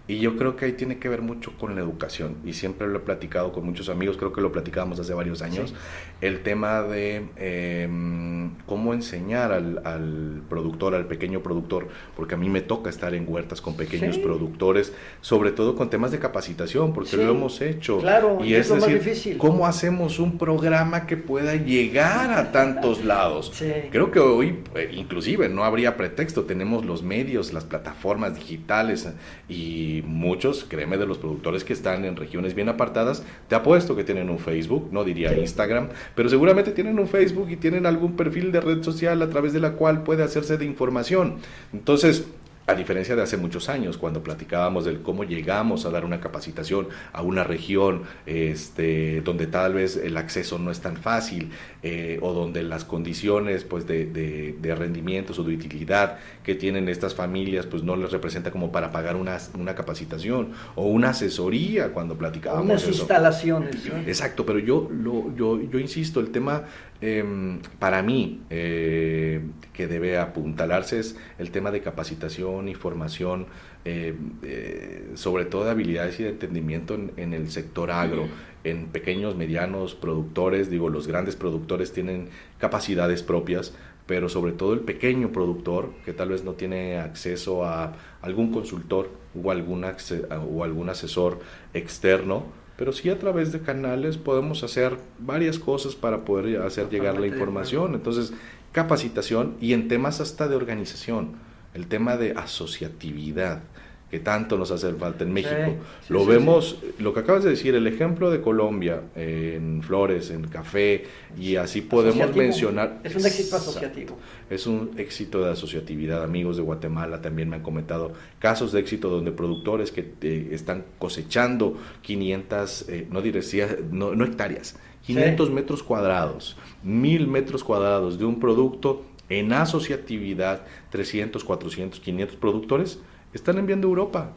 y 0.09 0.17
yo 0.17 0.35
creo 0.37 0.55
que 0.55 0.65
ahí 0.65 0.71
tiene 0.71 0.97
que 0.97 1.07
ver 1.07 1.21
mucho 1.21 1.53
con 1.59 1.75
la 1.75 1.81
educación. 1.81 2.37
Y 2.43 2.53
siempre 2.53 2.87
lo 2.87 2.97
he 2.97 3.01
platicado 3.01 3.51
con 3.53 3.63
muchos 3.63 3.89
amigos, 3.89 4.17
creo 4.17 4.33
que 4.33 4.41
lo 4.41 4.51
platicábamos 4.51 4.99
hace 4.99 5.13
varios 5.13 5.43
años, 5.43 5.75
el 6.19 6.41
tema 6.41 6.81
de 6.81 7.27
em, 7.35 8.49
cómo 8.65 8.95
enseñar 8.95 9.51
al, 9.51 10.41
productor, 10.49 10.95
al 10.95 11.05
pequeño 11.05 11.41
productor, 11.41 11.89
porque 12.15 12.33
a 12.33 12.37
mí 12.39 12.49
me 12.49 12.61
toca 12.61 12.89
estar 12.89 13.13
en 13.13 13.31
huertas 13.31 13.61
con 13.61 13.77
pequeños 13.77 14.17
productores, 14.17 14.93
sobre 15.21 15.51
todo 15.51 15.75
con 15.75 15.91
temas 15.91 16.09
de 16.09 16.17
capacitación, 16.17 16.91
porque 16.91 17.15
lo 17.15 17.29
hemos 17.29 17.61
hecho. 17.61 17.99
Claro, 17.99 18.39
y 18.43 18.55
es, 18.55 18.67
decir, 18.69 19.37
¿cómo 19.37 19.67
hacemos 19.67 20.17
un 20.17 20.39
programa 20.39 21.05
que 21.05 21.17
pueda 21.17 21.53
llegar 21.53 22.31
a 22.31 22.51
tantos 22.51 23.05
lados? 23.05 23.53
Creo 23.91 24.09
que 24.09 24.17
hoy, 24.17 24.63
eh, 24.73 24.89
inclusive, 24.91 25.49
no 25.49 25.65
habría 25.65 25.95
pretexto, 25.97 26.45
tenemos 26.45 26.83
los 26.83 27.03
medios, 27.03 27.53
las 27.53 27.63
plataformas 27.63 28.33
digitales 28.33 29.07
y 29.47 29.98
muchos, 30.01 30.65
créeme, 30.67 30.97
de 30.97 31.05
los 31.05 31.17
productores 31.17 31.63
que 31.63 31.73
están 31.73 32.05
en 32.05 32.15
regiones 32.15 32.53
bien 32.53 32.69
apartadas, 32.69 33.23
te 33.47 33.55
apuesto 33.55 33.95
que 33.95 34.03
tienen 34.03 34.29
un 34.29 34.39
Facebook, 34.39 34.89
no 34.91 35.03
diría 35.03 35.37
Instagram, 35.37 35.89
pero 36.15 36.29
seguramente 36.29 36.71
tienen 36.71 36.99
un 36.99 37.07
Facebook 37.07 37.49
y 37.49 37.55
tienen 37.55 37.85
algún 37.85 38.15
perfil 38.15 38.51
de 38.51 38.61
red 38.61 38.83
social 38.83 39.21
a 39.21 39.29
través 39.29 39.53
de 39.53 39.59
la 39.59 39.73
cual 39.73 40.03
puede 40.03 40.23
hacerse 40.23 40.57
de 40.57 40.65
información. 40.65 41.37
Entonces, 41.73 42.25
a 42.69 42.75
diferencia 42.75 43.15
de 43.15 43.23
hace 43.23 43.37
muchos 43.37 43.67
años, 43.67 43.97
cuando 43.97 44.21
platicábamos 44.21 44.85
del 44.85 45.01
cómo 45.01 45.23
llegamos 45.23 45.85
a 45.85 45.89
dar 45.89 46.05
una 46.05 46.21
capacitación 46.21 46.87
a 47.13 47.21
una 47.23 47.43
región 47.43 48.03
este, 48.25 49.21
donde 49.21 49.47
tal 49.47 49.73
vez 49.73 49.97
el 49.97 50.17
acceso 50.17 50.59
no 50.59 50.69
es 50.69 50.79
tan 50.79 50.95
fácil 50.97 51.51
eh, 51.81 52.19
o 52.21 52.33
donde 52.33 52.61
las 52.63 52.85
condiciones 52.85 53.63
pues, 53.63 53.87
de, 53.87 54.05
de, 54.05 54.75
rendimientos 54.75 55.39
o 55.39 55.43
de 55.43 55.55
utilidad 55.55 56.19
que 56.43 56.53
tienen 56.53 56.89
estas 56.89 57.15
familias 57.15 57.65
pues, 57.65 57.83
no 57.83 57.95
les 57.95 58.11
representa 58.11 58.51
como 58.51 58.71
para 58.71 58.91
pagar 58.91 59.15
una, 59.15 59.37
una 59.57 59.73
capacitación 59.73 60.51
o 60.75 60.85
una 60.85 61.09
asesoría 61.09 61.91
cuando 61.91 62.17
platicábamos. 62.17 62.65
Unas 62.65 62.87
instalaciones. 62.87 63.75
Exacto, 64.05 64.45
pero 64.45 64.59
yo, 64.59 64.87
lo, 64.91 65.35
yo, 65.35 65.59
yo 65.61 65.79
insisto, 65.79 66.19
el 66.19 66.29
tema 66.29 66.65
Em, 67.01 67.61
para 67.79 68.01
mí, 68.01 68.41
eh, 68.49 69.41
que 69.71 69.87
debe 69.87 70.17
apuntalarse 70.17 70.99
es 70.99 71.15
el 71.37 71.49
tema 71.49 71.71
de 71.71 71.79
capacitación 71.81 72.67
y 72.67 72.75
formación, 72.75 73.47
eh, 73.85 74.15
eh, 74.43 75.11
sobre 75.13 75.45
todo 75.45 75.63
de 75.63 75.71
habilidades 75.71 76.19
y 76.19 76.23
de 76.23 76.29
entendimiento 76.29 76.99
en, 77.15 77.33
el 77.33 77.49
sector 77.51 77.89
agro, 77.91 78.27
en 78.65 78.87
pequeños, 78.87 79.37
medianos 79.37 79.95
productores, 79.95 80.69
digo, 80.69 80.89
los 80.89 81.07
grandes 81.07 81.37
productores 81.37 81.93
tienen 81.93 82.27
capacidades 82.57 83.23
propias, 83.23 83.73
pero 84.05 84.27
sobre 84.27 84.51
todo 84.51 84.73
el 84.73 84.81
pequeño 84.81 85.31
productor 85.31 85.93
que 86.03 86.11
tal 86.11 86.29
vez 86.29 86.43
no 86.43 86.53
tiene 86.53 86.97
acceso 86.97 87.63
a 87.63 87.93
algún 88.21 88.51
consultor 88.51 89.09
o 89.41 89.51
algún, 89.51 89.85
o 89.85 90.63
algún 90.65 90.89
asesor 90.89 91.39
externo, 91.73 92.58
pero 92.79 92.93
sí 92.93 93.09
a 93.09 93.19
través 93.19 93.51
de 93.51 93.59
canales 93.59 94.15
podemos 94.15 94.63
hacer 94.63 94.95
varias 95.19 95.59
cosas 95.59 95.95
para 95.95 96.23
poder 96.23 96.61
hacer 96.61 96.89
llegar 96.89 97.19
la 97.19 97.27
información. 97.27 97.93
Entonces, 97.93 98.31
capacitación 98.71 99.57
y 99.59 99.73
en 99.73 99.89
temas 99.89 100.21
hasta 100.21 100.47
de 100.47 100.55
organización, 100.55 101.33
el 101.73 101.87
tema 101.87 102.15
de 102.15 102.31
asociatividad 102.31 103.63
que 104.09 104.19
tanto 104.19 104.57
nos 104.57 104.71
hace 104.71 104.91
falta 104.93 105.23
en 105.23 105.31
México. 105.31 105.75
lo 106.09 106.25
vemos, 106.25 106.79
lo 106.97 107.13
que 107.13 107.19
acabas 107.19 107.43
de 107.43 107.51
decir, 107.51 107.75
el 107.75 107.85
ejemplo 107.85 108.31
de 108.31 108.41
Colombia 108.41 109.03
en 109.15 109.83
flores, 109.83 110.31
en 110.31 110.47
café, 110.47 111.05
y 111.37 111.55
así 111.57 111.81
podemos 111.81 112.35
mencionar. 112.35 113.01
Es 113.03 113.15
un 113.15 113.25
éxito 113.25 113.55
asociativo. 113.55 114.17
Es 114.49 114.65
un 114.65 114.91
éxito 114.97 115.43
de 115.43 115.51
asociatividad. 115.51 116.23
Amigos 116.23 116.57
de 116.57 116.63
Guatemala 116.63 117.21
también 117.21 117.49
me 117.49 117.57
han 117.57 117.61
comentado 117.61 118.13
casos 118.39 118.71
de 118.71 118.79
éxito 118.79 119.09
donde 119.09 119.31
productores 119.31 119.91
que 119.91 120.13
eh, 120.21 120.49
están 120.51 120.85
cosechando 120.97 121.77
500, 122.01 122.89
eh, 122.89 123.07
no, 123.11 123.21
diría, 123.21 123.77
no, 123.91 124.15
no 124.15 124.25
hectáreas, 124.25 124.75
500 125.05 125.51
metros 125.51 125.83
cuadrados, 125.83 126.57
1000 126.83 127.27
metros 127.27 127.63
cuadrados 127.63 128.17
de 128.17 128.25
un 128.25 128.39
producto 128.39 129.03
en 129.29 129.53
asociatividad, 129.53 130.65
300, 130.89 131.43
400, 131.43 131.99
500 131.99 132.35
productores 132.37 132.99
están 133.33 133.57
enviando 133.57 133.87
a 133.87 133.89
Europa. 133.89 134.31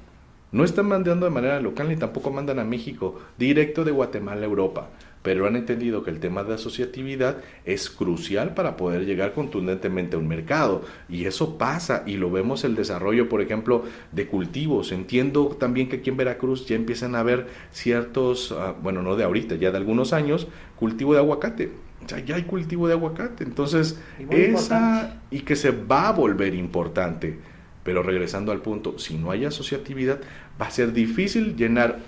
No 0.52 0.64
están 0.64 0.86
mandando 0.86 1.24
de 1.24 1.32
manera 1.32 1.60
local 1.60 1.88
ni 1.88 1.96
tampoco 1.96 2.30
mandan 2.30 2.58
a 2.58 2.64
México, 2.64 3.18
directo 3.38 3.84
de 3.84 3.90
Guatemala 3.90 4.42
a 4.42 4.44
Europa. 4.44 4.90
Pero 5.22 5.46
han 5.46 5.56
entendido 5.56 6.02
que 6.02 6.10
el 6.10 6.20
tema 6.20 6.44
de 6.44 6.54
asociatividad 6.54 7.38
es 7.64 7.88
crucial 7.88 8.52
para 8.52 8.76
poder 8.76 9.06
llegar 9.06 9.32
contundentemente 9.32 10.16
a 10.16 10.18
un 10.18 10.28
mercado. 10.28 10.82
Y 11.08 11.24
eso 11.24 11.56
pasa 11.56 12.02
y 12.06 12.16
lo 12.16 12.30
vemos 12.30 12.64
el 12.64 12.74
desarrollo, 12.74 13.30
por 13.30 13.40
ejemplo, 13.40 13.84
de 14.10 14.26
cultivos. 14.26 14.92
Entiendo 14.92 15.56
también 15.58 15.88
que 15.88 15.96
aquí 15.96 16.10
en 16.10 16.18
Veracruz 16.18 16.66
ya 16.66 16.76
empiezan 16.76 17.14
a 17.14 17.20
haber 17.20 17.46
ciertos, 17.70 18.52
ah, 18.52 18.74
bueno, 18.82 19.00
no 19.00 19.16
de 19.16 19.24
ahorita, 19.24 19.54
ya 19.54 19.70
de 19.70 19.78
algunos 19.78 20.12
años, 20.12 20.48
cultivo 20.76 21.14
de 21.14 21.20
aguacate. 21.20 21.72
Ya, 22.08 22.18
ya 22.18 22.34
hay 22.34 22.42
cultivo 22.42 22.88
de 22.88 22.94
aguacate. 22.94 23.44
Entonces, 23.44 23.98
esa 24.28 25.22
y 25.30 25.40
que 25.40 25.56
se 25.56 25.70
va 25.70 26.08
a 26.08 26.12
volver 26.12 26.52
importante 26.54 27.51
pero 27.84 28.02
regresando 28.02 28.52
al 28.52 28.60
punto, 28.60 28.98
si 28.98 29.16
no 29.16 29.30
hay 29.30 29.44
asociatividad, 29.44 30.20
va 30.60 30.66
a 30.66 30.70
ser 30.70 30.92
difícil 30.92 31.56
llenar 31.56 31.98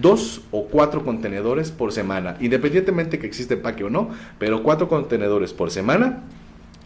dos 0.00 0.42
o 0.50 0.66
cuatro 0.66 1.04
contenedores 1.04 1.70
por 1.70 1.92
semana, 1.92 2.36
independientemente 2.40 3.18
que 3.18 3.26
existe 3.26 3.54
empaque 3.54 3.84
o 3.84 3.90
no, 3.90 4.10
pero 4.38 4.62
cuatro 4.62 4.88
contenedores 4.88 5.52
por 5.52 5.70
semana 5.70 6.22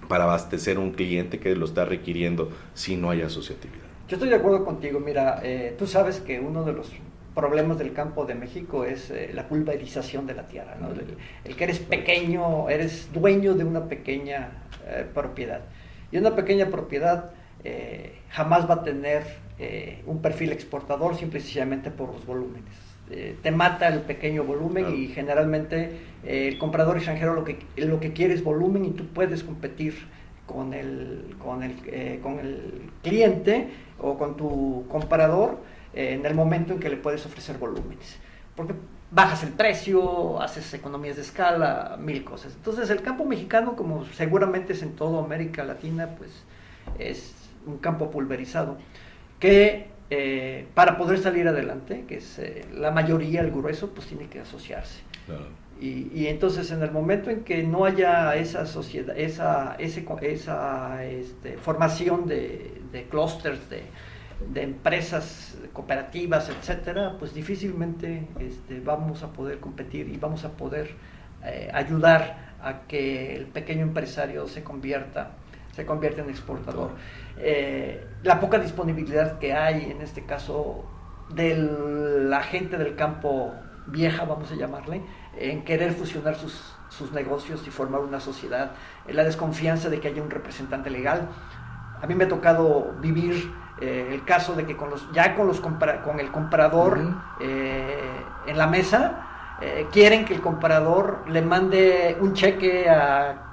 para 0.09 0.25
abastecer 0.25 0.79
un 0.79 0.93
cliente 0.93 1.39
que 1.39 1.55
lo 1.57 1.65
está 1.67 1.85
requiriendo 1.85 2.51
si 2.75 2.97
no 2.97 3.11
hay 3.11 3.23
asociatividad. 3.23 3.85
Yo 4.09 4.17
estoy 4.17 4.29
de 4.29 4.37
acuerdo 4.37 4.65
contigo. 4.65 5.01
Mira, 5.01 5.41
eh, 5.43 5.75
tú 5.79 5.87
sabes 5.87 6.21
que 6.21 6.39
uno 6.39 6.65
de 6.65 6.73
los 6.73 6.93
problemas 7.35 7.79
del 7.79 7.93
campo 7.93 8.27
de 8.27 8.35
México 8.35 8.85
es 8.85 9.11
eh, 9.11 9.31
la 9.35 9.49
pulverización 9.49 10.27
de 10.27 10.35
la 10.35 10.47
tierra. 10.47 10.77
¿no? 10.81 10.89
El, 11.45 11.57
que 11.57 11.65
eres 11.65 11.79
pequeño, 11.79 12.69
eres 12.69 13.13
dueño 13.13 13.55
de 13.55 13.65
una 13.65 13.89
pequeña 13.89 14.51
eh, 14.87 15.07
propiedad. 15.13 15.63
Y 16.13 16.19
una 16.19 16.37
pequeña 16.37 16.67
propiedad 16.67 17.31
jamás 18.31 18.69
va 18.69 18.75
a 18.75 18.83
tener 18.83 19.23
un 20.07 20.21
perfil 20.21 20.53
exportador 20.53 21.17
simplemente 21.17 21.91
por 21.91 22.13
los 22.13 22.27
volúmenes. 22.27 22.75
te 23.43 23.51
mata 23.51 23.89
el 23.89 24.01
pequeño 24.01 24.45
volumen 24.45 24.95
y 24.95 25.09
generalmente 25.09 25.99
el 26.25 26.59
comprador 26.59 26.97
extranjero 26.97 27.35
lo 27.35 27.45
que, 27.45 27.59
lo 27.77 28.01
que 28.01 28.13
quiere 28.13 28.35
es 28.35 28.45
volumen 28.45 28.85
y 28.85 28.91
tú 28.91 29.07
puedes 29.07 29.43
competir 29.45 29.95
con 30.47 30.75
el, 30.75 31.37
con 31.39 31.63
el, 31.63 32.21
con 32.23 32.39
el 32.39 32.91
cliente 33.03 33.69
o 33.99 34.19
con 34.19 34.37
tu 34.37 34.87
comprador 34.89 35.59
eh, 35.95 36.15
en 36.15 36.27
el 36.27 36.35
momento 36.35 36.73
en 36.75 36.81
que 36.81 36.89
le 36.89 36.97
puedes 36.97 37.25
ofrecer 37.25 37.59
volúmenes. 37.59 38.19
Porque 38.55 38.75
bajas 39.11 39.43
el 39.43 39.51
precio, 39.51 40.41
haces 40.41 40.73
economías 40.75 41.17
de 41.17 41.23
escala, 41.23 41.97
mil 41.99 42.25
cosas. 42.25 42.55
Entonces 42.55 42.91
el 42.91 43.03
campo 43.03 43.25
mexicano, 43.25 43.77
como 43.77 44.05
seguramente 44.05 44.73
es 44.75 44.83
en 44.83 44.93
toda 44.93 45.25
América 45.25 45.65
Latina, 45.65 46.11
pues 46.19 46.31
es 46.99 47.35
un 47.67 47.79
campo 47.79 48.11
pulverizado 48.11 48.79
que 49.39 49.89
eh, 50.11 50.67
para 50.75 50.97
poder 50.97 51.19
salir 51.19 51.49
adelante, 51.49 52.05
que 52.07 52.17
es 52.19 52.39
eh, 52.39 52.67
la 52.73 52.91
mayoría, 52.91 53.41
el 53.41 53.51
grueso, 53.51 53.91
pues 53.91 54.07
tiene 54.07 54.29
que 54.29 54.41
asociarse. 54.41 55.01
Y, 55.81 56.29
entonces 56.29 56.71
en 56.71 56.83
el 56.83 56.93
momento 56.93 57.31
en 57.31 57.43
que 57.43 57.63
no 57.63 57.85
haya 57.85 58.37
esa 58.37 58.65
sociedad, 58.65 59.19
esa, 59.19 59.77
esa 59.79 61.05
este, 61.05 61.59
formación 61.59 62.27
de, 62.27 62.81
de 62.93 63.05
clústeres, 63.05 63.61
de, 63.69 63.83
empresas 64.63 65.57
cooperativas, 65.73 66.49
etcétera, 66.49 67.17
pues 67.19 67.35
difícilmente 67.35 68.27
este, 68.39 68.81
vamos 68.81 69.23
a 69.23 69.33
poder 69.33 69.59
competir 69.59 70.09
y 70.09 70.17
vamos 70.17 70.45
a 70.45 70.51
poder 70.51 70.91
eh, 71.45 71.71
ayudar 71.73 72.55
a 72.63 72.83
que 72.87 73.37
el 73.37 73.47
pequeño 73.47 73.83
empresario 73.83 74.47
se 74.47 74.63
convierta, 74.63 75.33
se 75.75 75.85
convierta 75.85 76.23
en 76.23 76.31
exportador. 76.31 76.91
Eh, 77.37 78.07
la 78.23 78.39
poca 78.41 78.59
disponibilidad 78.59 79.39
que 79.39 79.53
hay 79.53 79.91
en 79.91 80.01
este 80.01 80.25
caso 80.25 80.85
de 81.31 81.57
la 82.29 82.43
gente 82.43 82.77
del 82.79 82.95
campo 82.97 83.55
vieja, 83.87 84.25
vamos 84.25 84.51
a 84.53 84.55
llamarle, 84.55 85.03
en 85.37 85.65
querer 85.65 85.93
fusionar 85.93 86.37
sus, 86.37 86.75
sus 86.89 87.13
negocios 87.13 87.67
y 87.67 87.71
formar 87.71 88.01
una 88.01 88.21
sociedad, 88.21 88.73
en 89.07 89.17
la 89.17 89.25
desconfianza 89.25 89.89
de 89.89 90.01
que 90.01 90.09
haya 90.09 90.23
un 90.23 90.31
representante 90.31 90.91
legal. 90.91 91.29
A 92.01 92.07
mí 92.07 92.15
me 92.15 92.25
ha 92.25 92.29
tocado 92.29 92.95
vivir 93.01 93.51
eh, 93.81 94.11
el 94.13 94.25
caso 94.25 94.55
de 94.55 94.65
que 94.65 94.77
con 94.77 94.91
los, 94.91 95.11
ya 95.13 95.35
con, 95.35 95.47
los 95.49 95.61
con 95.61 96.21
el 96.21 96.31
comprador 96.31 97.01
eh, 97.41 97.99
en 98.47 98.59
la 98.59 98.67
mesa, 98.69 99.59
eh, 99.61 99.87
quieren 99.93 100.25
que 100.25 100.35
el 100.35 100.41
comprador 100.41 101.25
le 101.29 101.43
mande 101.43 102.17
un 102.21 102.35
cheque 102.35 102.89
a 102.89 103.44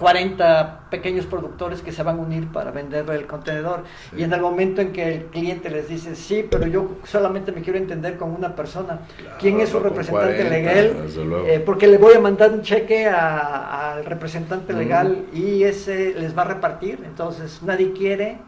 40 0.00 0.86
pequeños 0.90 1.26
productores 1.26 1.82
que 1.82 1.92
se 1.92 2.02
van 2.02 2.18
a 2.18 2.22
unir 2.22 2.48
para 2.48 2.70
venderle 2.70 3.16
el 3.16 3.26
contenedor. 3.26 3.84
Y 4.16 4.22
en 4.22 4.32
el 4.32 4.40
momento 4.40 4.80
en 4.80 4.92
que 4.92 5.14
el 5.14 5.24
cliente 5.26 5.68
les 5.68 5.88
dice, 5.88 6.16
sí, 6.16 6.44
pero 6.50 6.66
yo 6.66 6.96
solamente 7.04 7.52
me 7.52 7.60
quiero 7.60 7.78
entender 7.78 8.16
con 8.16 8.30
una 8.30 8.56
persona, 8.56 9.00
¿quién 9.38 9.60
es 9.60 9.68
su 9.68 9.78
representante 9.78 10.48
legal? 10.48 11.06
Eh, 11.46 11.62
porque 11.64 11.86
le 11.86 11.98
voy 11.98 12.14
a 12.14 12.20
mandar 12.20 12.50
un 12.50 12.62
cheque 12.62 13.06
al 13.06 14.06
representante 14.06 14.72
legal 14.72 15.26
y 15.34 15.64
ese 15.64 16.14
les 16.14 16.36
va 16.36 16.42
a 16.42 16.46
repartir. 16.46 17.00
Entonces 17.04 17.62
nadie 17.62 17.92
quiere 17.92 18.38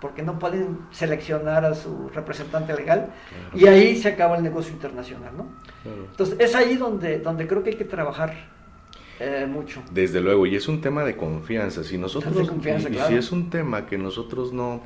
porque 0.00 0.22
no 0.22 0.38
pueden 0.38 0.78
seleccionar 0.92 1.64
a 1.64 1.74
su 1.74 2.10
representante 2.10 2.76
legal 2.76 3.08
y 3.52 3.66
ahí 3.66 3.96
se 3.96 4.10
acaba 4.10 4.36
el 4.36 4.44
negocio 4.44 4.72
internacional, 4.72 5.32
¿no? 5.36 5.48
Entonces 5.84 6.36
es 6.38 6.54
ahí 6.54 6.76
donde, 6.76 7.18
donde 7.18 7.48
creo 7.48 7.64
que 7.64 7.70
hay 7.70 7.76
que 7.76 7.84
trabajar 7.84 8.54
eh, 9.20 9.46
mucho. 9.48 9.82
Desde 9.90 10.20
luego, 10.20 10.46
y 10.46 10.56
es 10.56 10.68
un 10.68 10.80
tema 10.80 11.04
de 11.04 11.16
confianza. 11.16 11.84
Si 11.84 11.98
nosotros, 11.98 12.50
y, 12.90 12.94
si 13.08 13.14
es 13.14 13.32
un 13.32 13.50
tema 13.50 13.86
que 13.86 13.98
nosotros 13.98 14.52
no 14.52 14.82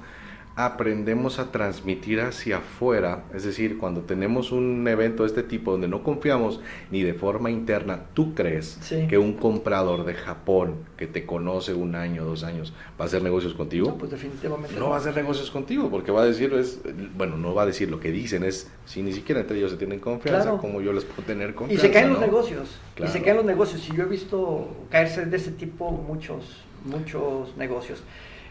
aprendemos 0.57 1.39
a 1.39 1.53
transmitir 1.53 2.21
hacia 2.21 2.59
afuera, 2.59 3.25
es 3.33 3.45
decir, 3.45 3.79
cuando 3.79 4.03
tenemos 4.03 4.53
un 4.53 4.87
evento 4.87 5.23
de 5.23 5.29
este 5.29 5.43
tipo 5.43 5.73
donde 5.73 5.89
no 5.89 6.03
confiamos 6.03 6.61
ni 6.91 7.03
de 7.03 7.15
forma 7.15 7.51
interna, 7.51 8.07
¿tú 8.15 8.35
crees 8.35 8.79
que 9.09 9.17
un 9.17 9.35
comprador 9.35 10.05
de 10.05 10.15
Japón 10.15 10.77
que 10.97 11.07
te 11.07 11.25
conoce 11.25 11.73
un 11.73 11.95
año, 11.95 12.25
dos 12.25 12.45
años, 12.45 12.75
va 13.01 13.05
a 13.05 13.09
hacer 13.09 13.23
negocios 13.23 13.55
contigo? 13.55 13.91
No, 13.91 13.97
pues 13.97 14.11
definitivamente. 14.11 14.77
No, 14.79 14.91
va 14.91 14.97
a 14.97 14.99
hacer 14.99 15.15
negocios 15.15 15.51
contigo, 15.51 15.89
porque 15.89 16.13
va 16.13 16.23
a 16.23 16.27
decir, 16.27 16.53
es, 16.53 16.81
bueno, 17.17 17.37
no 17.37 17.55
va 17.55 17.63
a 17.63 17.67
decir 17.67 17.91
lo 17.91 18.01
que 18.01 18.11
dicen, 18.11 18.43
es 18.43 18.71
si 18.85 19.03
ni 19.03 19.13
siquiera 19.13 19.41
entre 19.41 19.57
ellos 19.57 19.71
se 19.71 19.77
tienen 19.77 20.01
confianza, 20.01 20.59
como 20.59 20.81
yo 20.81 20.93
les 20.93 21.05
puedo 21.05 21.27
tener 21.27 21.55
confianza. 21.55 21.87
Y 21.87 21.89
se 21.89 21.95
caen 21.95 22.11
los 22.11 22.21
negocios, 22.21 22.79
y 23.03 23.07
se 23.07 23.23
caen 23.23 23.37
los 23.37 23.47
negocios, 23.47 23.89
y 23.89 23.97
yo 23.97 24.03
he 24.03 24.07
visto 24.07 24.69
caerse 24.91 25.25
de 25.25 25.37
ese 25.37 25.53
tipo 25.53 25.91
muchos, 25.91 26.65
muchos 26.85 27.57
negocios. 27.57 28.03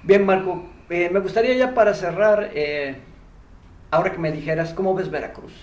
Bien, 0.03 0.25
Marco, 0.25 0.63
eh, 0.89 1.09
me 1.11 1.19
gustaría 1.19 1.55
ya 1.55 1.73
para 1.73 1.93
cerrar, 1.93 2.51
eh, 2.53 2.97
ahora 3.91 4.11
que 4.11 4.17
me 4.17 4.31
dijeras, 4.31 4.73
¿cómo 4.73 4.93
ves 4.93 5.09
Veracruz? 5.09 5.53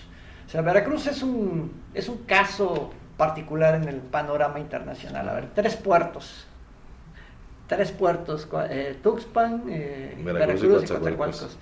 O 0.45 0.49
sea, 0.49 0.61
Veracruz 0.61 1.07
es 1.07 1.21
un, 1.23 1.71
es 1.93 2.07
un 2.07 2.19
caso 2.19 2.91
particular 3.17 3.75
en 3.75 3.87
el 3.87 3.97
panorama 3.97 4.59
internacional. 4.59 5.27
A 5.27 5.33
ver, 5.33 5.49
tres 5.53 5.75
puertos. 5.75 6.47
Tres 7.67 7.91
puertos, 7.91 8.47
eh, 8.69 8.97
Tuxpan, 9.03 9.65
Veracruz, 10.23 10.63
y 10.63 10.67
Coatzacoalcos. 10.67 11.57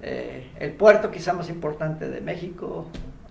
el 0.00 0.72
puerto 0.72 1.10
quizá 1.10 1.34
más 1.34 1.50
importante 1.50 2.08
de 2.08 2.22
México, 2.22 2.86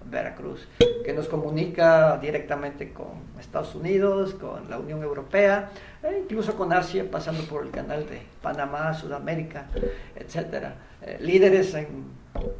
Veracruz, 0.09 0.67
que 1.03 1.13
nos 1.13 1.27
comunica 1.27 2.17
directamente 2.17 2.91
con 2.91 3.07
Estados 3.39 3.75
Unidos, 3.75 4.33
con 4.33 4.69
la 4.69 4.79
Unión 4.79 5.01
Europea, 5.03 5.69
e 6.03 6.19
incluso 6.19 6.55
con 6.55 6.73
Asia, 6.73 7.09
pasando 7.09 7.43
por 7.43 7.65
el 7.65 7.71
canal 7.71 8.07
de 8.07 8.21
Panamá, 8.41 8.93
Sudamérica, 8.93 9.65
etcétera. 10.15 10.75
Eh, 11.01 11.17
líderes 11.21 11.73
en 11.73 11.87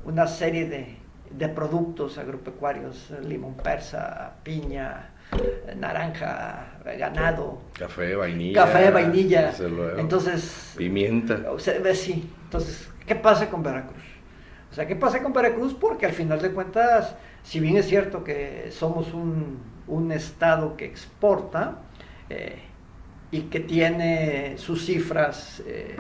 una 0.05 0.27
serie 0.27 0.67
de, 0.67 0.97
de 1.31 1.49
productos 1.49 2.17
agropecuarios, 2.17 3.11
limón 3.23 3.55
persa, 3.55 4.33
piña, 4.43 5.09
eh, 5.31 5.75
naranja, 5.75 6.79
ganado, 6.97 7.61
café, 7.77 8.15
vainilla, 8.15 8.65
café, 8.65 8.89
vainilla, 8.89 9.53
entonces 9.97 10.73
pimienta, 10.75 11.39
sí, 11.93 12.33
entonces, 12.45 12.89
¿qué 13.05 13.15
pasa 13.15 13.49
con 13.49 13.61
Veracruz? 13.61 14.03
O 14.71 14.73
sea, 14.73 14.87
¿qué 14.87 14.95
pasa 14.95 15.21
con 15.21 15.33
Veracruz? 15.33 15.73
Porque 15.73 16.05
al 16.05 16.13
final 16.13 16.41
de 16.41 16.51
cuentas 16.51 17.15
si 17.49 17.59
bien 17.59 17.77
es 17.77 17.87
cierto 17.87 18.23
que 18.23 18.69
somos 18.69 19.11
un, 19.11 20.11
estado 20.11 20.77
que 20.77 20.85
exporta 20.85 21.79
eh, 22.29 22.59
y 23.31 23.41
que 23.49 23.59
tiene 23.59 24.55
sus 24.59 24.85
cifras 24.85 25.63
eh, 25.65 25.95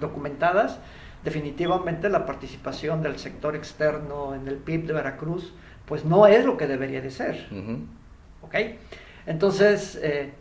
documentadas, 0.00 0.80
definitivamente 1.22 2.08
la 2.08 2.26
participación 2.26 3.00
del 3.00 3.20
sector 3.20 3.54
externo 3.54 4.34
en 4.34 4.48
el 4.48 4.56
PIB 4.56 4.88
de 4.88 4.92
Veracruz 4.92 5.54
pues 5.86 6.04
no 6.04 6.26
es 6.26 6.44
lo 6.44 6.56
que 6.56 6.66
debería 6.66 7.00
de 7.00 7.12
ser. 7.12 7.46
¿Ok? 8.42 8.56
Entonces, 9.26 10.00
eh, 10.02 10.32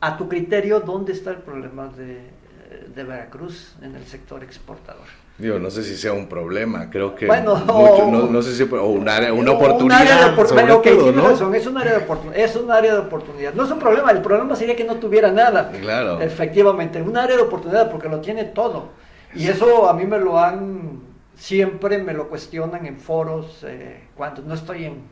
a 0.00 0.16
tu 0.16 0.28
criterio, 0.28 0.78
¿dónde 0.78 1.12
está 1.12 1.32
el 1.32 1.38
problema 1.38 1.88
de 1.88 3.02
Veracruz 3.02 3.74
en 3.82 3.96
el 3.96 4.04
sector 4.04 4.44
exportador? 4.44 5.25
Digo, 5.38 5.58
no 5.58 5.70
sé 5.70 5.82
si 5.82 5.96
sea 5.96 6.14
un 6.14 6.28
problema, 6.28 6.88
creo 6.88 7.14
que 7.14 7.26
bueno, 7.26 7.62
no, 7.66 8.40
sé 8.40 8.54
si 8.54 8.62
o 8.62 8.86
un 8.86 9.06
área, 9.06 9.34
una 9.34 9.52
oportunidad. 9.52 10.00
Un 10.00 10.06
área 10.06 10.24
de 10.24 10.30
oportunidad, 10.32 11.12
¿no? 11.12 11.28
razón, 11.28 11.54
es 11.54 11.66
un 11.66 11.76
área 11.76 11.92
de 11.92 11.98
oportunidad, 11.98 12.40
es 12.40 12.56
un 12.56 12.70
área 12.70 12.92
de 12.94 13.00
oportunidad. 13.00 13.52
No 13.52 13.64
es 13.64 13.70
un 13.70 13.78
problema, 13.78 14.10
el 14.12 14.22
problema 14.22 14.56
sería 14.56 14.74
que 14.74 14.84
no 14.84 14.96
tuviera 14.96 15.30
nada. 15.30 15.70
Claro. 15.78 16.22
Efectivamente, 16.22 17.02
un 17.02 17.18
área 17.18 17.36
de 17.36 17.42
oportunidad 17.42 17.90
porque 17.90 18.08
lo 18.08 18.20
tiene 18.20 18.44
todo. 18.44 18.88
Y 19.34 19.48
eso 19.48 19.90
a 19.90 19.92
mí 19.92 20.06
me 20.06 20.18
lo 20.18 20.38
han 20.38 21.02
siempre 21.36 21.98
me 21.98 22.14
lo 22.14 22.28
cuestionan 22.28 22.86
en 22.86 22.96
foros 22.96 23.62
eh, 23.64 24.04
cuando 24.16 24.42
no 24.42 24.54
estoy 24.54 24.86
en, 24.86 25.02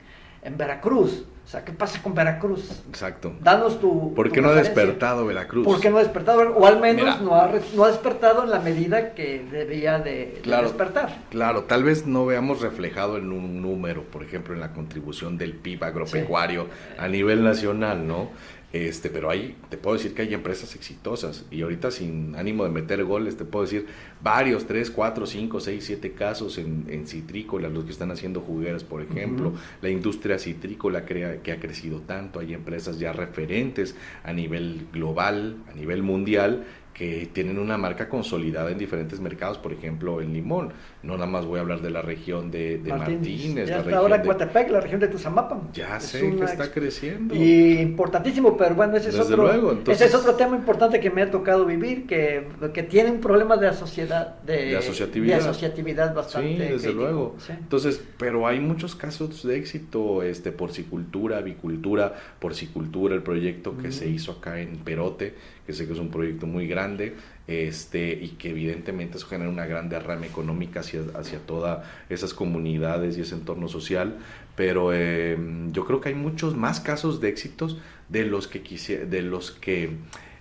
en 0.44 0.56
Veracruz. 0.56 1.24
O 1.44 1.46
sea, 1.46 1.62
¿qué 1.62 1.72
pasa 1.72 2.00
con 2.02 2.14
Veracruz? 2.14 2.82
Exacto. 2.88 3.34
Danos 3.42 3.78
tu. 3.78 4.14
¿Por 4.14 4.32
qué 4.32 4.40
no 4.40 4.48
ha 4.48 4.54
despertado 4.54 5.26
Veracruz? 5.26 5.66
¿Por 5.66 5.78
qué 5.78 5.90
no 5.90 5.98
ha 5.98 6.02
despertado? 6.02 6.40
O 6.56 6.66
al 6.66 6.80
menos 6.80 7.20
no 7.20 7.34
ha, 7.34 7.50
no 7.74 7.84
ha, 7.84 7.88
despertado 7.88 8.44
en 8.44 8.50
la 8.50 8.60
medida 8.60 9.14
que 9.14 9.44
debía 9.50 9.98
de, 9.98 10.40
despertar. 10.42 11.18
Claro, 11.28 11.64
tal 11.64 11.84
vez 11.84 12.06
no 12.06 12.24
veamos 12.24 12.62
reflejado 12.62 13.18
en 13.18 13.30
un 13.30 13.60
número, 13.60 14.04
por 14.04 14.22
ejemplo, 14.22 14.54
en 14.54 14.60
la 14.60 14.72
contribución 14.72 15.36
del 15.36 15.52
PIB 15.52 15.84
agropecuario 15.84 16.68
a 16.96 17.08
nivel 17.08 17.44
nacional, 17.44 18.06
¿no? 18.06 18.30
Este, 18.74 19.08
pero 19.08 19.30
hay, 19.30 19.54
te 19.70 19.76
puedo 19.76 19.96
decir 19.96 20.14
que 20.14 20.22
hay 20.22 20.34
empresas 20.34 20.74
exitosas 20.74 21.44
y 21.48 21.62
ahorita 21.62 21.92
sin 21.92 22.34
ánimo 22.34 22.64
de 22.64 22.70
meter 22.70 23.04
goles, 23.04 23.36
te 23.36 23.44
puedo 23.44 23.64
decir 23.64 23.86
varios, 24.20 24.66
tres, 24.66 24.90
cuatro, 24.90 25.26
cinco, 25.26 25.60
seis, 25.60 25.84
siete 25.84 26.10
casos 26.10 26.58
en, 26.58 26.86
en 26.88 27.06
citrícola, 27.06 27.68
los 27.68 27.84
que 27.84 27.92
están 27.92 28.10
haciendo 28.10 28.40
jugueras, 28.40 28.82
por 28.82 29.00
ejemplo, 29.00 29.52
la 29.80 29.90
industria 29.90 30.40
citrícola 30.40 31.04
crea, 31.04 31.40
que 31.40 31.52
ha 31.52 31.60
crecido 31.60 32.00
tanto, 32.00 32.40
hay 32.40 32.52
empresas 32.52 32.98
ya 32.98 33.12
referentes 33.12 33.94
a 34.24 34.32
nivel 34.32 34.88
global, 34.92 35.58
a 35.70 35.74
nivel 35.74 36.02
mundial, 36.02 36.64
que 36.94 37.28
tienen 37.32 37.60
una 37.60 37.76
marca 37.76 38.08
consolidada 38.08 38.72
en 38.72 38.78
diferentes 38.78 39.20
mercados, 39.20 39.58
por 39.58 39.72
ejemplo, 39.72 40.20
el 40.20 40.32
limón. 40.32 40.72
No 41.04 41.14
nada 41.14 41.26
más 41.26 41.44
voy 41.44 41.58
a 41.58 41.60
hablar 41.60 41.82
de 41.82 41.90
la 41.90 42.00
región 42.00 42.50
de, 42.50 42.80
Martínez. 42.86 43.68
ya 43.68 43.82
la 43.82 43.98
ahora 43.98 44.22
Coatepec, 44.22 44.70
la 44.70 44.80
región 44.80 45.00
de 45.00 45.08
Tuzamapan. 45.08 45.70
Ya 45.74 46.00
sé 46.00 46.34
que 46.34 46.44
está 46.44 46.72
creciendo. 46.72 47.34
Y 47.34 47.78
importantísimo, 47.78 48.56
pero 48.56 48.74
bueno, 48.74 48.96
ese 48.96 49.10
es, 49.10 49.20
otro, 49.20 49.50
ese 49.86 50.06
es 50.06 50.14
otro 50.14 50.34
tema 50.34 50.56
importante 50.56 51.00
que 51.00 51.10
me 51.10 51.20
ha 51.20 51.30
tocado 51.30 51.66
vivir, 51.66 52.06
que, 52.06 52.48
que 52.72 52.82
tiene 52.84 53.10
un 53.10 53.20
problema 53.20 53.58
de, 53.58 53.68
asociedad, 53.68 54.40
de, 54.42 54.76
asociatividad. 54.78 55.36
de 55.36 55.42
asociatividad 55.42 56.14
bastante. 56.14 56.56
Sí, 56.56 56.72
desde 56.72 56.92
luego. 56.94 57.36
Entonces, 57.50 58.02
pero 58.16 58.46
hay 58.46 58.60
muchos 58.60 58.94
casos 58.94 59.46
de 59.46 59.58
éxito, 59.58 60.22
este, 60.22 60.52
porcicultura, 60.52 61.36
avicultura, 61.38 62.14
porcicultura, 62.38 63.14
el 63.14 63.22
proyecto 63.22 63.76
que 63.76 63.92
se 63.92 64.08
hizo 64.08 64.32
acá 64.32 64.58
en 64.58 64.78
Perote, 64.78 65.34
que 65.66 65.74
sé 65.74 65.86
que 65.86 65.92
es 65.92 65.98
un 65.98 66.10
proyecto 66.10 66.46
muy 66.46 66.66
grande 66.66 67.14
este, 67.46 68.12
y 68.12 68.28
que 68.38 68.50
evidentemente 68.50 69.18
eso 69.18 69.26
genera 69.26 69.50
una 69.50 69.66
gran 69.66 69.88
derrama 69.88 70.26
económica 70.26 70.80
hacia, 70.80 71.02
hacia 71.14 71.38
todas 71.40 71.86
esas 72.08 72.32
comunidades 72.32 73.18
y 73.18 73.20
ese 73.20 73.34
entorno 73.34 73.68
social, 73.68 74.16
pero 74.56 74.92
em, 74.92 75.72
yo 75.72 75.84
creo 75.84 76.00
que 76.00 76.10
hay 76.10 76.14
muchos 76.14 76.56
más 76.56 76.80
casos 76.80 77.20
de 77.20 77.28
éxitos 77.28 77.78
de 78.08 78.24
los 78.24 78.48
que, 78.48 78.60
de 79.06 79.22
los 79.22 79.50
que 79.50 79.90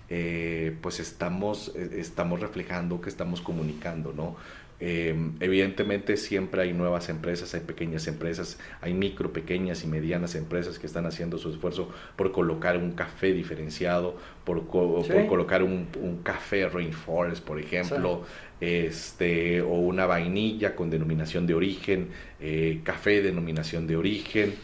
eh, 0.08 0.76
pues 0.80 1.00
estamos, 1.00 1.72
eh, 1.76 1.96
estamos 1.98 2.40
reflejando, 2.40 3.00
que 3.00 3.08
estamos 3.08 3.40
comunicando, 3.40 4.12
¿no? 4.14 4.36
Em, 4.80 5.34
evidentemente 5.40 6.16
siempre 6.16 6.62
hay 6.62 6.72
nuevas 6.72 7.08
empresas, 7.08 7.54
hay 7.54 7.60
pequeñas 7.60 8.06
empresas, 8.08 8.58
hay 8.80 8.92
micro, 8.92 9.32
pequeñas 9.32 9.84
y 9.84 9.86
medianas 9.86 10.34
empresas 10.34 10.78
que 10.78 10.86
están 10.86 11.06
haciendo 11.06 11.38
su 11.38 11.50
esfuerzo 11.50 11.90
por 12.16 12.32
colocar 12.32 12.76
un 12.76 12.92
café 12.92 13.32
diferenciado, 13.32 14.16
por, 14.44 14.66
colocar 14.66 15.62
un, 15.62 15.86
café 16.22 16.68
Rainforest, 16.68 17.44
por 17.44 17.60
ejemplo, 17.60 18.24
este, 18.60 19.62
o 19.62 19.74
una 19.74 20.06
vainilla 20.06 20.74
con 20.74 20.90
denominación 20.90 21.46
de 21.46 21.54
origen, 21.54 22.08
eh, 22.40 22.80
café 22.82 23.22
denominación 23.22 23.86
de 23.86 23.96
origen. 23.96 24.54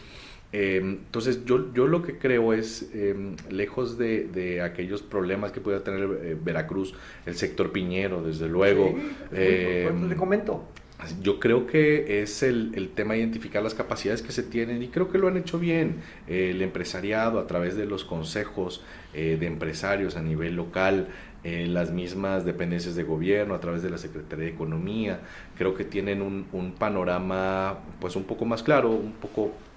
Em, 0.53 0.97
entonces 1.05 1.45
yo, 1.45 1.73
yo 1.73 1.87
lo 1.87 2.01
que 2.01 2.17
creo 2.17 2.53
es, 2.53 2.89
em, 2.93 3.35
lejos 3.49 3.97
de, 3.97 4.61
aquellos 4.61 5.01
problemas 5.01 5.51
que 5.51 5.61
pueda 5.61 5.83
tener 5.83 6.03
eh, 6.23 6.37
Veracruz, 6.41 6.93
el 7.25 7.35
sector 7.35 7.71
piñero, 7.71 8.21
desde 8.21 8.49
luego. 8.49 8.95
Eh, 9.31 9.89
te 10.09 10.15
comento. 10.15 10.67
Yo 11.21 11.39
creo 11.39 11.65
que 11.65 12.21
es 12.21 12.43
el, 12.43 12.73
el, 12.75 12.89
tema 12.89 13.15
de 13.15 13.21
identificar 13.21 13.63
las 13.63 13.73
capacidades 13.73 14.21
que 14.21 14.31
se 14.31 14.43
tienen 14.43 14.83
y 14.83 14.89
creo 14.89 15.09
que 15.09 15.17
lo 15.17 15.27
han 15.27 15.37
hecho 15.37 15.57
bien. 15.57 15.95
el 16.27 16.61
empresariado 16.61 17.39
a 17.39 17.47
través 17.47 17.75
de 17.75 17.87
los 17.87 18.03
consejos 18.03 18.83
eh, 19.15 19.37
de 19.39 19.47
empresarios 19.47 20.15
a 20.15 20.21
nivel 20.21 20.55
local, 20.55 21.07
las 21.43 21.89
mismas 21.89 22.45
dependencias 22.45 22.93
de 22.93 23.01
gobierno, 23.01 23.55
a 23.55 23.59
través 23.59 23.81
de 23.81 23.89
la 23.89 23.97
Secretaría 23.97 24.45
de 24.45 24.51
Economía, 24.51 25.21
creo 25.57 25.73
que 25.73 25.83
tienen 25.83 26.21
un, 26.21 26.45
un 26.51 26.73
panorama 26.73 27.79
pues 27.99 28.15
un 28.15 28.25
poco 28.25 28.45
más 28.45 28.61
claro, 28.61 28.91
un 28.91 29.13
poco 29.13 29.51
eh, 29.51 29.70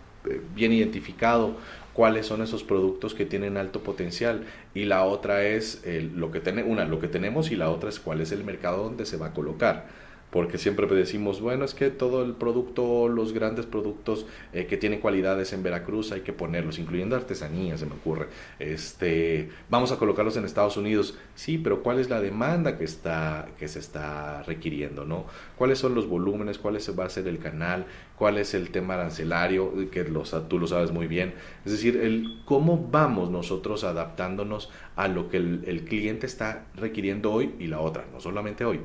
bien 0.54 0.72
identificado 0.72 1.56
cuáles 1.92 2.26
son 2.26 2.42
esos 2.42 2.64
productos 2.64 3.14
que 3.14 3.24
tienen 3.26 3.56
alto 3.56 3.82
potencial. 3.82 4.44
Y 4.74 4.84
la 4.84 5.04
otra 5.04 5.44
es 5.44 5.82
lo 6.14 6.30
que 6.30 6.40
tenemos 6.40 6.70
una 6.70 6.84
lo 6.84 7.00
que 7.00 7.08
tenemos 7.08 7.50
y 7.50 7.56
la 7.56 7.70
otra 7.70 7.88
es 7.88 8.00
cuál 8.00 8.20
es 8.20 8.32
el 8.32 8.44
mercado 8.44 8.82
donde 8.82 9.06
se 9.06 9.16
va 9.16 9.26
a 9.26 9.32
colocar 9.32 10.03
porque 10.34 10.58
siempre 10.58 10.88
decimos, 10.88 11.40
bueno, 11.40 11.64
es 11.64 11.74
que 11.74 11.90
todo 11.90 12.24
el 12.24 12.32
producto, 12.32 13.06
los 13.06 13.32
grandes 13.32 13.66
productos 13.66 14.26
eh, 14.52 14.66
que 14.66 14.76
tienen 14.76 14.98
cualidades 14.98 15.52
en 15.52 15.62
Veracruz 15.62 16.10
hay 16.10 16.22
que 16.22 16.32
ponerlos, 16.32 16.80
incluyendo 16.80 17.14
artesanía, 17.14 17.78
se 17.78 17.86
me 17.86 17.92
ocurre. 17.92 18.26
Este, 18.58 19.50
vamos 19.70 19.92
a 19.92 19.96
colocarlos 19.96 20.36
en 20.36 20.44
Estados 20.44 20.76
Unidos. 20.76 21.16
Sí, 21.36 21.56
pero 21.56 21.84
¿cuál 21.84 22.00
es 22.00 22.10
la 22.10 22.20
demanda 22.20 22.76
que 22.76 22.82
está 22.82 23.46
que 23.60 23.68
se 23.68 23.78
está 23.78 24.42
requiriendo, 24.42 25.04
no? 25.04 25.26
¿Cuáles 25.56 25.78
son 25.78 25.94
los 25.94 26.08
volúmenes? 26.08 26.58
¿Cuál 26.58 26.74
es, 26.74 26.98
va 26.98 27.04
a 27.04 27.10
ser 27.10 27.28
el 27.28 27.38
canal? 27.38 27.86
¿Cuál 28.18 28.38
es 28.38 28.54
el 28.54 28.70
tema 28.70 28.94
arancelario? 28.94 29.88
Que 29.92 30.02
los, 30.02 30.34
tú 30.48 30.58
lo 30.58 30.66
sabes 30.66 30.90
muy 30.90 31.06
bien. 31.06 31.34
Es 31.64 31.70
decir, 31.70 31.96
el 31.96 32.40
cómo 32.44 32.88
vamos 32.90 33.30
nosotros 33.30 33.84
adaptándonos 33.84 34.68
a 34.96 35.06
lo 35.06 35.28
que 35.28 35.36
el, 35.36 35.84
cliente 35.84 36.26
está 36.26 36.66
requiriendo 36.74 37.32
hoy 37.32 37.54
y 37.60 37.68
la 37.68 37.78
otra, 37.78 38.04
no 38.12 38.18
solamente 38.18 38.64
hoy, 38.64 38.80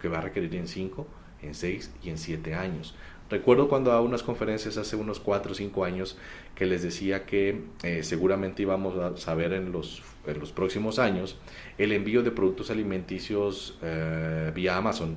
que 0.00 0.08
va 0.08 0.18
a 0.18 0.20
requerir 0.20 0.54
en 0.56 0.68
5, 0.68 1.06
en 1.42 1.54
6 1.54 1.92
y 2.02 2.10
en 2.10 2.18
7 2.18 2.54
años. 2.54 2.94
Recuerdo 3.30 3.68
cuando 3.68 3.92
a 3.92 4.00
unas 4.00 4.22
conferencias 4.22 4.76
hace 4.76 4.96
unos 4.96 5.20
4 5.20 5.52
o 5.52 5.54
5 5.54 5.84
años 5.84 6.18
que 6.54 6.66
les 6.66 6.82
decía 6.82 7.24
que 7.26 7.62
eh, 7.84 8.02
seguramente 8.02 8.62
íbamos 8.62 8.96
a 8.98 9.16
saber 9.16 9.52
en 9.52 9.70
los, 9.70 10.02
en 10.26 10.40
los 10.40 10.50
próximos 10.50 10.98
años 10.98 11.38
el 11.78 11.92
envío 11.92 12.22
de 12.22 12.32
productos 12.32 12.70
alimenticios 12.70 13.78
eh, 13.82 14.50
vía 14.54 14.76
Amazon, 14.76 15.16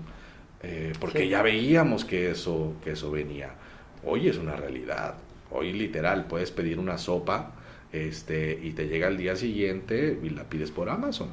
porque 1.02 1.28
ya 1.28 1.42
veíamos 1.42 2.06
que 2.06 2.32
eso, 2.32 2.76
que 2.82 2.92
eso 2.92 3.12
venía. 3.12 3.54
Hoy 4.06 4.30
es 4.30 4.38
una 4.38 4.56
realidad, 4.56 5.16
hoy 5.52 5.74
literal 5.74 6.26
puedes 6.26 6.52
pedir 6.52 6.80
una 6.80 6.98
sopa 6.98 7.54
este, 7.94 8.60
y 8.62 8.72
te 8.72 8.88
llega 8.88 9.08
al 9.08 9.18
día 9.18 9.36
siguiente 9.36 10.20
y 10.22 10.30
la 10.32 10.44
pides 10.46 10.72
por 10.72 10.90
Amazon. 10.90 11.30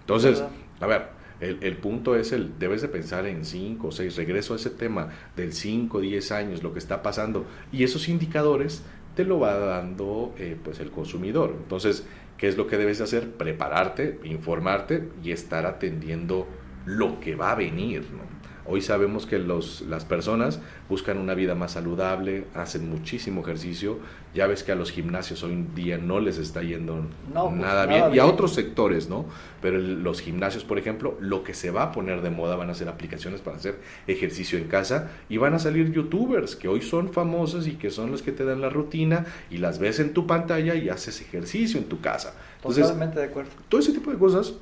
Entonces, 0.00 0.42
a 0.80 0.86
ver, 0.86 1.08
el, 1.40 1.76
punto 1.78 2.16
es 2.16 2.32
el, 2.32 2.58
debes 2.58 2.82
de 2.82 2.88
pensar 2.88 3.26
en 3.26 3.44
5 3.44 3.88
o 3.88 3.92
6, 3.92 4.16
regreso 4.16 4.52
a 4.52 4.56
ese 4.56 4.70
tema 4.70 5.08
del 5.36 5.52
5, 5.52 6.00
10 6.00 6.32
años, 6.32 6.62
lo 6.62 6.72
que 6.72 6.78
está 6.78 7.02
pasando, 7.02 7.46
y 7.72 7.84
esos 7.84 8.08
indicadores 8.08 8.82
te 9.16 9.24
lo 9.24 9.40
va 9.40 9.56
dando 9.56 10.34
eh, 10.38 10.56
pues 10.62 10.80
el 10.80 10.90
consumidor. 10.90 11.54
Entonces, 11.56 12.06
¿qué 12.36 12.48
es 12.48 12.56
lo 12.56 12.66
que 12.66 12.76
debes 12.76 13.00
hacer? 13.00 13.30
Prepararte, 13.32 14.20
informarte 14.24 15.08
y 15.22 15.32
estar 15.32 15.66
atendiendo 15.66 16.46
lo 16.86 17.20
que 17.20 17.34
va 17.34 17.52
a 17.52 17.54
venir. 17.54 18.02
¿no? 18.12 18.39
Hoy 18.72 18.82
sabemos 18.82 19.26
que 19.26 19.40
los, 19.40 19.80
las 19.82 20.04
personas 20.04 20.60
buscan 20.88 21.18
una 21.18 21.34
vida 21.34 21.56
más 21.56 21.72
saludable, 21.72 22.44
hacen 22.54 22.88
muchísimo 22.88 23.40
ejercicio. 23.40 23.98
Ya 24.32 24.46
ves 24.46 24.62
que 24.62 24.70
a 24.70 24.76
los 24.76 24.92
gimnasios 24.92 25.42
hoy 25.42 25.54
en 25.54 25.74
día 25.74 25.98
no 25.98 26.20
les 26.20 26.38
está 26.38 26.62
yendo 26.62 27.04
pues, 27.34 27.52
nada, 27.52 27.86
bien. 27.86 28.14
Y 28.14 28.20
a 28.20 28.26
otros 28.26 28.54
sectores, 28.54 29.08
¿no? 29.08 29.24
Pero 29.60 29.76
los 29.78 30.20
gimnasios, 30.20 30.62
por 30.62 30.78
ejemplo, 30.78 31.16
lo 31.18 31.42
que 31.42 31.52
se 31.52 31.72
va 31.72 31.82
a 31.82 31.90
poner 31.90 32.22
de 32.22 32.30
moda 32.30 32.54
van 32.54 32.70
a 32.70 32.74
ser 32.74 32.88
aplicaciones 32.88 33.40
para 33.40 33.56
hacer 33.56 33.80
ejercicio 34.06 34.56
en 34.56 34.68
casa 34.68 35.10
y 35.28 35.36
van 35.38 35.54
a 35.54 35.58
salir 35.58 35.90
youtubers 35.90 36.54
que 36.54 36.68
hoy 36.68 36.80
son 36.80 37.12
famosos 37.12 37.66
y 37.66 37.72
que 37.72 37.90
son 37.90 38.12
los 38.12 38.22
que 38.22 38.30
te 38.30 38.44
dan 38.44 38.60
la 38.60 38.68
rutina 38.68 39.26
y 39.50 39.58
las 39.58 39.80
ves 39.80 39.98
en 39.98 40.14
tu 40.14 40.28
pantalla 40.28 40.76
y 40.76 40.90
haces 40.90 41.20
ejercicio 41.20 41.80
en 41.80 41.86
tu 41.86 42.00
casa. 42.00 42.34
Totalmente 42.62 43.18
de 43.18 43.24
acuerdo. 43.24 43.50
Todo 43.68 43.80
ese 43.80 43.92
tipo 43.92 44.12
de 44.12 44.18
cosas 44.18 44.54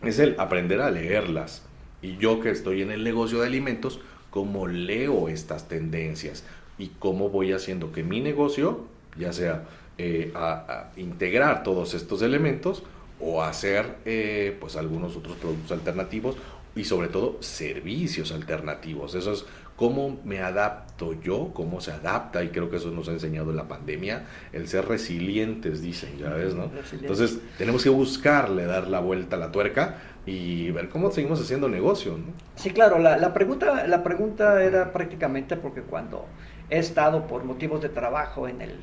es 0.00 0.20
el 0.20 0.36
aprender 0.38 0.80
a 0.80 0.92
leerlas 0.92 1.64
y 2.02 2.16
yo 2.18 2.40
que 2.40 2.50
estoy 2.50 2.82
en 2.82 2.90
el 2.90 3.04
negocio 3.04 3.40
de 3.40 3.46
alimentos, 3.46 4.00
cómo 4.30 4.66
leo 4.66 5.28
estas 5.28 5.68
tendencias 5.68 6.44
y 6.78 6.88
cómo 6.98 7.28
voy 7.28 7.52
haciendo 7.52 7.92
que 7.92 8.02
mi 8.02 8.20
negocio, 8.20 8.84
ya 9.16 9.32
sea 9.32 9.64
eh, 9.98 10.32
a, 10.34 10.90
integrar 10.96 11.62
todos 11.62 11.94
estos 11.94 12.22
elementos 12.22 12.82
o 13.20 13.42
hacer 13.42 13.98
eh, 14.04 14.56
pues 14.60 14.76
algunos 14.76 15.16
otros 15.16 15.36
productos 15.36 15.70
alternativos 15.70 16.36
y 16.74 16.84
sobre 16.84 17.08
todo 17.08 17.36
servicios 17.40 18.32
alternativos. 18.32 19.14
Eso 19.14 19.32
es 19.32 19.44
cómo 19.76 20.20
me 20.24 20.40
adapto 20.40 21.20
yo, 21.20 21.50
cómo 21.54 21.80
se 21.80 21.92
adapta, 21.92 22.44
y 22.44 22.48
creo 22.48 22.70
que 22.70 22.76
eso 22.76 22.90
nos 22.90 23.08
ha 23.08 23.12
enseñado 23.12 23.52
la 23.52 23.68
pandemia, 23.68 24.26
el 24.52 24.68
ser 24.68 24.86
resilientes, 24.86 25.82
dicen, 25.82 26.18
ya 26.18 26.30
ves, 26.30 26.54
¿no? 26.54 26.70
Entonces, 26.92 27.40
tenemos 27.58 27.82
que 27.82 27.88
buscarle 27.88 28.66
dar 28.66 28.86
la 28.88 29.00
vuelta 29.00 29.36
a 29.36 29.38
la 29.38 29.50
tuerca 29.50 29.98
y 30.24 30.70
ver 30.70 30.88
cómo 30.88 31.10
seguimos 31.10 31.40
haciendo 31.40 31.68
negocio, 31.68 32.12
¿no? 32.12 32.32
Sí, 32.54 32.70
claro, 32.70 32.98
la, 32.98 33.16
la 33.16 33.34
pregunta, 33.34 33.86
la 33.86 34.02
pregunta 34.04 34.62
era 34.62 34.92
prácticamente 34.92 35.56
porque 35.56 35.82
cuando 35.82 36.26
he 36.70 36.78
estado 36.78 37.26
por 37.26 37.44
motivos 37.44 37.82
de 37.82 37.88
trabajo 37.88 38.46
en 38.46 38.60
el, 38.62 38.76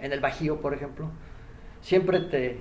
en 0.00 0.12
el 0.12 0.20
Bajío, 0.20 0.60
por 0.60 0.74
ejemplo, 0.74 1.10
siempre 1.80 2.20
te, 2.20 2.58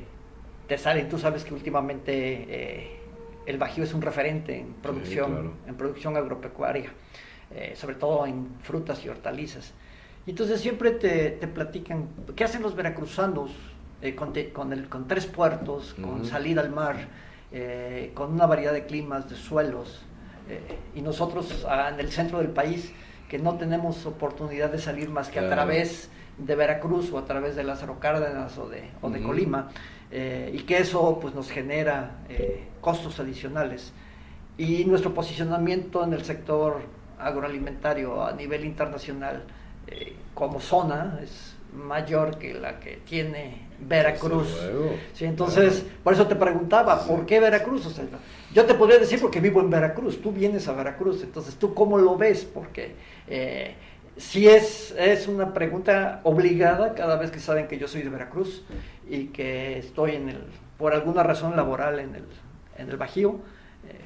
te 0.68 0.78
salen, 0.78 1.10
tú 1.10 1.18
sabes 1.18 1.44
que 1.44 1.54
últimamente 1.54 2.46
eh, 2.50 3.00
el 3.46 3.58
Bajío 3.58 3.84
es 3.84 3.94
un 3.94 4.02
referente 4.02 4.60
en 4.60 4.74
producción, 4.74 5.54
en 5.68 5.76
producción 5.76 6.18
agropecuaria. 6.18 6.92
Eh, 7.56 7.74
sobre 7.76 7.96
todo 7.96 8.26
en 8.26 8.48
frutas 8.64 9.06
y 9.06 9.10
hortalizas. 9.10 9.74
Y 10.26 10.32
entonces 10.32 10.60
siempre 10.60 10.90
te, 10.92 11.30
te 11.30 11.48
platican, 11.48 12.08
¿qué 12.36 12.44
hacen 12.44 12.64
los 12.64 12.76
veracruzanos 12.76 13.52
eh, 14.02 14.16
con, 14.16 14.34
con, 14.52 14.74
el, 14.74 14.90
con, 14.90 15.08
tres 15.08 15.28
puertos, 15.28 15.94
con 15.94 16.26
salida 16.26 16.62
al 16.62 16.72
mar, 16.72 16.96
eh, 17.52 18.12
con 18.16 18.34
una 18.34 18.48
variedad 18.48 18.74
de 18.74 18.86
climas, 18.86 19.30
de 19.30 19.36
suelos? 19.36 20.02
y 20.94 21.02
nosotros 21.02 21.66
ah, 21.70 21.90
en 21.94 22.02
el 22.02 22.12
centro 22.12 22.40
del 22.40 22.50
país, 22.50 22.92
que 23.30 23.40
no 23.40 23.56
tenemos 23.56 24.06
oportunidad 24.06 24.70
de 24.70 24.78
salir 24.78 25.10
más 25.10 25.30
que 25.30 25.40
a 25.40 25.50
través 25.50 26.10
de 26.38 26.56
Veracruz 26.56 27.14
o 27.14 27.18
a 27.18 27.26
través 27.26 27.56
de 27.56 27.64
Lázaro 27.64 27.98
Cárdenas 28.02 28.58
o 28.58 28.68
de, 28.68 28.90
o 29.02 29.10
de 29.10 29.24
Colima, 29.24 29.70
y 30.14 30.60
que 30.60 30.78
eso 30.78 31.18
pues, 31.20 31.34
nos 31.34 31.50
genera 31.50 32.18
costos 32.82 33.20
adicionales. 33.20 33.94
Y 34.58 34.86
nuestro 34.86 35.14
posicionamiento 35.14 36.04
en 36.04 36.14
el 36.14 36.24
sector 36.24 36.82
agroalimentario 37.20 38.24
a 38.24 38.34
nivel 38.34 38.66
internacional 38.66 39.44
como 40.34 40.60
zona 40.60 41.20
es 41.24 41.56
mayor 41.74 42.38
que 42.38 42.54
la 42.54 42.80
que 42.80 42.98
tiene 42.98 43.68
Veracruz. 43.80 44.56
Sí, 45.14 45.26
entonces, 45.26 45.86
por 46.04 46.14
eso 46.14 46.28
te 46.28 46.36
preguntaba, 46.36 47.06
¿por 47.06 47.26
qué 47.26 47.40
Veracruz? 47.40 47.86
O 47.86 47.90
sea, 47.90 48.06
yo 48.54 48.66
te 48.66 48.74
podría 48.74 49.00
decir 49.00 49.20
porque 49.20 49.40
vivo 49.40 49.60
en 49.60 49.70
Veracruz, 49.70 50.22
tú 50.22 50.32
vienes 50.32 50.68
a 50.68 50.74
Veracruz, 50.74 51.24
entonces 51.24 51.56
tú 51.56 51.74
cómo 51.74 51.98
lo 51.98 52.16
ves, 52.18 52.46
porque 52.46 52.96
eh, 53.28 53.76
si 54.18 54.48
es, 54.48 54.94
es 54.98 55.28
una 55.28 55.54
pregunta 55.54 56.22
obligada 56.24 56.94
cada 56.94 57.18
vez 57.18 57.32
que 57.32 57.40
saben 57.40 57.68
que 57.68 57.78
yo 57.78 57.88
soy 57.88 58.02
de 58.02 58.10
Veracruz 58.10 58.64
y 59.10 59.26
que 59.28 59.78
estoy 59.78 60.12
en 60.16 60.30
el, 60.30 60.38
por 60.78 60.94
alguna 60.94 61.24
razón 61.24 61.56
laboral 61.56 62.00
en 62.00 62.16
el, 62.16 62.24
en 62.78 62.90
el 62.90 62.98
Bajío, 62.98 63.40
eh, 63.88 64.00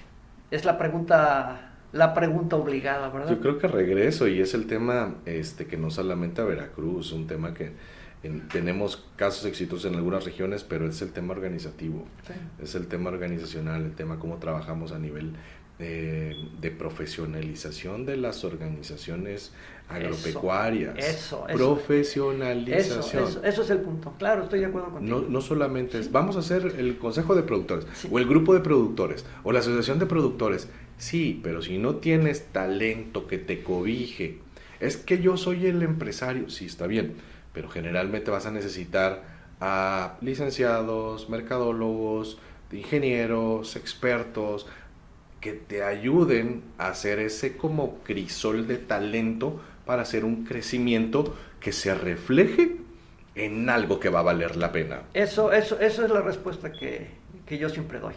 es 0.51 0.65
la 0.65 0.77
pregunta 0.77 1.63
la 1.93 2.13
pregunta 2.13 2.57
obligada, 2.57 3.09
¿verdad? 3.09 3.29
Yo 3.29 3.39
creo 3.39 3.57
que 3.57 3.67
regreso 3.67 4.27
y 4.27 4.41
es 4.41 4.53
el 4.53 4.67
tema 4.67 5.15
este 5.25 5.67
que 5.67 5.77
no 5.77 5.89
solamente 5.89 6.41
a 6.41 6.43
Veracruz, 6.43 7.13
un 7.13 7.27
tema 7.27 7.53
que 7.53 7.71
tenemos 8.51 9.05
casos 9.15 9.45
exitosos 9.45 9.91
en 9.91 9.97
algunas 9.97 10.25
regiones, 10.25 10.63
pero 10.63 10.87
es 10.87 11.01
el 11.01 11.11
tema 11.11 11.33
organizativo, 11.33 12.05
es 12.61 12.75
el 12.75 12.87
tema 12.87 13.09
organizacional, 13.09 13.83
el 13.83 13.95
tema 13.95 14.19
cómo 14.19 14.37
trabajamos 14.37 14.91
a 14.91 14.99
nivel 14.99 15.33
eh, 15.79 16.35
de 16.59 16.71
profesionalización 16.71 18.05
de 18.05 18.17
las 18.17 18.43
organizaciones 18.43 19.51
agropecuarias. 19.89 20.97
Eso, 20.97 21.47
eso 21.47 21.57
profesionalización. 21.57 23.23
Eso, 23.23 23.43
eso, 23.43 23.61
es 23.61 23.69
el 23.69 23.79
punto. 23.79 24.13
Claro, 24.17 24.43
estoy 24.43 24.61
de 24.61 24.65
acuerdo 24.65 24.89
contigo. 24.89 25.21
No, 25.21 25.29
no 25.29 25.41
solamente 25.41 25.99
es, 25.99 26.11
vamos 26.11 26.35
a 26.35 26.39
hacer 26.39 26.73
el 26.77 26.97
consejo 26.97 27.35
de 27.35 27.43
productores, 27.43 27.85
o 28.09 28.17
el 28.17 28.25
grupo 28.25 28.53
de 28.53 28.61
productores, 28.61 29.23
o 29.43 29.51
la 29.51 29.59
asociación 29.59 29.99
de 29.99 30.07
productores. 30.07 30.67
Sí, 30.97 31.39
pero 31.43 31.61
si 31.61 31.77
no 31.77 31.97
tienes 31.97 32.47
talento 32.47 33.27
que 33.27 33.37
te 33.37 33.61
cobije, 33.61 34.39
es 34.79 34.97
que 34.97 35.21
yo 35.21 35.37
soy 35.37 35.67
el 35.67 35.83
empresario, 35.83 36.49
sí, 36.49 36.65
está 36.65 36.87
bien, 36.87 37.15
pero 37.53 37.69
generalmente 37.69 38.31
vas 38.31 38.45
a 38.45 38.51
necesitar 38.51 39.23
a 39.59 40.17
licenciados, 40.21 41.29
mercadólogos, 41.29 42.39
ingenieros, 42.71 43.75
expertos, 43.75 44.67
que 45.41 45.53
te 45.53 45.83
ayuden 45.83 46.63
a 46.77 46.87
hacer 46.87 47.19
ese 47.19 47.57
como 47.57 47.99
crisol 47.99 48.67
de 48.67 48.77
talento 48.77 49.61
para 49.85 50.01
hacer 50.01 50.25
un 50.25 50.45
crecimiento 50.45 51.35
que 51.59 51.71
se 51.71 51.93
refleje 51.93 52.77
en 53.35 53.69
algo 53.69 53.99
que 53.99 54.09
va 54.09 54.19
a 54.19 54.23
valer 54.23 54.55
la 54.55 54.71
pena. 54.71 55.03
Eso, 55.13 55.51
eso, 55.51 55.79
eso 55.79 56.03
es 56.03 56.09
la 56.09 56.21
respuesta 56.21 56.71
que, 56.71 57.07
que 57.45 57.57
yo 57.57 57.69
siempre 57.69 57.99
doy. 57.99 58.13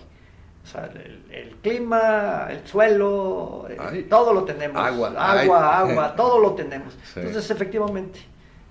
O 0.62 0.66
sea, 0.66 0.91
el, 1.31 1.57
clima, 1.62 2.49
el 2.51 2.66
suelo, 2.66 3.66
eh, 3.68 4.07
todo 4.09 4.33
lo 4.33 4.45
tenemos. 4.45 4.83
Agua, 4.83 5.14
agua, 5.16 5.79
agua, 5.79 6.14
todo 6.16 6.39
lo 6.39 6.55
tenemos. 6.55 6.97
Entonces, 7.16 7.51
efectivamente, 7.51 8.21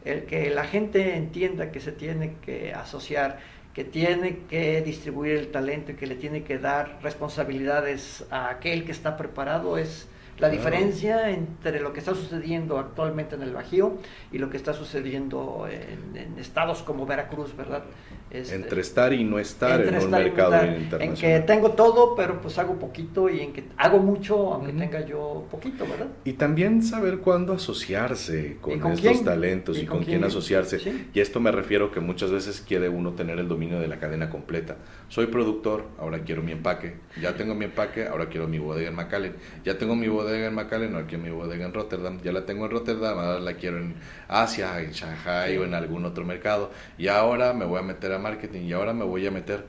el 0.06 0.26
que 0.26 0.50
la 0.50 0.66
gente 0.66 1.16
entienda 1.16 1.72
que 1.72 1.80
se 1.80 1.92
tiene 1.92 2.36
que 2.46 2.74
asociar, 2.74 3.40
que 3.74 3.84
tiene 3.84 4.40
que 4.50 4.82
distribuir 4.82 5.38
el 5.38 5.52
talento 5.52 5.92
y 5.92 5.96
que 5.96 6.08
le 6.08 6.16
tiene 6.16 6.44
que 6.44 6.58
dar 6.58 7.00
responsabilidades 7.02 8.26
a 8.32 8.50
aquel 8.50 8.84
que 8.84 8.92
está 8.92 9.16
preparado 9.18 9.78
es 9.78 10.08
la 10.40 10.50
diferencia 10.50 11.30
entre 11.30 11.82
lo 11.82 11.92
que 11.92 12.00
está 12.00 12.16
sucediendo 12.16 12.80
actualmente 12.80 13.36
en 13.36 13.42
el 13.42 13.54
Bajío 13.54 13.98
y 14.32 14.38
lo 14.38 14.50
que 14.50 14.56
está 14.56 14.74
sucediendo 14.74 15.68
en, 15.70 16.40
estados 16.40 16.82
como 16.82 17.06
Veracruz, 17.06 17.56
¿verdad? 17.58 17.84
Este, 18.32 18.54
entre 18.54 18.82
estar 18.82 19.12
y 19.12 19.24
no 19.24 19.40
estar 19.40 19.82
en 19.82 19.96
un 19.96 20.12
mercado 20.12 20.54
internacional. 20.64 21.02
En 21.02 21.16
que 21.16 21.40
tengo 21.48 21.72
todo, 21.72 22.16
pero 22.16 22.40
pues 22.40 22.60
hago 22.60 22.76
poquito 22.76 23.28
y 23.28 23.40
en 23.40 23.54
que 23.54 23.64
hago 23.76 23.98
mucho, 23.98 24.54
aunque 24.54 24.72
tenga 24.72 25.04
yo 25.04 25.48
poquito, 25.50 25.88
¿verdad? 25.88 26.10
Y 26.26 26.34
también 26.34 26.84
saber 26.84 27.20
cuándo 27.20 27.54
asociarse 27.54 28.58
con, 28.62 28.74
estos 28.92 29.24
talentos 29.24 29.80
y, 29.80 29.88
con, 29.88 30.04
quién, 30.04 30.24
asociarse. 30.24 30.80
Y 31.12 31.20
esto 31.20 31.40
me 31.40 31.52
refiero 31.52 31.92
que 31.92 32.02
muchas 32.02 32.30
veces 32.30 32.64
quiere 32.66 32.88
uno 32.88 33.14
tener 33.14 33.40
el 33.40 33.48
dominio 33.48 33.80
de 33.80 33.88
la 33.88 34.00
cadena 34.00 34.30
completa. 34.30 34.78
Soy 35.08 35.26
productor, 35.26 35.86
ahora 35.98 36.20
quiero 36.20 36.44
mi 36.44 36.52
empaque. 36.52 36.98
Ya 37.20 37.36
tengo 37.36 37.56
mi 37.56 37.66
empaque, 37.66 38.08
ahora 38.08 38.30
quiero 38.30 38.48
mi 38.48 38.60
bodega 38.60 38.90
en 38.90 38.96
McAllen. 38.96 39.34
Ya 39.66 39.80
tengo 39.80 39.96
mi 39.96 40.08
bodega 40.08 40.48
en 40.48 40.54
McAllen, 40.54 40.94
ahora 40.94 41.08
quiero 41.08 41.24
mi 41.24 41.32
bodega 41.32 41.66
en 41.66 41.74
Rotterdam. 41.74 42.22
Ya 42.22 42.32
la 42.32 42.46
tengo 42.46 42.66
en 42.66 42.72
Rotterdam, 42.72 43.18
ahora 43.18 43.40
la 43.40 43.54
quiero 43.56 43.80
en 43.80 43.96
Asia, 44.28 44.80
en 44.82 44.92
Shanghai 44.92 45.58
o 45.58 45.64
en 45.66 45.74
algún 45.74 46.06
otro 46.06 46.24
mercado. 46.26 46.70
Y 47.00 47.08
ahora 47.08 47.54
me 47.54 47.66
voy 47.66 47.80
a 47.80 47.82
meter 47.82 48.12
a 48.14 48.19
marketing 48.20 48.62
y 48.62 48.74
ahora 48.74 48.94
me 48.94 49.06
voy 49.06 49.26
a 49.26 49.32
meter. 49.32 49.66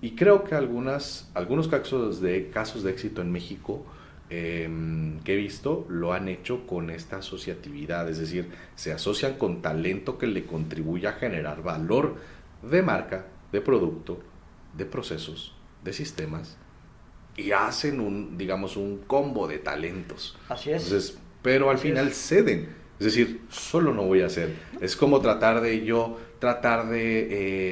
Y 0.00 0.16
creo 0.16 0.44
que 0.44 0.54
algunas, 0.54 1.30
algunos 1.34 1.68
casos 1.68 2.20
de, 2.20 2.50
casos 2.50 2.82
de 2.82 2.90
éxito 2.90 3.22
en 3.22 3.30
México 3.30 3.86
em, 4.30 5.20
que 5.20 5.34
he 5.34 5.36
visto 5.36 5.86
lo 5.88 6.12
han 6.12 6.28
hecho 6.28 6.66
con 6.66 6.90
esta 6.90 7.18
asociatividad, 7.18 8.08
es 8.08 8.18
decir, 8.18 8.50
se 8.74 8.92
asocian 8.92 9.34
con 9.34 9.62
talento 9.62 10.18
que 10.18 10.26
le 10.26 10.44
contribuye 10.44 11.06
a 11.06 11.12
generar 11.12 11.62
valor 11.62 12.16
de 12.62 12.82
marca, 12.82 13.26
de 13.52 13.60
producto, 13.60 14.20
de 14.76 14.86
procesos, 14.86 15.54
de 15.84 15.92
sistemas 15.92 16.58
y 17.36 17.52
hacen 17.52 18.00
un, 18.00 18.36
digamos, 18.36 18.76
un 18.76 18.98
combo 18.98 19.48
de 19.48 19.58
talentos. 19.58 20.36
Así 20.48 20.70
es. 20.70 20.84
Entonces, 20.84 21.18
pero 21.42 21.70
al 21.70 21.78
final 21.78 22.12
ceden. 22.12 22.68
Es 22.98 23.06
decir, 23.06 23.42
solo 23.48 23.92
no 23.92 24.04
voy 24.04 24.22
a 24.22 24.26
hacer. 24.26 24.54
Es 24.80 24.96
como 24.96 25.20
tratar 25.20 25.60
de 25.60 25.84
yo 25.84 26.18
tratar 26.42 26.88
de, 26.88 27.28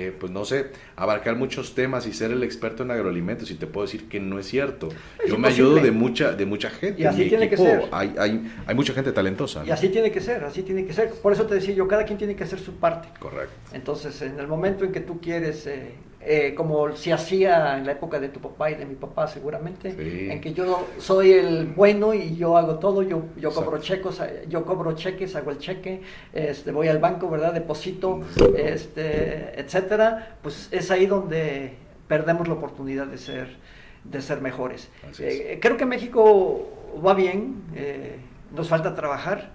eh, 0.06 0.12
pues 0.20 0.30
no 0.30 0.44
sé, 0.44 0.68
abarcar 0.94 1.34
muchos 1.34 1.74
temas 1.74 2.06
y 2.06 2.12
ser 2.12 2.30
el 2.30 2.44
experto 2.44 2.84
en 2.84 2.92
agroalimentos 2.92 3.50
y 3.50 3.56
te 3.56 3.66
puedo 3.66 3.84
decir 3.84 4.08
que 4.08 4.20
no 4.20 4.38
es 4.38 4.46
cierto. 4.46 4.90
Yo 5.26 5.38
me 5.38 5.48
ayudo 5.48 5.74
de 5.74 5.90
mucha, 5.90 6.30
de 6.34 6.46
mucha 6.46 6.70
gente. 6.70 7.02
Y 7.02 7.04
así 7.04 7.28
tiene 7.28 7.48
que 7.48 7.56
ser. 7.56 7.88
Hay, 7.90 8.14
hay, 8.16 8.48
hay, 8.64 8.74
mucha 8.76 8.92
gente 8.92 9.10
talentosa. 9.10 9.64
Y 9.66 9.72
así 9.72 9.88
tiene 9.88 10.12
que 10.12 10.20
ser, 10.20 10.44
así 10.44 10.62
tiene 10.62 10.86
que 10.86 10.92
ser. 10.92 11.10
Por 11.10 11.32
eso 11.32 11.46
te 11.46 11.56
decía 11.56 11.74
yo, 11.74 11.88
cada 11.88 12.04
quien 12.04 12.16
tiene 12.16 12.36
que 12.36 12.44
hacer 12.44 12.60
su 12.60 12.76
parte. 12.76 13.08
Correcto. 13.18 13.52
Entonces, 13.72 14.22
en 14.22 14.38
el 14.38 14.46
momento 14.46 14.84
en 14.84 14.92
que 14.92 15.00
tú 15.00 15.20
quieres 15.20 15.66
eh, 15.66 15.94
eh, 16.22 16.52
como 16.54 16.94
se 16.96 17.14
hacía 17.14 17.78
en 17.78 17.86
la 17.86 17.92
época 17.92 18.20
de 18.20 18.28
tu 18.28 18.40
papá 18.40 18.70
y 18.70 18.74
de 18.74 18.84
mi 18.84 18.94
papá 18.94 19.26
seguramente, 19.26 19.88
en 20.30 20.38
que 20.42 20.52
yo 20.52 20.86
soy 20.98 21.32
el 21.32 21.68
bueno 21.68 22.12
y 22.12 22.36
yo 22.36 22.58
hago 22.58 22.78
todo, 22.78 23.02
yo, 23.02 23.22
yo 23.38 23.50
cobro 23.50 23.78
cheques, 23.78 24.20
yo 24.46 24.66
cobro 24.66 24.92
cheques, 24.92 25.34
hago 25.34 25.50
el 25.50 25.56
cheque, 25.56 26.02
este, 26.34 26.72
voy 26.72 26.88
al 26.88 26.98
banco, 26.98 27.30
¿verdad? 27.30 27.54
Deposito, 27.54 28.20
este, 28.54 29.58
etcétera, 29.58 30.36
pues 30.42 30.68
es 30.70 30.90
ahí 30.90 31.06
donde 31.06 31.76
perdemos 32.06 32.48
la 32.48 32.54
oportunidad 32.54 33.06
de 33.06 33.16
ser, 33.16 33.56
de 34.04 34.20
ser 34.20 34.42
mejores. 34.42 34.90
Eh, 35.20 35.58
creo 35.58 35.78
que 35.78 35.86
México 35.86 36.68
va 37.02 37.14
bien, 37.14 37.62
eh, 37.74 38.18
nos 38.54 38.68
falta 38.68 38.94
trabajar, 38.94 39.52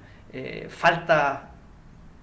falta 0.69 1.51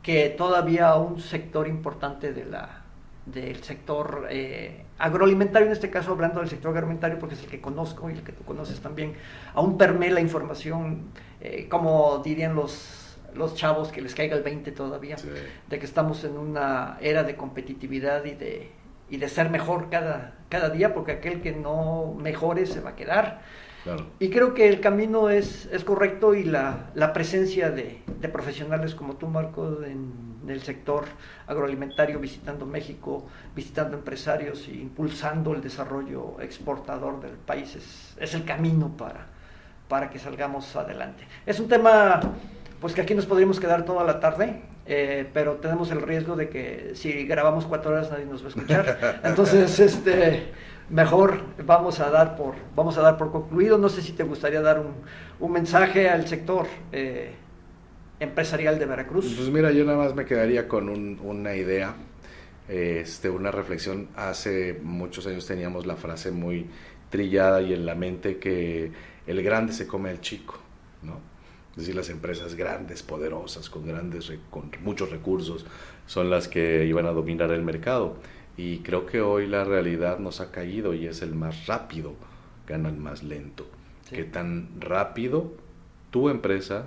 que 0.03 0.31
todavía 0.31 0.97
un 0.97 1.21
sector 1.21 1.69
importante 1.69 2.33
de 2.33 2.45
la 2.45 2.82
del 3.27 3.63
sector 3.63 4.27
eh, 4.31 4.85
agroalimentario, 4.99 5.67
en 5.67 5.73
este 5.73 5.91
caso 5.91 6.13
hablando 6.13 6.41
del 6.41 6.49
sector 6.49 6.71
agroalimentario 6.71 7.19
porque 7.19 7.35
es 7.35 7.43
el 7.43 7.49
que 7.49 7.61
conozco 7.61 8.11
y 8.11 8.15
el 8.15 8.23
que 8.23 8.33
tú 8.33 8.45
conoces 8.45 8.81
también, 8.81 9.15
aún 9.55 9.79
permea 9.79 10.11
la 10.11 10.21
información, 10.21 11.13
eh, 11.41 11.69
como 11.69 12.21
dirían 12.25 12.55
los, 12.55 13.19
los 13.35 13.55
chavos, 13.55 13.93
que 13.93 14.01
les 14.01 14.15
caiga 14.15 14.37
el 14.37 14.43
20 14.43 14.73
todavía, 14.73 15.17
de 15.69 15.79
que 15.79 15.87
estamos 15.87 16.25
en 16.25 16.37
una 16.37 16.99
era 17.01 17.23
de 17.23 17.37
competitividad 17.37 18.25
y 18.25 18.35
de, 18.35 18.71
y 19.09 19.19
de 19.19 19.29
ser 19.29 19.51
mejor 19.51 19.89
cada, 19.89 20.35
cada 20.49 20.71
día, 20.71 20.93
porque 20.93 21.13
aquel 21.13 21.41
que 21.43 21.53
no 21.53 22.15
mejore 22.19 22.67
se 22.67 22.81
va 22.81 22.91
a 22.91 22.97
quedar. 22.97 23.43
Y 24.19 24.31
creo 24.31 24.55
que 24.55 24.69
el 24.69 24.81
camino 24.81 25.29
es, 25.29 25.69
es 25.73 25.85
correcto 25.85 26.35
y 26.35 26.45
la, 26.45 26.91
la 26.95 27.13
presencia 27.13 27.71
de, 27.71 28.01
de, 28.21 28.29
profesionales 28.29 28.95
como 28.95 29.15
tú, 29.15 29.27
Marco, 29.27 29.83
en, 29.85 30.33
el 30.49 30.61
sector 30.61 31.05
agroalimentario, 31.47 32.19
visitando 32.19 32.67
México, 32.67 33.27
visitando 33.55 33.97
empresarios 33.97 34.67
e 34.67 34.73
impulsando 34.73 35.55
el 35.55 35.63
desarrollo 35.63 36.41
exportador 36.41 37.21
del 37.21 37.37
país 37.37 37.77
es, 37.77 38.17
es 38.19 38.35
el 38.35 38.45
camino 38.45 38.97
para, 38.97 39.27
para 39.89 40.11
que 40.11 40.19
salgamos 40.19 40.75
adelante. 40.75 41.27
Es 41.47 41.61
un 41.61 41.69
tema 41.69 42.21
pues 42.81 42.93
que 42.93 43.01
aquí 43.01 43.15
nos 43.15 43.27
podríamos 43.27 43.61
quedar 43.61 43.85
toda 43.85 44.03
la 44.03 44.19
tarde, 44.19 44.63
eh, 44.85 45.31
pero 45.33 45.55
tenemos 45.55 45.93
el 45.93 46.03
riesgo 46.03 46.35
de 46.35 46.49
que 46.49 46.91
si 46.95 47.25
grabamos 47.25 47.65
cuatro 47.65 47.93
horas 47.93 48.11
nadie 48.11 48.27
nos 48.27 48.43
va 48.43 48.47
a 48.47 48.49
escuchar. 48.49 49.21
Entonces, 49.25 49.79
este 49.79 50.53
mejor 50.93 51.41
vamos 51.65 51.99
a 52.01 52.11
dar 52.11 52.37
por, 52.37 52.55
vamos 52.77 52.97
a 52.99 53.01
dar 53.01 53.17
por 53.17 53.33
concluido. 53.33 53.79
No 53.79 53.89
sé 53.89 54.03
si 54.03 54.13
te 54.13 54.23
gustaría 54.23 54.61
dar 54.61 54.79
un, 54.79 54.93
un 55.41 55.53
mensaje 55.53 56.09
al 56.09 56.29
sector 56.29 56.67
eh, 56.93 57.33
empresarial 58.21 58.79
de 58.79 58.87
Veracruz. 58.87 59.35
Pues 59.37 59.49
mira, 59.51 59.73
yo 59.73 59.85
nada 59.85 59.99
más 59.99 60.15
me 60.15 60.25
quedaría 60.25 60.69
con 60.69 60.89
una 60.89 61.57
idea, 61.57 61.97
este, 62.69 63.31
una 63.31 63.51
reflexión. 63.51 64.09
Hace 64.15 64.79
muchos 64.83 65.27
años 65.27 65.47
teníamos 65.47 65.87
la 65.87 65.97
frase 65.97 66.31
muy 66.31 66.67
trillada 67.11 67.61
y 67.63 67.73
en 67.73 67.87
la 67.87 67.95
mente 67.95 68.39
que 68.39 68.93
el 69.27 69.43
grande 69.43 69.73
se 69.73 69.87
come 69.87 70.11
al 70.11 70.21
chico, 70.21 70.59
¿no? 71.03 71.33
Es 71.73 71.79
decir, 71.79 71.95
las 71.95 72.11
empresas 72.11 72.55
grandes, 72.55 73.03
poderosas, 73.03 73.71
con, 73.71 73.87
grandes, 73.87 74.31
con 74.51 74.71
muchos 74.83 75.11
recursos, 75.11 75.65
son 76.07 76.29
las 76.29 76.47
que 76.47 76.85
iban 76.85 77.07
a 77.07 77.13
dominar 77.13 77.51
el 77.51 77.63
mercado. 77.63 78.17
Y 78.57 78.79
creo 78.79 79.07
que 79.07 79.21
hoy 79.21 79.47
la 79.47 79.65
realidad 79.65 80.19
nos 80.19 80.41
ha 80.41 80.51
caído 80.51 80.95
y 80.95 81.07
es 81.07 81.23
el 81.23 81.35
más 81.35 81.67
rápido, 81.67 82.15
gana 82.67 82.89
el 82.89 82.97
más 82.97 83.23
lento. 83.23 83.67
Que 84.11 84.25
tan 84.25 84.69
rápido 84.79 85.53
tu 86.11 86.29
empresa, 86.29 86.87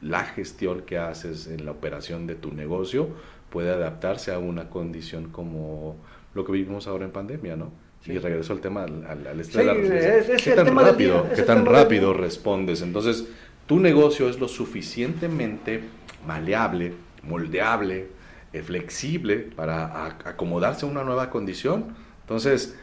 la 0.00 0.24
gestión 0.24 0.82
que 0.82 0.98
haces 0.98 1.46
en 1.46 1.64
la 1.64 1.70
operación 1.70 2.26
de 2.26 2.34
tu 2.34 2.52
negocio, 2.52 3.08
puede 3.50 3.70
adaptarse 3.70 4.32
a 4.32 4.38
una 4.38 4.68
condición 4.68 5.30
como 5.30 5.96
lo 6.34 6.44
que 6.44 6.52
vivimos 6.52 6.86
ahora 6.86 7.04
en 7.04 7.12
pandemia, 7.12 7.56
¿no? 7.56 7.70
Y 8.06 8.16
regreso 8.18 8.54
al 8.54 8.60
tema, 8.60 8.84
al, 8.84 9.04
al, 9.06 9.46
¿Qué 9.46 10.52
tan 10.54 10.74
rápido, 10.74 11.26
¿qué 11.34 11.42
tan 11.42 11.66
rápido 11.66 12.14
respondes? 12.14 12.80
Entonces, 12.80 13.26
tu 13.66 13.78
negocio 13.78 14.28
es 14.28 14.40
lo 14.40 14.48
suficientemente 14.48 15.82
maleable, 16.26 16.94
moldeable, 17.22 18.08
flexible 18.52 19.38
para 19.38 20.06
acomodarse 20.24 20.84
a 20.84 20.88
una 20.88 21.04
nueva 21.04 21.30
condición. 21.30 21.94
Entonces, 22.22 22.76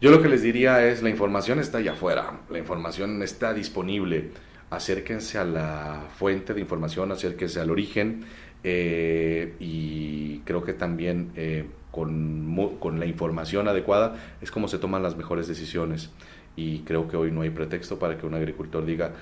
yo 0.00 0.10
lo 0.10 0.20
que 0.20 0.28
les 0.28 0.42
diría 0.42 0.86
es, 0.86 1.02
la 1.02 1.10
información 1.10 1.60
está 1.60 1.78
allá 1.78 1.92
afuera, 1.92 2.40
la 2.50 2.58
información 2.58 3.22
está 3.22 3.54
disponible. 3.54 4.30
Acérquense 4.70 5.38
a 5.38 5.44
la 5.44 6.08
fuente 6.16 6.52
de 6.52 6.60
información, 6.60 7.12
acérquense 7.12 7.60
al 7.60 7.70
origen 7.70 8.24
eh, 8.64 9.54
y 9.60 10.40
creo 10.40 10.64
que 10.64 10.72
también 10.72 11.30
eh, 11.36 11.66
con, 11.90 12.76
con 12.80 12.98
la 12.98 13.06
información 13.06 13.68
adecuada 13.68 14.16
es 14.42 14.50
como 14.50 14.68
se 14.68 14.78
toman 14.78 15.02
las 15.02 15.16
mejores 15.16 15.46
decisiones. 15.46 16.10
Y 16.56 16.80
creo 16.80 17.08
que 17.08 17.16
hoy 17.16 17.30
no 17.30 17.42
hay 17.42 17.50
pretexto 17.50 17.98
para 17.98 18.18
que 18.18 18.26
un 18.26 18.34
agricultor 18.34 18.84
diga, 18.84 19.12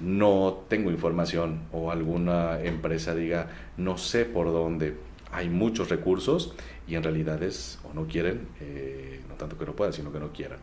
no 0.00 0.64
tengo 0.68 0.90
información 0.90 1.60
o 1.72 1.90
alguna 1.90 2.60
empresa 2.62 3.14
diga 3.14 3.48
no 3.76 3.98
sé 3.98 4.24
por 4.24 4.46
dónde. 4.46 4.94
Hay 5.32 5.48
muchos 5.48 5.88
recursos 5.88 6.54
y 6.86 6.94
en 6.94 7.02
realidad 7.02 7.42
es 7.42 7.78
o 7.88 7.94
no 7.94 8.06
quieren, 8.06 8.48
eh, 8.60 9.20
no 9.28 9.34
tanto 9.34 9.56
que 9.56 9.64
no 9.64 9.74
puedan, 9.74 9.92
sino 9.92 10.12
que 10.12 10.18
no 10.18 10.32
quieran. 10.32 10.58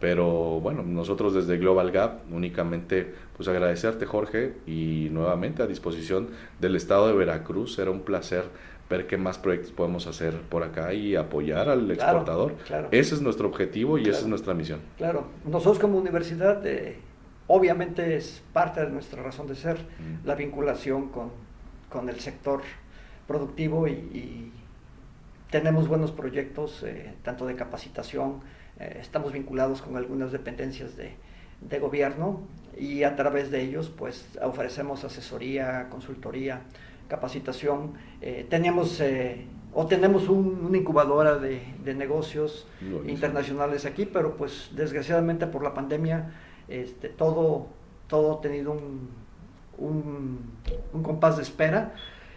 Pero 0.00 0.60
bueno, 0.60 0.82
nosotros 0.82 1.34
desde 1.34 1.58
Global 1.58 1.90
Gap 1.92 2.22
únicamente 2.30 3.14
pues 3.36 3.48
agradecerte 3.48 4.04
Jorge 4.04 4.54
y 4.66 5.08
nuevamente 5.10 5.62
a 5.62 5.66
disposición 5.66 6.30
del 6.60 6.76
Estado 6.76 7.06
de 7.06 7.14
Veracruz. 7.14 7.78
Era 7.78 7.90
un 7.90 8.00
placer 8.00 8.44
ver 8.90 9.06
qué 9.06 9.16
más 9.16 9.38
proyectos 9.38 9.72
podemos 9.72 10.06
hacer 10.06 10.34
por 10.34 10.64
acá 10.64 10.92
y 10.92 11.14
apoyar 11.16 11.68
al 11.68 11.90
exportador. 11.90 12.54
Ese 12.90 13.14
es 13.14 13.22
nuestro 13.22 13.48
objetivo 13.48 13.96
y 13.96 14.08
esa 14.08 14.20
es 14.20 14.26
nuestra 14.26 14.54
misión. 14.54 14.80
Claro, 14.98 15.26
nosotros 15.44 15.78
como 15.78 15.98
universidad... 15.98 16.66
Eh 16.66 17.12
Obviamente 17.54 18.16
es 18.16 18.42
parte 18.52 18.80
de 18.80 18.90
nuestra 18.90 19.22
razón 19.22 19.46
de 19.46 19.54
ser 19.54 19.76
mm. 19.76 20.26
la 20.26 20.34
vinculación 20.34 21.10
con, 21.10 22.08
el 22.08 22.18
sector 22.20 22.62
productivo 23.32 23.88
y, 23.88 24.52
tenemos 25.50 25.86
buenos 25.86 26.12
proyectos, 26.12 26.82
eh, 26.82 27.12
tanto 27.22 27.44
de 27.44 27.56
capacitación, 27.56 28.40
eh, 28.80 28.96
estamos 29.02 29.32
vinculados 29.32 29.82
con 29.82 29.98
algunas 29.98 30.32
dependencias 30.32 30.96
de, 30.96 31.16
gobierno 31.78 32.40
y 32.76 33.02
a 33.02 33.16
través 33.16 33.50
de 33.50 33.60
ellos 33.60 33.92
pues 33.94 34.26
ofrecemos 34.42 35.04
asesoría, 35.04 35.88
consultoría, 35.90 36.62
capacitación. 37.06 37.92
Eh, 38.22 38.46
tenemos 38.48 39.00
o 39.74 39.86
tenemos 39.86 40.28
una 40.28 40.76
incubadora 40.76 41.36
de, 41.36 41.60
de 41.84 41.94
negocios 41.94 42.66
internacionales 43.06 43.84
aquí, 43.84 44.06
pero 44.06 44.36
pues 44.36 44.70
desgraciadamente 44.74 45.46
por 45.46 45.62
la 45.62 45.74
pandemia 45.74 46.32
este, 46.68 47.10
todo, 47.10 47.66
todo 48.08 48.38
ha 48.38 48.40
tenido 48.40 48.72
un, 48.72 49.10
un, 49.78 51.02
compás 51.02 51.36
de 51.36 51.42
espera. 51.42 51.94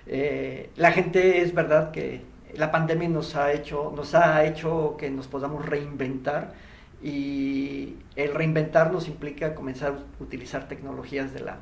Eh, 0.07 0.69
la 0.75 0.91
gente 0.91 1.41
es 1.41 1.53
verdad 1.53 1.91
que 1.91 2.21
la 2.53 2.71
pandemia 2.71 3.09
nos 3.09 3.35
ha 3.35 3.53
hecho, 3.53 3.91
nos 3.95 4.15
ha 4.15 4.45
hecho 4.45 4.95
que 4.97 5.09
nos 5.09 5.27
podamos 5.27 5.65
reinventar 5.65 6.53
y 7.01 7.95
el 8.15 8.33
reinventarnos 8.33 9.07
implica 9.07 9.55
comenzar 9.55 9.93
a 9.93 10.23
utilizar 10.23 10.67
tecnologías 10.67 11.33
de 11.33 11.41
la, 11.41 11.57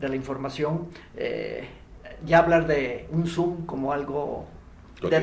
de 0.00 0.08
la 0.08 0.16
información. 0.16 0.88
Eh, 1.16 1.68
ya 2.26 2.38
hablar 2.38 2.66
de 2.66 3.06
un 3.10 3.26
Zoom 3.26 3.66
como 3.66 3.92
algo 3.92 4.46
de, 5.00 5.20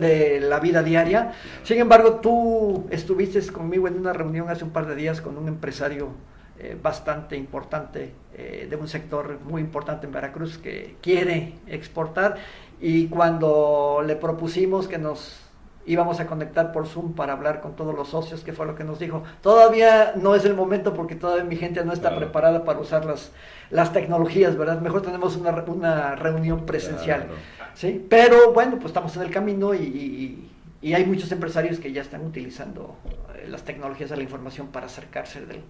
de, 0.00 0.40
la 0.40 0.60
vida 0.60 0.82
diaria. 0.82 1.32
Sin 1.62 1.78
embargo, 1.78 2.16
tú 2.16 2.86
estuviste 2.90 3.40
conmigo 3.52 3.88
en 3.88 3.98
una 3.98 4.12
reunión 4.12 4.50
hace 4.50 4.64
un 4.64 4.70
par 4.70 4.86
de 4.86 4.94
días 4.94 5.20
con 5.20 5.38
un 5.38 5.48
empresario 5.48 6.10
eh, 6.64 6.78
bastante 6.82 7.36
importante 7.36 8.14
eh, 8.32 8.66
de 8.70 8.76
un 8.76 8.88
sector 8.88 9.38
muy 9.44 9.60
importante 9.60 10.06
en 10.06 10.12
Veracruz 10.12 10.56
que 10.56 10.96
quiere 11.02 11.52
exportar 11.66 12.36
y 12.80 13.08
cuando 13.08 14.02
le 14.06 14.16
propusimos 14.16 14.88
que 14.88 14.96
nos 14.96 15.40
íbamos 15.84 16.20
a 16.20 16.26
conectar 16.26 16.72
por 16.72 16.86
Zoom 16.86 17.12
para 17.12 17.34
hablar 17.34 17.60
con 17.60 17.76
todos 17.76 17.94
los 17.94 18.08
socios, 18.08 18.42
que 18.42 18.54
fue 18.54 18.64
lo 18.64 18.74
que 18.74 18.84
nos 18.84 18.98
dijo. 18.98 19.24
Todavía 19.42 20.14
no 20.16 20.34
es 20.34 20.46
el 20.46 20.54
momento 20.54 20.94
porque 20.94 21.16
todavía 21.16 21.44
mi 21.44 21.56
gente 21.56 21.84
no 21.84 21.92
está 21.92 22.16
preparada 22.16 22.64
para 22.64 22.78
usar 22.78 23.04
las, 23.04 23.30
las 23.68 23.92
tecnologías, 23.92 24.56
¿verdad? 24.56 24.80
Mejor 24.80 25.02
tenemos 25.02 25.36
una, 25.36 25.50
una 25.66 26.16
reunión 26.16 26.64
presencial. 26.64 27.26
¿sí? 27.74 28.06
Pero 28.08 28.54
bueno, 28.54 28.76
pues 28.76 28.86
estamos 28.86 29.14
en 29.16 29.22
el 29.22 29.30
camino 29.30 29.74
y, 29.74 30.48
y, 30.80 30.94
hay 30.94 31.04
muchos 31.04 31.30
empresarios 31.30 31.78
que 31.78 31.92
ya 31.92 32.00
están 32.00 32.24
utilizando 32.24 32.96
eh, 33.34 33.48
las 33.48 33.64
tecnologías 33.64 34.08
de 34.08 34.16
la 34.16 34.22
información 34.22 34.68
para 34.68 34.86
acercarse 34.86 35.44
del, 35.44 35.62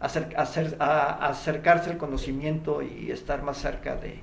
hacer, 0.00 0.36
a 0.78 1.28
acercarse 1.28 1.90
al 1.90 1.98
conocimiento 1.98 2.82
y 2.82 3.10
estar 3.10 3.42
más 3.42 3.58
cerca 3.58 3.96
de, 3.96 4.20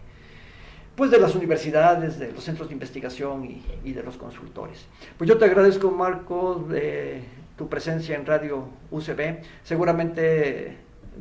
pues 0.95 1.11
de 1.11 1.19
las 1.19 1.35
universidades, 1.35 2.17
de 2.17 2.31
los 2.31 2.43
centros 2.43 2.69
de 2.69 2.73
investigación 2.73 3.61
y, 3.83 3.91
de 3.91 4.03
los 4.03 4.17
consultores. 4.17 4.85
Pues 5.17 5.27
yo 5.27 5.37
te 5.37 5.45
agradezco, 5.45 5.91
Marco, 5.91 6.65
de 6.69 7.23
tu 7.57 7.67
presencia 7.67 8.15
en 8.15 8.25
Radio 8.25 8.69
UCB. 8.91 9.41
Seguramente 9.63 10.77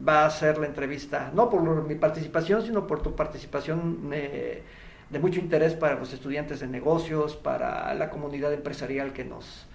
va 0.06 0.26
a 0.26 0.30
ser 0.30 0.58
la 0.58 0.66
entrevista, 0.66 1.30
no 1.34 1.50
por 1.50 1.86
mi 1.86 1.94
participación, 1.96 2.62
sino 2.62 2.86
por 2.86 3.02
tu 3.02 3.14
participación 3.14 4.10
eh, 4.12 4.62
de 5.10 5.18
mucho 5.18 5.40
interés 5.40 5.74
para 5.74 5.98
los 5.98 6.12
estudiantes 6.12 6.60
de 6.60 6.66
negocios, 6.68 7.36
para 7.36 7.92
la 7.94 8.10
comunidad 8.10 8.52
empresarial 8.52 9.12
que 9.12 9.24
nos, 9.24 9.66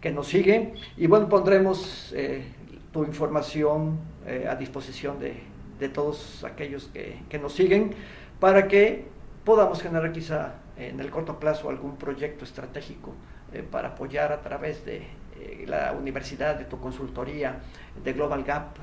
que 0.00 0.12
nos 0.12 0.28
sigue. 0.28 0.74
Y 0.96 1.08
bueno, 1.08 1.28
pondremos 1.28 2.12
eh, 2.16 2.44
tu 2.92 3.04
información 3.04 3.98
eh, 4.28 4.46
a 4.46 4.56
disposición 4.56 5.18
de, 5.18 5.40
de, 5.78 5.88
todos 5.88 6.44
aquellos 6.44 6.90
que, 6.92 7.22
que, 7.30 7.38
nos 7.38 7.54
siguen 7.54 7.94
para 8.38 8.68
que 8.68 9.06
podamos 9.42 9.80
generar 9.80 10.12
quizá 10.12 10.56
en 10.76 11.00
el 11.00 11.10
corto 11.10 11.40
plazo 11.40 11.70
algún 11.70 11.96
proyecto 11.96 12.44
estratégico 12.44 13.14
eh, 13.54 13.62
para 13.62 13.88
apoyar 13.88 14.32
a 14.32 14.42
través 14.42 14.84
de 14.84 14.98
eh, 15.40 15.64
la 15.66 15.92
universidad, 15.92 16.56
de 16.56 16.66
tu 16.66 16.78
consultoría, 16.78 17.60
de 18.04 18.12
Global 18.12 18.44
Gap, 18.44 18.76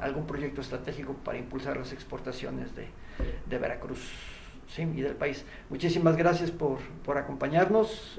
algún 0.00 0.26
proyecto 0.26 0.62
estratégico 0.62 1.12
para 1.22 1.36
impulsar 1.36 1.76
las 1.76 1.92
exportaciones 1.92 2.74
de, 2.74 2.86
de 3.44 3.58
Veracruz 3.58 4.10
¿sí? 4.68 4.82
y 4.82 5.02
del 5.02 5.16
país. 5.16 5.44
Muchísimas 5.68 6.16
gracias 6.16 6.50
por, 6.50 6.78
por 7.04 7.18
acompañarnos 7.18 8.18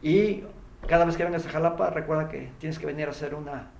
y 0.00 0.44
cada 0.86 1.04
vez 1.04 1.16
que 1.16 1.24
vengas 1.24 1.44
a 1.46 1.50
Jalapa 1.50 1.90
recuerda 1.90 2.28
que 2.28 2.52
tienes 2.60 2.78
que 2.78 2.86
venir 2.86 3.08
a 3.08 3.10
hacer 3.10 3.34
una 3.34 3.70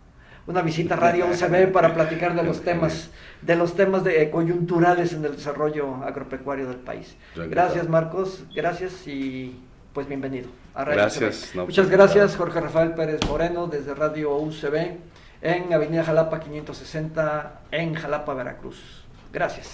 una 0.47 0.62
visita 0.62 0.95
a 0.95 0.99
Radio 0.99 1.26
UCB 1.26 1.72
para 1.72 1.95
platicar 1.95 2.34
de 2.34 2.43
los 2.43 2.62
temas, 2.62 3.11
de 3.40 3.57
los 3.57 3.74
temas 3.74 4.05
de, 4.05 4.30
coyunturales 4.30 5.12
en 5.12 5.24
el 5.24 5.36
desarrollo 5.36 5.97
agropecuario 6.05 6.68
del 6.68 6.78
país. 6.78 7.16
Gracias 7.36 7.88
Marcos, 7.88 8.45
gracias 8.55 9.07
y 9.07 9.61
pues 9.93 10.09
bienvenido 10.09 10.49
a 10.74 10.84
Radio 10.84 11.01
Gracias. 11.01 11.53
Muchas 11.55 11.88
gracias 11.88 12.36
Jorge 12.36 12.61
Rafael 12.61 12.95
Pérez 12.95 13.20
Moreno 13.28 13.66
desde 13.66 13.95
Radio 13.95 14.36
UCB 14.36 14.97
en 15.43 15.72
Avenida 15.72 16.05
Jalapa 16.05 16.40
560 16.40 17.61
en 17.72 17.95
Jalapa, 17.95 18.32
Veracruz. 18.34 19.05
Gracias. 19.32 19.68